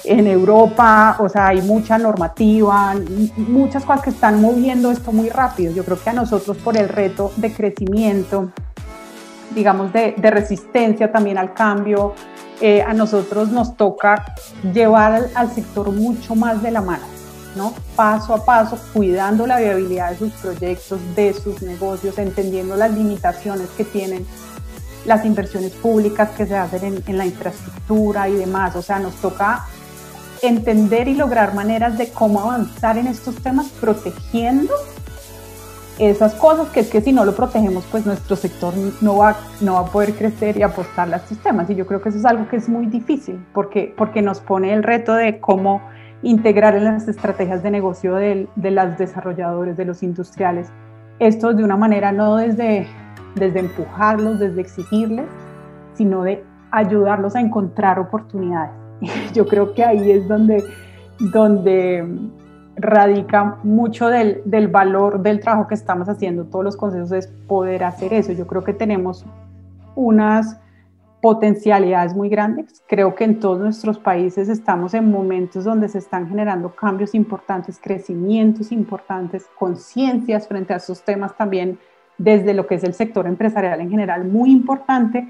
en 0.04 0.26
Europa, 0.26 1.16
o 1.18 1.28
sea, 1.28 1.48
hay 1.48 1.62
mucha 1.62 1.98
normativa, 1.98 2.94
muchas 3.36 3.84
cosas 3.84 4.02
que 4.02 4.10
están 4.10 4.40
moviendo 4.40 4.90
esto 4.90 5.12
muy 5.12 5.28
rápido. 5.28 5.72
Yo 5.72 5.84
creo 5.84 6.02
que 6.02 6.10
a 6.10 6.14
nosotros 6.14 6.56
por 6.58 6.76
el 6.76 6.88
reto 6.88 7.32
de 7.36 7.52
crecimiento 7.52 8.50
digamos, 9.54 9.92
de, 9.92 10.14
resistencia 10.16 11.10
también 11.10 11.38
al 11.38 11.54
cambio. 11.54 12.14
Eh, 12.60 12.82
a 12.82 12.92
nosotros 12.92 13.48
nos 13.50 13.76
toca 13.76 14.34
llevar 14.74 15.30
al, 15.34 15.50
sector 15.50 15.90
mucho 15.92 16.34
más 16.34 16.62
de 16.62 16.70
la 16.70 16.82
mano, 16.82 17.04
¿no? 17.56 17.74
Paso 17.96 18.34
a 18.34 18.44
paso, 18.44 18.78
cuidando 18.92 19.46
la 19.46 19.58
viabilidad 19.58 20.10
de 20.10 20.18
sus 20.18 20.32
proyectos, 20.32 21.00
de 21.14 21.34
sus 21.34 21.62
negocios, 21.62 22.18
entendiendo 22.18 22.76
las 22.76 22.92
limitaciones 22.92 23.68
que 23.76 23.84
tienen 23.84 24.26
las 25.04 25.24
inversiones 25.24 25.72
públicas 25.72 26.30
que 26.30 26.46
se 26.46 26.56
hacen 26.56 27.02
en, 27.06 27.18
la 27.18 27.26
infraestructura 27.26 28.28
y 28.28 28.34
demás. 28.34 28.76
O 28.76 28.82
sea, 28.82 28.98
nos 28.98 29.14
toca 29.16 29.66
entender 30.42 31.08
y 31.08 31.14
lograr 31.14 31.54
maneras 31.54 31.98
de 31.98 32.10
cómo 32.10 32.40
avanzar 32.40 32.98
en 32.98 33.06
estos 33.06 33.36
temas 33.36 33.68
protegiendo 33.80 34.74
esas 35.98 36.32
cosas 36.34 36.68
que 36.70 36.80
es 36.80 36.88
que 36.88 37.02
si 37.02 37.12
no 37.12 37.26
lo 37.26 37.36
protegemos, 37.36 37.84
pues 37.90 38.06
nuestro 38.06 38.34
sector 38.34 38.72
no 39.02 39.18
va, 39.18 39.36
no 39.60 39.74
va 39.74 39.80
a 39.80 39.84
poder 39.84 40.14
crecer 40.14 40.56
y 40.56 40.62
apostar 40.62 41.08
a 41.08 41.18
los 41.18 41.28
sistemas. 41.28 41.68
Y 41.68 41.74
yo 41.74 41.86
creo 41.86 42.00
que 42.00 42.08
eso 42.08 42.18
es 42.18 42.24
algo 42.24 42.48
que 42.48 42.56
es 42.56 42.70
muy 42.70 42.86
difícil 42.86 43.44
porque, 43.52 43.92
porque 43.96 44.22
nos 44.22 44.40
pone 44.40 44.72
el 44.72 44.82
reto 44.82 45.12
de 45.12 45.40
cómo 45.40 45.82
integrar 46.22 46.76
en 46.76 46.84
las 46.84 47.08
estrategias 47.08 47.62
de 47.62 47.70
negocio 47.70 48.14
de, 48.14 48.48
de 48.56 48.70
los 48.70 48.98
desarrolladores, 48.98 49.76
de 49.76 49.84
los 49.84 50.02
industriales, 50.02 50.70
esto 51.18 51.52
de 51.52 51.64
una 51.64 51.76
manera 51.76 52.12
no 52.12 52.36
desde, 52.36 52.86
desde 53.34 53.60
empujarlos, 53.60 54.38
desde 54.38 54.60
exigirles, 54.60 55.26
sino 55.94 56.22
de 56.22 56.42
ayudarlos 56.70 57.36
a 57.36 57.40
encontrar 57.40 57.98
oportunidades. 57.98 58.72
Yo 59.34 59.46
creo 59.46 59.74
que 59.74 59.84
ahí 59.84 60.10
es 60.10 60.26
donde, 60.28 60.64
donde 61.18 62.06
radica 62.76 63.58
mucho 63.62 64.08
del, 64.08 64.40
del, 64.44 64.68
valor 64.68 65.20
del 65.20 65.40
trabajo 65.40 65.68
que 65.68 65.74
estamos 65.74 66.08
haciendo 66.08 66.44
todos 66.44 66.64
los 66.64 66.76
consejos 66.76 67.12
es 67.12 67.26
poder 67.46 67.84
hacer 67.84 68.14
eso. 68.14 68.32
Yo 68.32 68.46
creo 68.46 68.64
que 68.64 68.72
tenemos 68.72 69.24
unas 69.94 70.58
potencialidades 71.20 72.14
muy 72.14 72.28
grandes. 72.28 72.82
Creo 72.86 73.14
que 73.14 73.24
en 73.24 73.40
todos 73.40 73.58
nuestros 73.58 73.98
países 73.98 74.48
estamos 74.48 74.94
en 74.94 75.10
momentos 75.10 75.64
donde 75.64 75.88
se 75.88 75.98
están 75.98 76.28
generando 76.28 76.74
cambios 76.74 77.14
importantes, 77.14 77.78
crecimientos 77.80 78.72
importantes, 78.72 79.46
conciencias 79.58 80.48
frente 80.48 80.72
a 80.72 80.76
esos 80.76 81.02
temas 81.02 81.36
también 81.36 81.78
desde 82.16 82.54
lo 82.54 82.66
que 82.66 82.74
es 82.74 82.84
el 82.84 82.94
sector 82.94 83.26
empresarial 83.26 83.80
en 83.80 83.90
general, 83.90 84.24
muy 84.24 84.50
importante, 84.50 85.28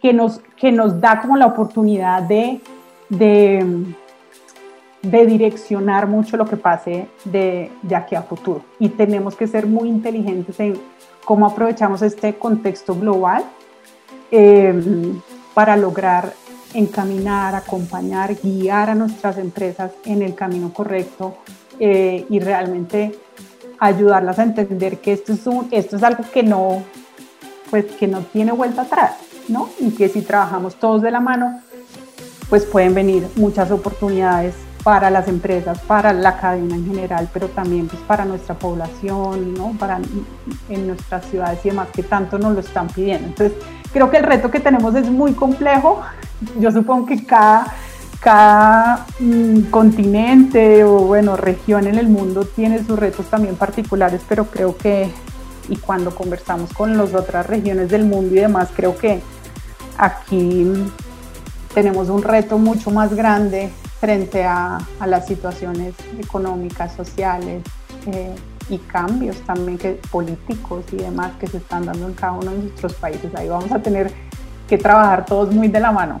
que 0.00 0.12
nos, 0.12 0.40
que 0.56 0.72
nos 0.72 1.00
da 1.00 1.20
como 1.20 1.36
la 1.36 1.46
oportunidad 1.46 2.22
de, 2.22 2.60
de 3.08 3.94
de 5.02 5.26
direccionar 5.26 6.06
mucho 6.06 6.36
lo 6.36 6.46
que 6.46 6.56
pase 6.56 7.08
de, 7.24 7.70
de, 7.82 7.96
aquí 7.96 8.14
a 8.14 8.22
futuro. 8.22 8.64
Y 8.78 8.88
tenemos 8.88 9.34
que 9.34 9.48
ser 9.48 9.66
muy 9.66 9.88
inteligentes 9.88 10.58
en 10.60 10.78
cómo 11.24 11.46
aprovechamos 11.46 12.02
este 12.02 12.34
contexto 12.34 12.94
global 12.94 13.44
eh, 14.32 14.74
para 15.54 15.76
lograr 15.76 16.32
encaminar, 16.74 17.54
acompañar, 17.54 18.34
guiar 18.42 18.90
a 18.90 18.94
nuestras 18.94 19.36
empresas 19.36 19.92
en 20.06 20.22
el 20.22 20.34
camino 20.34 20.72
correcto 20.72 21.36
eh, 21.78 22.26
y 22.30 22.40
realmente 22.40 23.14
ayudarlas 23.78 24.38
a 24.38 24.44
entender 24.44 24.98
que 24.98 25.12
esto 25.12 25.34
es, 25.34 25.46
un, 25.46 25.68
esto 25.70 25.96
es 25.96 26.02
algo 26.02 26.24
que 26.32 26.42
no, 26.42 26.82
pues, 27.70 27.84
que 27.92 28.06
no 28.06 28.20
tiene 28.20 28.52
vuelta 28.52 28.82
atrás, 28.82 29.16
¿no? 29.48 29.68
Y 29.78 29.90
que 29.90 30.08
si 30.08 30.22
trabajamos 30.22 30.76
todos 30.76 31.02
de 31.02 31.10
la 31.10 31.20
mano, 31.20 31.60
pues 32.48 32.64
pueden 32.64 32.94
venir 32.94 33.28
muchas 33.36 33.70
oportunidades 33.70 34.54
para 34.82 35.10
las 35.10 35.28
empresas, 35.28 35.78
para 35.80 36.12
la 36.12 36.38
cadena 36.38 36.74
en 36.74 36.86
general, 36.86 37.28
pero 37.32 37.48
también 37.48 37.86
pues, 37.86 38.02
para 38.02 38.24
nuestra 38.24 38.58
población, 38.58 39.54
¿no? 39.54 39.74
para 39.78 40.00
en 40.68 40.86
nuestras 40.86 41.24
ciudades 41.26 41.60
y 41.64 41.68
demás 41.68 41.88
que 41.94 42.02
tanto 42.02 42.38
nos 42.38 42.54
lo 42.54 42.60
están 42.60 42.88
pidiendo. 42.88 43.28
Entonces, 43.28 43.56
creo 43.92 44.10
que 44.10 44.18
el 44.18 44.24
reto 44.24 44.50
que 44.50 44.60
tenemos 44.60 44.94
es 44.94 45.08
muy 45.08 45.32
complejo. 45.32 46.00
Yo 46.58 46.70
supongo 46.70 47.06
que 47.06 47.24
cada, 47.24 47.66
cada 48.20 49.06
mm, 49.20 49.70
continente 49.70 50.84
o 50.84 50.98
bueno, 51.00 51.36
región 51.36 51.86
en 51.86 51.98
el 51.98 52.08
mundo 52.08 52.44
tiene 52.44 52.84
sus 52.84 52.98
retos 52.98 53.26
también 53.26 53.56
particulares, 53.56 54.22
pero 54.28 54.46
creo 54.46 54.76
que, 54.76 55.10
y 55.68 55.76
cuando 55.76 56.14
conversamos 56.14 56.72
con 56.72 56.96
las 56.96 57.14
otras 57.14 57.46
regiones 57.46 57.90
del 57.90 58.04
mundo 58.04 58.34
y 58.34 58.40
demás, 58.40 58.70
creo 58.74 58.96
que 58.96 59.20
aquí 59.98 60.72
tenemos 61.74 62.08
un 62.08 62.22
reto 62.22 62.58
mucho 62.58 62.90
más 62.90 63.14
grande 63.14 63.72
frente 64.00 64.44
a, 64.44 64.78
las 65.06 65.26
situaciones 65.26 65.94
económicas, 66.18 66.92
sociales 66.94 67.62
eh, 68.06 68.34
y 68.68 68.78
cambios 68.78 69.36
también 69.46 69.78
que, 69.78 69.92
políticos 70.10 70.84
y 70.92 70.96
demás 70.96 71.32
que 71.38 71.46
se 71.46 71.58
están 71.58 71.86
dando 71.86 72.06
en 72.06 72.14
cada 72.14 72.32
uno 72.32 72.50
de 72.50 72.58
nuestros 72.58 72.94
países. 72.94 73.34
Ahí 73.34 73.48
vamos 73.48 73.70
a 73.72 73.80
tener 73.80 74.12
que 74.68 74.78
trabajar 74.78 75.26
todos 75.26 75.52
muy 75.52 75.68
de 75.68 75.80
la 75.80 75.92
mano. 75.92 76.20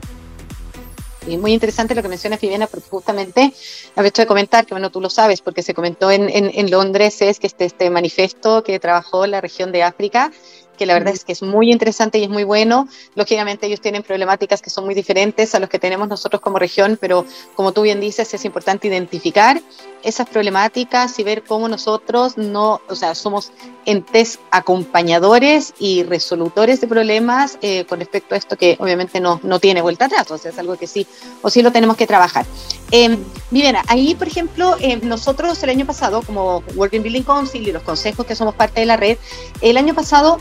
Y 1.26 1.36
muy 1.36 1.52
interesante 1.52 1.94
lo 1.94 2.02
que 2.02 2.08
menciona 2.08 2.36
Viviana, 2.36 2.66
porque 2.66 2.88
justamente 2.88 3.52
hecho 3.96 4.22
de 4.22 4.26
comentar, 4.26 4.66
que 4.66 4.74
bueno, 4.74 4.90
tú 4.90 5.00
lo 5.00 5.08
sabes, 5.08 5.40
porque 5.40 5.62
se 5.62 5.72
comentó 5.72 6.10
en, 6.10 6.28
en, 6.28 6.70
Londres, 6.70 7.22
es 7.22 7.38
que 7.38 7.46
este, 7.46 7.64
este 7.64 7.90
manifiesto 7.90 8.64
que 8.64 8.80
trabajó 8.80 9.26
la 9.26 9.40
región 9.40 9.70
de 9.70 9.84
África 9.84 10.32
que 10.76 10.86
la 10.86 10.94
verdad 10.94 11.14
es 11.14 11.24
que 11.24 11.32
es 11.32 11.42
muy 11.42 11.70
interesante 11.70 12.18
y 12.18 12.24
es 12.24 12.30
muy 12.30 12.44
bueno. 12.44 12.88
Lógicamente 13.14 13.66
ellos 13.66 13.80
tienen 13.80 14.02
problemáticas 14.02 14.62
que 14.62 14.70
son 14.70 14.84
muy 14.84 14.94
diferentes 14.94 15.54
a 15.54 15.60
los 15.60 15.68
que 15.68 15.78
tenemos 15.78 16.08
nosotros 16.08 16.40
como 16.40 16.58
región, 16.58 16.98
pero 17.00 17.24
como 17.54 17.72
tú 17.72 17.82
bien 17.82 18.00
dices, 18.00 18.32
es 18.34 18.44
importante 18.44 18.88
identificar 18.88 19.60
esas 20.02 20.28
problemáticas 20.28 21.18
y 21.18 21.22
ver 21.22 21.42
cómo 21.44 21.68
nosotros 21.68 22.36
no, 22.36 22.80
o 22.88 22.94
sea, 22.94 23.14
somos 23.14 23.52
entes 23.84 24.38
acompañadores 24.50 25.74
y 25.78 26.02
resolutores 26.02 26.80
de 26.80 26.88
problemas 26.88 27.58
eh, 27.62 27.84
con 27.84 28.00
respecto 28.00 28.34
a 28.34 28.38
esto 28.38 28.56
que 28.56 28.76
obviamente 28.80 29.20
no, 29.20 29.40
no 29.42 29.60
tiene 29.60 29.82
vuelta 29.82 30.06
atrás, 30.06 30.30
o 30.30 30.38
sea, 30.38 30.50
es 30.50 30.58
algo 30.58 30.76
que 30.76 30.86
sí 30.86 31.06
o 31.42 31.50
sí 31.50 31.62
lo 31.62 31.72
tenemos 31.72 31.96
que 31.96 32.06
trabajar. 32.06 32.46
Eh, 32.90 33.16
Viviana, 33.50 33.82
ahí, 33.88 34.14
por 34.14 34.26
ejemplo, 34.26 34.76
eh, 34.80 34.98
nosotros 35.02 35.62
el 35.62 35.70
año 35.70 35.86
pasado, 35.86 36.22
como 36.22 36.62
Working 36.74 37.02
Building 37.02 37.22
Council 37.22 37.66
y 37.66 37.72
los 37.72 37.82
consejos 37.82 38.26
que 38.26 38.36
somos 38.36 38.54
parte 38.54 38.80
de 38.80 38.86
la 38.86 38.96
red, 38.96 39.18
el 39.60 39.76
año 39.76 39.94
pasado 39.94 40.38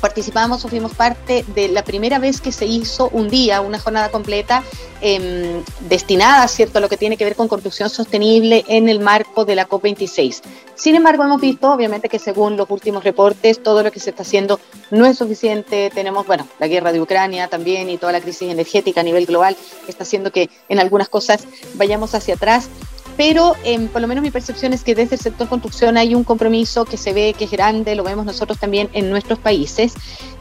participamos 0.00 0.64
o 0.64 0.68
fuimos 0.68 0.94
parte 0.94 1.44
de 1.54 1.68
la 1.68 1.84
primera 1.84 2.18
vez 2.18 2.40
que 2.40 2.52
se 2.52 2.66
hizo 2.66 3.08
un 3.10 3.28
día, 3.28 3.60
una 3.60 3.78
jornada 3.78 4.10
completa 4.10 4.62
em, 5.00 5.62
destinada, 5.88 6.48
¿cierto?, 6.48 6.78
a 6.78 6.80
lo 6.80 6.88
que 6.88 6.96
tiene 6.96 7.16
que 7.16 7.24
ver 7.24 7.36
con 7.36 7.48
construcción 7.48 7.90
sostenible 7.90 8.64
en 8.68 8.88
el 8.88 9.00
marco 9.00 9.44
de 9.44 9.54
la 9.54 9.68
COP26. 9.68 10.42
Sin 10.74 10.94
embargo, 10.94 11.24
hemos 11.24 11.40
visto, 11.40 11.70
obviamente, 11.72 12.08
que 12.08 12.18
según 12.18 12.56
los 12.56 12.68
últimos 12.70 13.04
reportes, 13.04 13.62
todo 13.62 13.82
lo 13.82 13.92
que 13.92 14.00
se 14.00 14.10
está 14.10 14.22
haciendo 14.22 14.58
no 14.90 15.04
es 15.06 15.18
suficiente. 15.18 15.90
Tenemos, 15.94 16.26
bueno, 16.26 16.48
la 16.58 16.68
guerra 16.68 16.92
de 16.92 17.00
Ucrania 17.00 17.48
también 17.48 17.90
y 17.90 17.98
toda 17.98 18.12
la 18.12 18.20
crisis 18.20 18.50
energética 18.50 19.00
a 19.00 19.04
nivel 19.04 19.26
global 19.26 19.56
está 19.86 20.04
haciendo 20.04 20.32
que 20.32 20.48
en 20.68 20.80
algunas 20.80 21.08
cosas 21.08 21.46
vayamos 21.74 22.14
hacia 22.14 22.34
atrás 22.34 22.68
pero 23.16 23.54
em, 23.64 23.88
por 23.88 24.00
lo 24.00 24.08
menos 24.08 24.22
mi 24.22 24.30
percepción 24.30 24.72
es 24.72 24.82
que 24.82 24.94
desde 24.94 25.16
el 25.16 25.20
sector 25.20 25.48
construcción 25.48 25.96
hay 25.96 26.14
un 26.14 26.24
compromiso 26.24 26.84
que 26.84 26.96
se 26.96 27.12
ve 27.12 27.34
que 27.36 27.44
es 27.44 27.50
grande, 27.50 27.94
lo 27.94 28.04
vemos 28.04 28.24
nosotros 28.24 28.58
también 28.58 28.88
en 28.92 29.10
nuestros 29.10 29.38
países. 29.38 29.94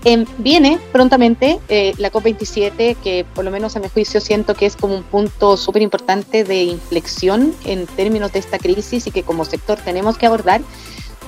Em, 0.06 0.26
viene 0.38 0.80
prontamente 0.92 1.60
eh, 1.68 1.94
la 1.98 2.12
COP27, 2.12 2.96
que 2.96 3.26
por 3.36 3.44
lo 3.44 3.52
menos 3.52 3.76
a 3.76 3.80
mi 3.80 3.90
juicio 3.90 4.22
siento 4.22 4.56
que 4.56 4.66
es 4.66 4.76
como 4.76 4.96
un 4.96 5.04
punto 5.04 5.58
súper 5.58 5.82
importante 5.82 6.44
de 6.44 6.64
inflexión 6.64 7.54
en 7.66 7.86
términos 7.86 8.32
de 8.32 8.40
esta 8.40 8.58
crisis 8.58 9.08
y 9.08 9.12
que 9.12 9.24
como 9.24 9.44
sector 9.46 9.78
tenemos 9.84 10.18
que 10.18 10.26
abordar. 10.26 10.62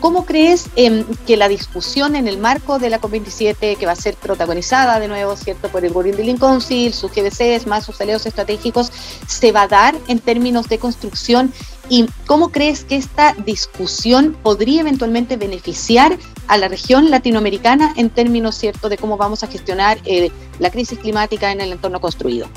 ¿Cómo 0.02 0.26
crees 0.26 0.68
em, 0.76 1.06
que 1.28 1.38
la 1.38 1.48
discusión 1.48 2.16
en 2.16 2.28
el 2.28 2.40
marco 2.40 2.80
de 2.80 2.90
la 2.90 3.00
COP27, 3.00 3.78
que 3.78 3.86
va 3.86 3.92
a 3.92 3.96
ser 3.96 4.16
protagonizada 4.16 5.00
de 5.00 5.08
nuevo, 5.08 5.36
¿cierto?, 5.36 5.70
por 5.70 5.86
el 5.86 5.94
Building 5.94 6.38
Council, 6.38 6.92
sus 6.92 7.12
GBCs, 7.12 7.68
más 7.68 7.86
sus 7.86 8.02
aliados 8.02 8.26
estratégicos, 8.26 8.92
se 9.28 9.52
va 9.52 9.62
a 9.64 9.68
dar 9.68 9.96
en 10.08 10.18
términos 10.18 10.68
de 10.70 10.80
construcción? 10.80 11.54
¿Y 11.88 12.08
cómo 12.26 12.52
crees 12.52 12.84
que 12.84 12.96
esta 12.96 13.34
discusión 13.46 14.36
podría 14.42 14.82
eventualmente 14.82 15.38
beneficiar 15.38 16.18
a 16.48 16.58
la 16.58 16.68
región 16.68 17.12
latinoamericana 17.12 17.94
en 17.96 18.10
términos, 18.10 18.56
¿cierto?, 18.56 18.90
de 18.90 18.98
cómo 18.98 19.18
vamos 19.18 19.44
a 19.44 19.48
gestionar 19.48 20.00
eh, 20.06 20.32
la 20.58 20.72
crisis 20.72 20.98
climática 20.98 21.52
en 21.52 21.62
el 21.62 21.74
entorno 21.74 22.02
construido? 22.02 22.48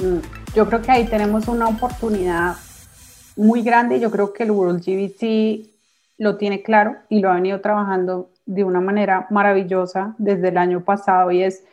Mm, 0.00 0.18
yo 0.56 0.66
creo 0.66 0.82
que 0.82 0.90
ahí 0.90 1.06
tenemos 1.06 1.46
una 1.46 1.68
oportunidad 1.68 2.56
muy 3.36 3.62
grande. 3.62 4.00
Yo 4.00 4.10
creo 4.10 4.32
que 4.32 4.42
el 4.42 4.50
World 4.50 4.82
GBC 4.84 5.70
lo 6.20 6.36
tiene 6.36 6.62
claro 6.62 6.96
y 7.08 7.20
lo 7.20 7.30
ha 7.30 7.34
venido 7.34 7.62
trabajando 7.62 8.28
de 8.44 8.62
una 8.62 8.82
manera 8.82 9.26
maravillosa 9.30 10.14
desde 10.18 10.48
el 10.48 10.58
año 10.58 10.84
pasado 10.84 11.30
y 11.30 11.42
es, 11.42 11.64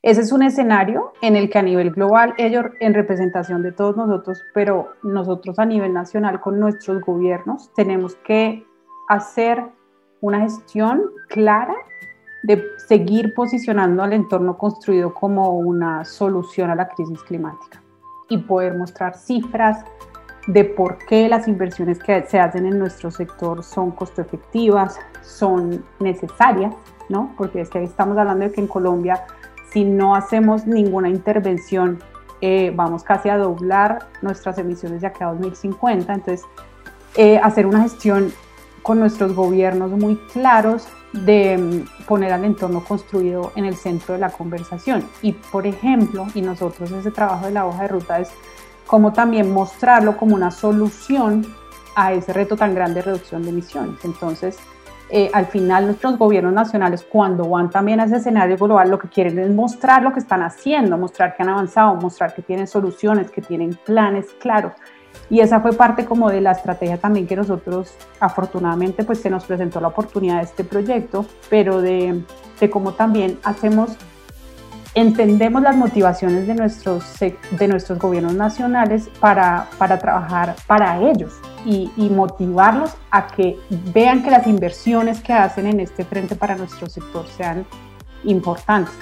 ese 0.00 0.22
es 0.22 0.32
un 0.32 0.42
escenario 0.42 1.12
en 1.20 1.36
el 1.36 1.50
que 1.50 1.58
a 1.58 1.62
nivel 1.62 1.90
global, 1.90 2.32
ellos 2.38 2.64
en 2.80 2.94
representación 2.94 3.62
de 3.62 3.72
todos 3.72 3.98
nosotros, 3.98 4.42
pero 4.54 4.88
nosotros 5.02 5.58
a 5.58 5.66
nivel 5.66 5.92
nacional 5.92 6.40
con 6.40 6.58
nuestros 6.58 7.02
gobiernos, 7.02 7.70
tenemos 7.74 8.14
que 8.24 8.66
hacer 9.10 9.62
una 10.22 10.40
gestión 10.40 11.02
clara 11.28 11.74
de 12.44 12.64
seguir 12.88 13.34
posicionando 13.34 14.02
al 14.02 14.14
entorno 14.14 14.56
construido 14.56 15.12
como 15.12 15.58
una 15.58 16.06
solución 16.06 16.70
a 16.70 16.74
la 16.74 16.88
crisis 16.88 17.22
climática 17.24 17.82
y 18.30 18.38
poder 18.38 18.78
mostrar 18.78 19.14
cifras, 19.14 19.84
de 20.46 20.64
por 20.64 20.98
qué 20.98 21.28
las 21.28 21.48
inversiones 21.48 21.98
que 21.98 22.24
se 22.26 22.38
hacen 22.38 22.66
en 22.66 22.78
nuestro 22.78 23.10
sector 23.10 23.62
son 23.62 23.90
costo 23.90 24.22
efectivas, 24.22 24.98
son 25.22 25.84
necesarias, 25.98 26.74
¿no? 27.08 27.32
Porque 27.36 27.60
es 27.60 27.68
que 27.68 27.78
ahí 27.78 27.84
estamos 27.84 28.16
hablando 28.16 28.44
de 28.44 28.52
que 28.52 28.60
en 28.60 28.66
Colombia, 28.66 29.24
si 29.70 29.84
no 29.84 30.14
hacemos 30.14 30.66
ninguna 30.66 31.08
intervención, 31.08 31.98
eh, 32.40 32.72
vamos 32.74 33.04
casi 33.04 33.28
a 33.28 33.36
doblar 33.36 34.08
nuestras 34.22 34.56
emisiones 34.58 35.02
de 35.02 35.08
acá 35.08 35.28
a 35.28 35.32
2050. 35.32 36.12
Entonces, 36.12 36.46
eh, 37.16 37.38
hacer 37.42 37.66
una 37.66 37.82
gestión 37.82 38.32
con 38.82 38.98
nuestros 38.98 39.34
gobiernos 39.34 39.90
muy 39.90 40.16
claros 40.32 40.88
de 41.12 41.58
mm, 41.58 42.06
poner 42.06 42.32
al 42.32 42.44
entorno 42.44 42.82
construido 42.82 43.52
en 43.56 43.64
el 43.66 43.76
centro 43.76 44.14
de 44.14 44.20
la 44.20 44.30
conversación. 44.30 45.04
Y, 45.22 45.32
por 45.32 45.66
ejemplo, 45.66 46.26
y 46.34 46.40
nosotros 46.40 46.90
ese 46.92 47.10
trabajo 47.10 47.46
de 47.46 47.52
la 47.52 47.66
hoja 47.66 47.82
de 47.82 47.88
ruta 47.88 48.20
es 48.20 48.30
como 48.90 49.12
también 49.12 49.52
mostrarlo 49.52 50.16
como 50.16 50.34
una 50.34 50.50
solución 50.50 51.46
a 51.94 52.12
ese 52.12 52.32
reto 52.32 52.56
tan 52.56 52.74
grande 52.74 52.96
de 52.96 53.02
reducción 53.02 53.44
de 53.44 53.50
emisiones. 53.50 54.04
Entonces, 54.04 54.58
eh, 55.10 55.30
al 55.32 55.46
final 55.46 55.86
nuestros 55.86 56.18
gobiernos 56.18 56.52
nacionales, 56.52 57.06
cuando 57.08 57.48
van 57.48 57.70
también 57.70 58.00
a 58.00 58.06
ese 58.06 58.16
escenario 58.16 58.56
global, 58.56 58.90
lo 58.90 58.98
que 58.98 59.08
quieren 59.08 59.38
es 59.38 59.48
mostrar 59.48 60.02
lo 60.02 60.12
que 60.12 60.18
están 60.18 60.42
haciendo, 60.42 60.98
mostrar 60.98 61.36
que 61.36 61.44
han 61.44 61.50
avanzado, 61.50 61.94
mostrar 61.94 62.34
que 62.34 62.42
tienen 62.42 62.66
soluciones, 62.66 63.30
que 63.30 63.40
tienen 63.40 63.78
planes 63.86 64.26
claros. 64.40 64.72
Y 65.28 65.38
esa 65.38 65.60
fue 65.60 65.72
parte 65.72 66.04
como 66.04 66.28
de 66.28 66.40
la 66.40 66.50
estrategia 66.50 66.98
también 66.98 67.28
que 67.28 67.36
nosotros, 67.36 67.94
afortunadamente, 68.18 69.04
pues 69.04 69.20
se 69.20 69.30
nos 69.30 69.44
presentó 69.44 69.80
la 69.80 69.88
oportunidad 69.88 70.38
de 70.38 70.42
este 70.42 70.64
proyecto, 70.64 71.24
pero 71.48 71.80
de, 71.80 72.24
de 72.58 72.70
cómo 72.70 72.94
también 72.94 73.38
hacemos 73.44 73.96
entendemos 74.94 75.62
las 75.62 75.76
motivaciones 75.76 76.46
de 76.46 76.54
nuestros, 76.54 77.04
de 77.18 77.68
nuestros 77.68 77.98
gobiernos 77.98 78.34
nacionales 78.34 79.08
para, 79.20 79.68
para 79.78 79.98
trabajar 79.98 80.56
para 80.66 80.98
ellos 80.98 81.32
y, 81.64 81.90
y, 81.96 82.10
motivarlos 82.10 82.92
a 83.10 83.28
que 83.28 83.58
vean 83.92 84.22
que 84.22 84.30
las 84.30 84.46
inversiones 84.46 85.20
que 85.20 85.32
hacen 85.32 85.66
en 85.66 85.80
este 85.80 86.04
frente 86.04 86.34
para 86.34 86.56
nuestro 86.56 86.88
sector 86.88 87.26
sean 87.36 87.66
importantes. 88.24 88.94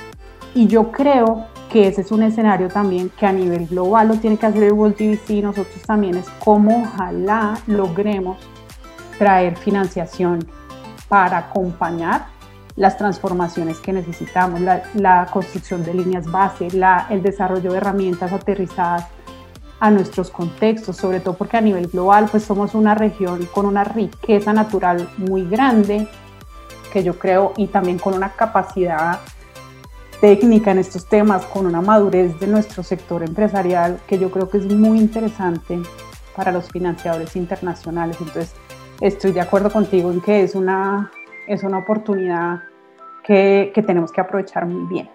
Y 0.55 0.67
yo 0.67 0.91
creo 0.91 1.47
que 1.71 1.89
ese 1.89 2.01
es 2.01 2.11
un 2.11 2.23
escenario 2.23 2.69
también 2.69 3.11
que 3.11 3.27
a 3.27 3.33
nivel 3.33 3.67
global 3.67 4.09
lo 4.09 4.17
tiene 4.17 4.37
que 4.37 4.47
hacer 4.47 4.63
el 4.65 4.73
World 4.73 4.97
GBC, 4.97 5.43
nosotros 5.43 5.83
también 5.87 6.17
es 6.17 6.27
cómo 6.43 6.83
ojalá 6.83 7.59
logremos 7.67 8.39
traer 9.19 9.57
financiación 9.57 10.47
para 11.09 11.39
acompañar 11.39 12.27
las 12.79 12.97
transformaciones 12.97 13.79
que 13.81 13.93
necesitamos, 13.93 14.61
la, 14.61 15.27
construcción 15.33 15.83
de 15.83 15.95
líneas 15.95 16.31
base, 16.31 16.69
el 17.11 17.23
desarrollo 17.23 17.73
de 17.73 17.77
herramientas 17.77 18.33
aterrizadas 18.33 19.09
a 19.81 19.91
nuestros 19.91 20.31
contextos, 20.31 20.97
sobre 20.97 21.19
todo 21.19 21.35
porque 21.35 21.57
a 21.57 21.61
nivel 21.61 21.89
global 21.89 22.29
pues 22.31 22.45
somos 22.45 22.75
una 22.75 22.95
región 22.95 23.45
con 23.47 23.67
una 23.67 23.83
riqueza 23.83 24.53
natural 24.53 25.09
muy 25.17 25.45
grande, 25.45 26.09
que 26.93 27.03
yo 27.03 27.19
creo, 27.19 27.53
y 27.57 27.67
también 27.67 27.99
con 27.99 28.15
una 28.15 28.31
capacidad 28.31 29.19
técnica 30.21 30.71
en 30.71 30.79
estos 30.79 31.07
temas, 31.07 31.45
con 31.47 31.67
una 31.67 31.81
madurez 31.81 32.39
de 32.39 32.47
nuestro 32.47 32.85
sector 32.85 33.25
empresarial 33.25 33.99
que 34.07 34.21
yo 34.21 34.31
creo 34.31 34.49
que 34.49 34.59
es 34.59 34.67
muy 34.67 34.99
interesante 34.99 35.81
para 36.37 36.53
los 36.53 36.69
financiadores 36.69 37.35
internacionales. 37.35 38.17
Entonces, 38.21 38.53
estoy 39.01 39.33
de 39.33 39.41
acuerdo 39.41 39.71
contigo 39.71 40.13
en 40.13 40.21
que 40.21 40.43
es 40.43 40.55
una, 40.55 41.11
es 41.49 41.65
una 41.65 41.79
oportunidad 41.79 42.61
que, 43.25 43.73
que 43.75 43.83
tenemos 43.83 44.13
que 44.13 44.21
aprovechar 44.21 44.67
muy 44.67 44.87
bien. 44.87 45.09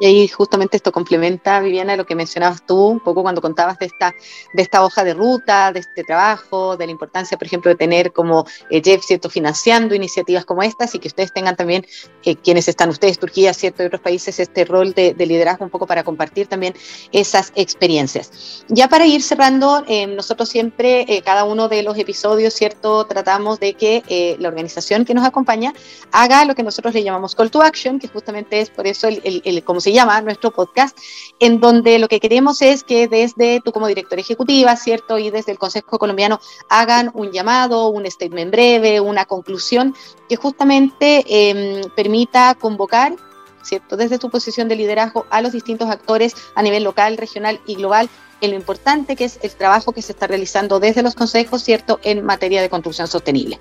Y 0.00 0.06
ahí 0.06 0.28
justamente 0.28 0.78
esto 0.78 0.92
complementa, 0.92 1.60
Viviana, 1.60 1.94
lo 1.94 2.06
que 2.06 2.14
mencionabas 2.14 2.64
tú 2.64 2.86
un 2.86 3.00
poco 3.00 3.22
cuando 3.22 3.42
contabas 3.42 3.78
de 3.78 3.84
esta, 3.84 4.14
de 4.54 4.62
esta 4.62 4.82
hoja 4.82 5.04
de 5.04 5.12
ruta, 5.12 5.72
de 5.72 5.80
este 5.80 6.04
trabajo, 6.04 6.78
de 6.78 6.86
la 6.86 6.92
importancia, 6.92 7.36
por 7.36 7.46
ejemplo, 7.46 7.68
de 7.68 7.76
tener 7.76 8.10
como 8.10 8.46
eh, 8.70 8.80
Jeff, 8.82 9.04
¿cierto?, 9.04 9.28
financiando 9.28 9.94
iniciativas 9.94 10.46
como 10.46 10.62
estas 10.62 10.94
y 10.94 11.00
que 11.00 11.08
ustedes 11.08 11.34
tengan 11.34 11.54
también, 11.54 11.86
eh, 12.24 12.34
quienes 12.36 12.66
están 12.66 12.88
ustedes, 12.88 13.18
Turquía, 13.18 13.52
¿cierto?, 13.52 13.82
y 13.82 13.86
otros 13.86 14.00
países, 14.00 14.40
este 14.40 14.64
rol 14.64 14.94
de, 14.94 15.14
liderazgo 15.18 15.66
un 15.66 15.70
poco 15.70 15.86
para 15.86 16.02
compartir 16.02 16.46
también 16.46 16.74
esas 17.12 17.52
experiencias. 17.54 18.64
Ya 18.68 18.88
para 18.88 19.04
ir 19.04 19.22
cerrando, 19.22 19.84
eh, 19.86 20.06
nosotros 20.06 20.48
siempre, 20.48 21.22
cada 21.26 21.44
uno 21.44 21.68
de 21.68 21.82
los 21.82 21.98
episodios, 21.98 22.54
¿cierto?, 22.54 23.04
tratamos 23.04 23.60
de 23.60 23.74
que 23.74 24.36
la 24.38 24.48
organización 24.48 25.04
que 25.04 25.12
nos 25.12 25.26
acompaña 25.26 25.74
haga 26.10 26.46
lo 26.46 26.54
que 26.54 26.62
nosotros 26.62 26.94
le 26.94 27.02
llamamos 27.02 27.34
call 27.34 27.50
to 27.50 27.60
action, 27.60 27.98
que 27.98 28.08
justamente 28.08 28.60
es 28.60 28.70
por 28.70 28.86
eso 28.86 29.06
el, 29.06 29.20
el, 29.24 29.42
el 29.44 29.62
como 29.62 29.80
se 29.80 29.89
llama 29.92 30.20
nuestro 30.20 30.50
podcast, 30.50 30.96
en 31.38 31.60
donde 31.60 31.98
lo 31.98 32.08
que 32.08 32.20
queremos 32.20 32.62
es 32.62 32.84
que 32.84 33.08
desde 33.08 33.60
tú 33.64 33.72
como 33.72 33.86
directora 33.86 34.20
ejecutiva, 34.20 34.76
¿cierto? 34.76 35.18
Y 35.18 35.30
desde 35.30 35.52
el 35.52 35.58
Consejo 35.58 35.98
Colombiano 35.98 36.40
hagan 36.68 37.10
un 37.14 37.32
llamado, 37.32 37.88
un 37.88 38.10
statement 38.10 38.50
breve, 38.50 39.00
una 39.00 39.24
conclusión 39.24 39.94
que 40.28 40.36
justamente 40.36 41.24
em, 41.28 41.82
permita 41.94 42.54
convocar 42.54 43.14
¿cierto? 43.62 43.96
Desde 43.96 44.18
tu 44.18 44.30
posición 44.30 44.68
de 44.68 44.76
liderazgo 44.76 45.26
a 45.30 45.42
los 45.42 45.52
distintos 45.52 45.90
actores 45.90 46.34
a 46.54 46.62
nivel 46.62 46.82
local, 46.82 47.16
regional 47.18 47.60
y 47.66 47.74
global 47.74 48.08
en 48.40 48.50
lo 48.50 48.56
importante 48.56 49.16
que 49.16 49.24
es 49.24 49.38
el 49.42 49.50
trabajo 49.50 49.92
que 49.92 50.02
se 50.02 50.12
está 50.12 50.26
realizando 50.26 50.80
desde 50.80 51.02
los 51.02 51.14
consejos, 51.14 51.62
¿cierto?, 51.62 52.00
en 52.02 52.24
materia 52.24 52.62
de 52.62 52.70
construcción 52.70 53.06
sostenible. 53.06 53.58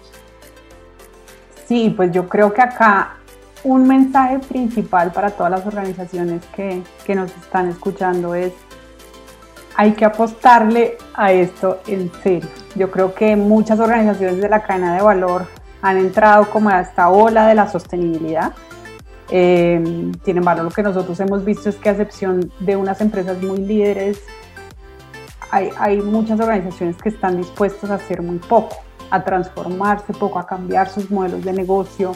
Sí, 1.67 1.93
pues 1.95 2.11
yo 2.11 2.27
creo 2.27 2.53
que 2.53 2.61
acá 2.61 3.18
un 3.63 3.87
mensaje 3.87 4.39
principal 4.39 5.11
para 5.11 5.31
todas 5.31 5.51
las 5.51 5.65
organizaciones 5.65 6.43
que, 6.55 6.81
que, 7.05 7.15
nos 7.15 7.31
están 7.37 7.67
escuchando 7.67 8.35
es 8.35 8.53
hay 9.75 9.93
que 9.93 10.03
apostarle 10.03 10.97
a 11.13 11.31
esto 11.31 11.79
en 11.87 12.11
serio. 12.21 12.49
Yo 12.75 12.91
creo 12.91 13.13
que 13.13 13.35
muchas 13.35 13.79
organizaciones 13.79 14.41
de 14.41 14.49
la 14.49 14.61
cadena 14.63 14.95
de 14.95 15.01
valor 15.01 15.45
han 15.81 15.97
entrado 15.97 16.49
como 16.49 16.69
a 16.69 16.81
esta 16.81 17.09
ola 17.09 17.47
de 17.47 17.55
la 17.55 17.69
sostenibilidad. 17.69 18.53
Eh, 19.31 20.11
sin 20.25 20.37
embargo, 20.37 20.63
lo 20.63 20.69
que 20.71 20.83
nosotros 20.83 21.19
hemos 21.19 21.45
visto 21.45 21.69
es 21.69 21.75
que 21.77 21.89
a 21.89 21.91
excepción 21.93 22.51
de 22.59 22.75
unas 22.75 22.99
empresas 22.99 23.41
muy 23.41 23.59
líderes, 23.59 24.21
hay, 25.51 25.69
hay 25.77 26.01
muchas 26.01 26.39
organizaciones 26.39 26.97
que 26.97 27.09
están 27.09 27.37
dispuestas 27.37 27.89
a 27.89 27.95
hacer 27.95 28.21
muy 28.21 28.37
poco, 28.37 28.77
a 29.09 29.23
transformarse 29.23 30.13
poco, 30.13 30.39
a 30.39 30.45
cambiar 30.45 30.89
sus 30.89 31.09
modelos 31.09 31.43
de 31.43 31.53
negocio, 31.53 32.13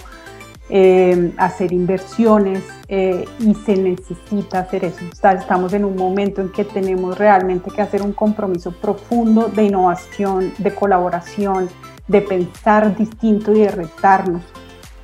eh, 0.70 1.34
hacer 1.38 1.74
inversiones 1.74 2.64
eh, 2.88 3.26
y 3.40 3.54
se 3.54 3.76
necesita 3.76 4.60
hacer 4.60 4.86
eso. 4.86 5.04
estamos 5.12 5.74
en 5.74 5.84
un 5.84 5.98
momento 5.98 6.40
en 6.40 6.54
que 6.54 6.64
tenemos 6.64 7.18
realmente 7.18 7.70
que 7.70 7.82
hacer 7.82 8.02
un 8.02 8.14
compromiso 8.14 8.72
profundo 8.72 9.50
de 9.50 9.66
innovación, 9.66 10.54
de 10.58 10.74
colaboración, 10.74 11.68
de 12.08 12.22
pensar 12.22 12.96
distinto 12.96 13.54
y 13.54 13.60
de 13.60 13.72
retarnos. 13.72 14.42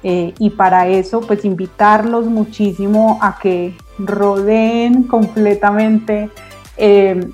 Eh, 0.01 0.33
y 0.39 0.51
para 0.51 0.87
eso, 0.87 1.19
pues 1.19 1.43
invitarlos 1.43 2.27
muchísimo 2.27 3.19
a 3.21 3.37
que 3.37 3.75
rodeen 3.97 5.03
completamente 5.03 6.29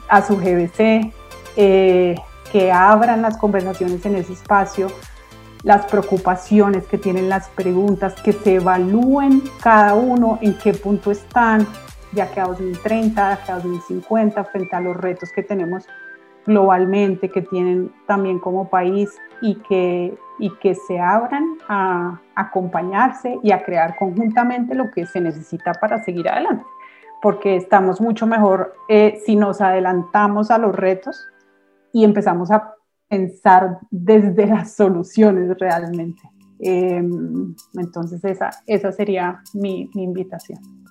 a 0.09 0.25
su 0.25 0.37
GBC, 0.37 1.13
que 1.55 2.71
abran 2.73 3.21
las 3.21 3.37
conversaciones 3.37 4.03
en 4.07 4.15
ese 4.15 4.33
espacio, 4.33 4.87
las 5.65 5.87
preocupaciones 5.87 6.85
que 6.85 6.99
tienen 6.99 7.27
las 7.27 7.49
preguntas, 7.49 8.13
que 8.21 8.31
se 8.31 8.55
evalúen 8.55 9.41
cada 9.61 9.95
uno 9.95 10.37
en 10.41 10.55
qué 10.59 10.73
punto 10.73 11.09
están, 11.09 11.67
ya 12.13 12.31
que 12.31 12.39
a 12.39 12.45
2030, 12.45 13.15
ya 13.15 13.43
que 13.43 13.51
a 13.51 13.55
2050, 13.55 14.43
frente 14.45 14.75
a 14.75 14.79
los 14.79 14.95
retos 14.95 15.31
que 15.35 15.41
tenemos 15.41 15.87
globalmente, 16.45 17.31
que 17.31 17.41
tienen 17.41 17.91
también 18.05 18.37
como 18.37 18.69
país 18.69 19.09
y 19.41 19.55
que, 19.55 20.15
y 20.37 20.51
que 20.57 20.75
se 20.75 20.99
abran 20.99 21.57
a 21.67 22.21
acompañarse 22.35 23.39
y 23.41 23.51
a 23.51 23.63
crear 23.63 23.97
conjuntamente 23.97 24.75
lo 24.75 24.91
que 24.91 25.07
se 25.07 25.19
necesita 25.19 25.73
para 25.73 26.03
seguir 26.03 26.29
adelante, 26.29 26.63
porque 27.23 27.55
estamos 27.55 27.99
mucho 27.99 28.27
mejor 28.27 28.75
eh, 28.87 29.19
si 29.25 29.35
nos 29.35 29.61
adelantamos 29.61 30.51
a 30.51 30.59
los 30.59 30.75
retos 30.75 31.25
y 31.91 32.03
empezamos 32.03 32.51
a 32.51 32.74
pensar 33.07 33.79
desde 33.91 34.47
las 34.47 34.75
soluciones 34.75 35.55
realmente. 35.59 36.21
Em, 36.59 37.53
entonces 37.73 38.23
esa, 38.23 38.49
esa 38.65 38.91
sería 38.91 39.41
mi, 39.53 39.89
mi 39.93 40.03
invitación. 40.03 40.84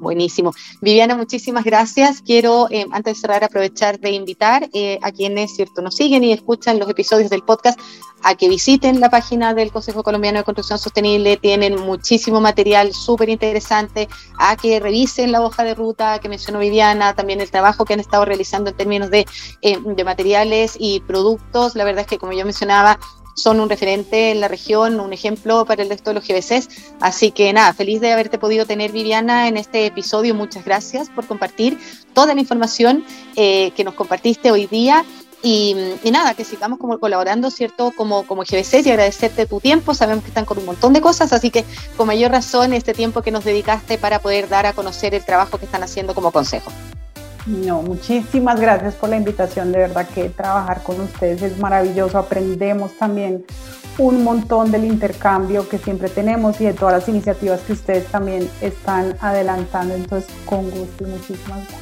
Buenísimo. 0.00 0.54
Viviana, 0.80 1.14
muchísimas 1.14 1.62
gracias. 1.62 2.22
Quiero, 2.22 2.68
eh, 2.70 2.86
antes 2.90 3.14
de 3.16 3.20
cerrar, 3.20 3.44
aprovechar 3.44 4.00
de 4.00 4.10
invitar 4.12 4.68
eh, 4.72 4.98
a 5.02 5.12
quienes 5.12 5.54
cierto, 5.54 5.82
nos 5.82 5.94
siguen 5.94 6.24
y 6.24 6.32
escuchan 6.32 6.78
los 6.78 6.88
episodios 6.88 7.28
del 7.28 7.42
podcast 7.42 7.78
a 8.22 8.34
que 8.34 8.48
visiten 8.48 8.98
la 8.98 9.10
página 9.10 9.52
del 9.52 9.70
Consejo 9.70 10.02
Colombiano 10.02 10.38
de 10.38 10.44
Construcción 10.44 10.78
Sostenible. 10.78 11.36
Tienen 11.36 11.78
muchísimo 11.80 12.40
material 12.40 12.94
súper 12.94 13.28
interesante. 13.28 14.08
A 14.38 14.56
que 14.56 14.80
revisen 14.80 15.32
la 15.32 15.42
hoja 15.42 15.64
de 15.64 15.74
ruta 15.74 16.18
que 16.18 16.30
mencionó 16.30 16.60
Viviana, 16.60 17.14
también 17.14 17.42
el 17.42 17.50
trabajo 17.50 17.84
que 17.84 17.92
han 17.92 18.00
estado 18.00 18.24
realizando 18.24 18.70
en 18.70 18.76
términos 18.76 19.10
de, 19.10 19.26
eh, 19.60 19.78
de 19.84 20.04
materiales 20.04 20.76
y 20.78 21.00
productos. 21.00 21.74
La 21.74 21.84
verdad 21.84 22.02
es 22.02 22.06
que, 22.06 22.18
como 22.18 22.32
yo 22.32 22.44
mencionaba, 22.46 22.98
son 23.42 23.60
un 23.60 23.68
referente 23.68 24.30
en 24.30 24.40
la 24.40 24.48
región, 24.48 25.00
un 25.00 25.12
ejemplo 25.12 25.64
para 25.64 25.82
el 25.82 25.88
resto 25.88 26.10
de 26.10 26.14
los 26.14 26.26
GBCs. 26.26 26.68
Así 27.00 27.30
que 27.30 27.52
nada, 27.52 27.72
feliz 27.72 28.00
de 28.00 28.12
haberte 28.12 28.38
podido 28.38 28.66
tener, 28.66 28.92
Viviana, 28.92 29.48
en 29.48 29.56
este 29.56 29.86
episodio. 29.86 30.34
Muchas 30.34 30.64
gracias 30.64 31.08
por 31.10 31.26
compartir 31.26 31.78
toda 32.12 32.34
la 32.34 32.40
información 32.40 33.04
eh, 33.36 33.72
que 33.76 33.84
nos 33.84 33.94
compartiste 33.94 34.50
hoy 34.50 34.66
día. 34.66 35.04
Y, 35.42 35.74
nada, 36.10 36.34
que 36.34 36.44
sigamos 36.44 36.78
como 36.78 36.98
colaborando, 36.98 37.50
¿cierto? 37.50 37.92
Como, 37.96 38.26
como 38.26 38.42
GBC 38.42 38.84
y 38.84 38.90
agradecerte 38.90 39.46
tu 39.46 39.58
tiempo. 39.58 39.94
Sabemos 39.94 40.22
que 40.22 40.28
están 40.28 40.44
con 40.44 40.58
un 40.58 40.66
montón 40.66 40.92
de 40.92 41.00
cosas, 41.00 41.32
así 41.32 41.50
que 41.50 41.64
con 41.96 42.06
mayor 42.06 42.30
razón 42.30 42.74
este 42.74 42.92
tiempo 42.92 43.22
que 43.22 43.30
nos 43.30 43.44
dedicaste 43.44 43.96
para 43.96 44.18
poder 44.18 44.50
dar 44.50 44.66
a 44.66 44.74
conocer 44.74 45.14
el 45.14 45.24
trabajo 45.24 45.56
que 45.56 45.64
están 45.64 45.82
haciendo 45.82 46.14
como 46.14 46.30
consejo. 46.30 46.70
No, 47.50 47.82
muchísimas 47.82 48.60
gracias 48.60 48.94
por 48.94 49.08
la 49.08 49.16
invitación. 49.16 49.72
De 49.72 49.78
verdad 49.78 50.06
que 50.08 50.28
trabajar 50.28 50.84
con 50.84 51.00
ustedes 51.00 51.42
es 51.42 51.58
maravilloso. 51.58 52.16
Aprendemos 52.16 52.92
también 52.96 53.44
un 53.98 54.22
montón 54.22 54.70
del 54.70 54.84
intercambio 54.84 55.68
que 55.68 55.78
siempre 55.78 56.08
tenemos 56.08 56.60
y 56.60 56.66
de 56.66 56.74
todas 56.74 56.94
las 56.94 57.08
iniciativas 57.08 57.60
que 57.62 57.72
ustedes 57.72 58.06
también 58.06 58.48
están 58.60 59.16
adelantando. 59.20 59.94
Entonces, 59.94 60.30
con 60.44 60.70
gusto 60.70 61.04
y 61.04 61.06
muchísimas 61.08 61.58
gracias. 61.58 61.80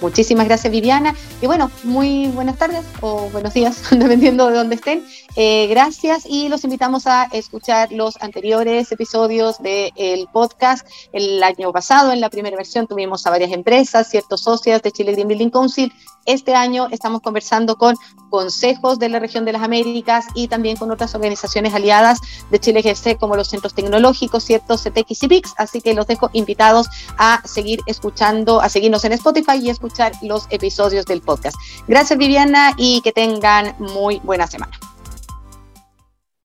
Muchísimas 0.00 0.46
gracias 0.46 0.72
Viviana 0.72 1.14
y 1.42 1.46
bueno, 1.46 1.70
muy 1.84 2.28
buenas 2.28 2.56
tardes 2.56 2.86
o 3.02 3.28
buenos 3.30 3.52
días, 3.52 3.82
dependiendo 3.90 4.48
de 4.48 4.56
dónde 4.56 4.76
estén. 4.76 5.04
Eh, 5.36 5.68
gracias 5.68 6.24
y 6.26 6.48
los 6.48 6.64
invitamos 6.64 7.06
a 7.06 7.24
escuchar 7.32 7.92
los 7.92 8.20
anteriores 8.20 8.90
episodios 8.90 9.58
del 9.62 10.28
podcast. 10.32 10.86
El 11.12 11.42
año 11.42 11.72
pasado, 11.72 12.12
en 12.12 12.20
la 12.20 12.30
primera 12.30 12.56
versión, 12.56 12.86
tuvimos 12.86 13.26
a 13.26 13.30
varias 13.30 13.52
empresas, 13.52 14.10
ciertos 14.10 14.42
socios 14.42 14.82
de 14.82 14.90
Chile 14.90 15.12
Green 15.12 15.28
Building 15.28 15.50
Council. 15.50 15.92
Este 16.26 16.54
año 16.54 16.88
estamos 16.90 17.22
conversando 17.22 17.76
con 17.76 17.96
consejos 18.28 18.98
de 18.98 19.08
la 19.08 19.18
región 19.18 19.44
de 19.44 19.52
las 19.52 19.62
Américas 19.62 20.26
y 20.34 20.48
también 20.48 20.76
con 20.76 20.90
otras 20.90 21.14
organizaciones 21.14 21.74
aliadas 21.74 22.18
de 22.50 22.58
Chile 22.58 22.82
GC 22.82 23.16
como 23.18 23.36
los 23.36 23.48
centros 23.48 23.74
tecnológicos, 23.74 24.44
ciertos 24.44 24.82
CTX 24.82 25.22
y 25.22 25.28
PIX. 25.28 25.54
Así 25.56 25.80
que 25.80 25.94
los 25.94 26.06
dejo 26.06 26.30
invitados 26.32 26.88
a 27.18 27.40
seguir 27.44 27.80
escuchando, 27.86 28.60
a 28.60 28.68
seguirnos 28.68 29.04
en 29.04 29.12
Spotify 29.12 29.58
y 29.62 29.70
escuchar 29.70 30.12
los 30.22 30.46
episodios 30.50 31.06
del 31.06 31.22
podcast. 31.22 31.56
Gracias 31.88 32.18
Viviana 32.18 32.74
y 32.76 33.00
que 33.02 33.12
tengan 33.12 33.74
muy 33.78 34.20
buena 34.24 34.46
semana. 34.46 34.89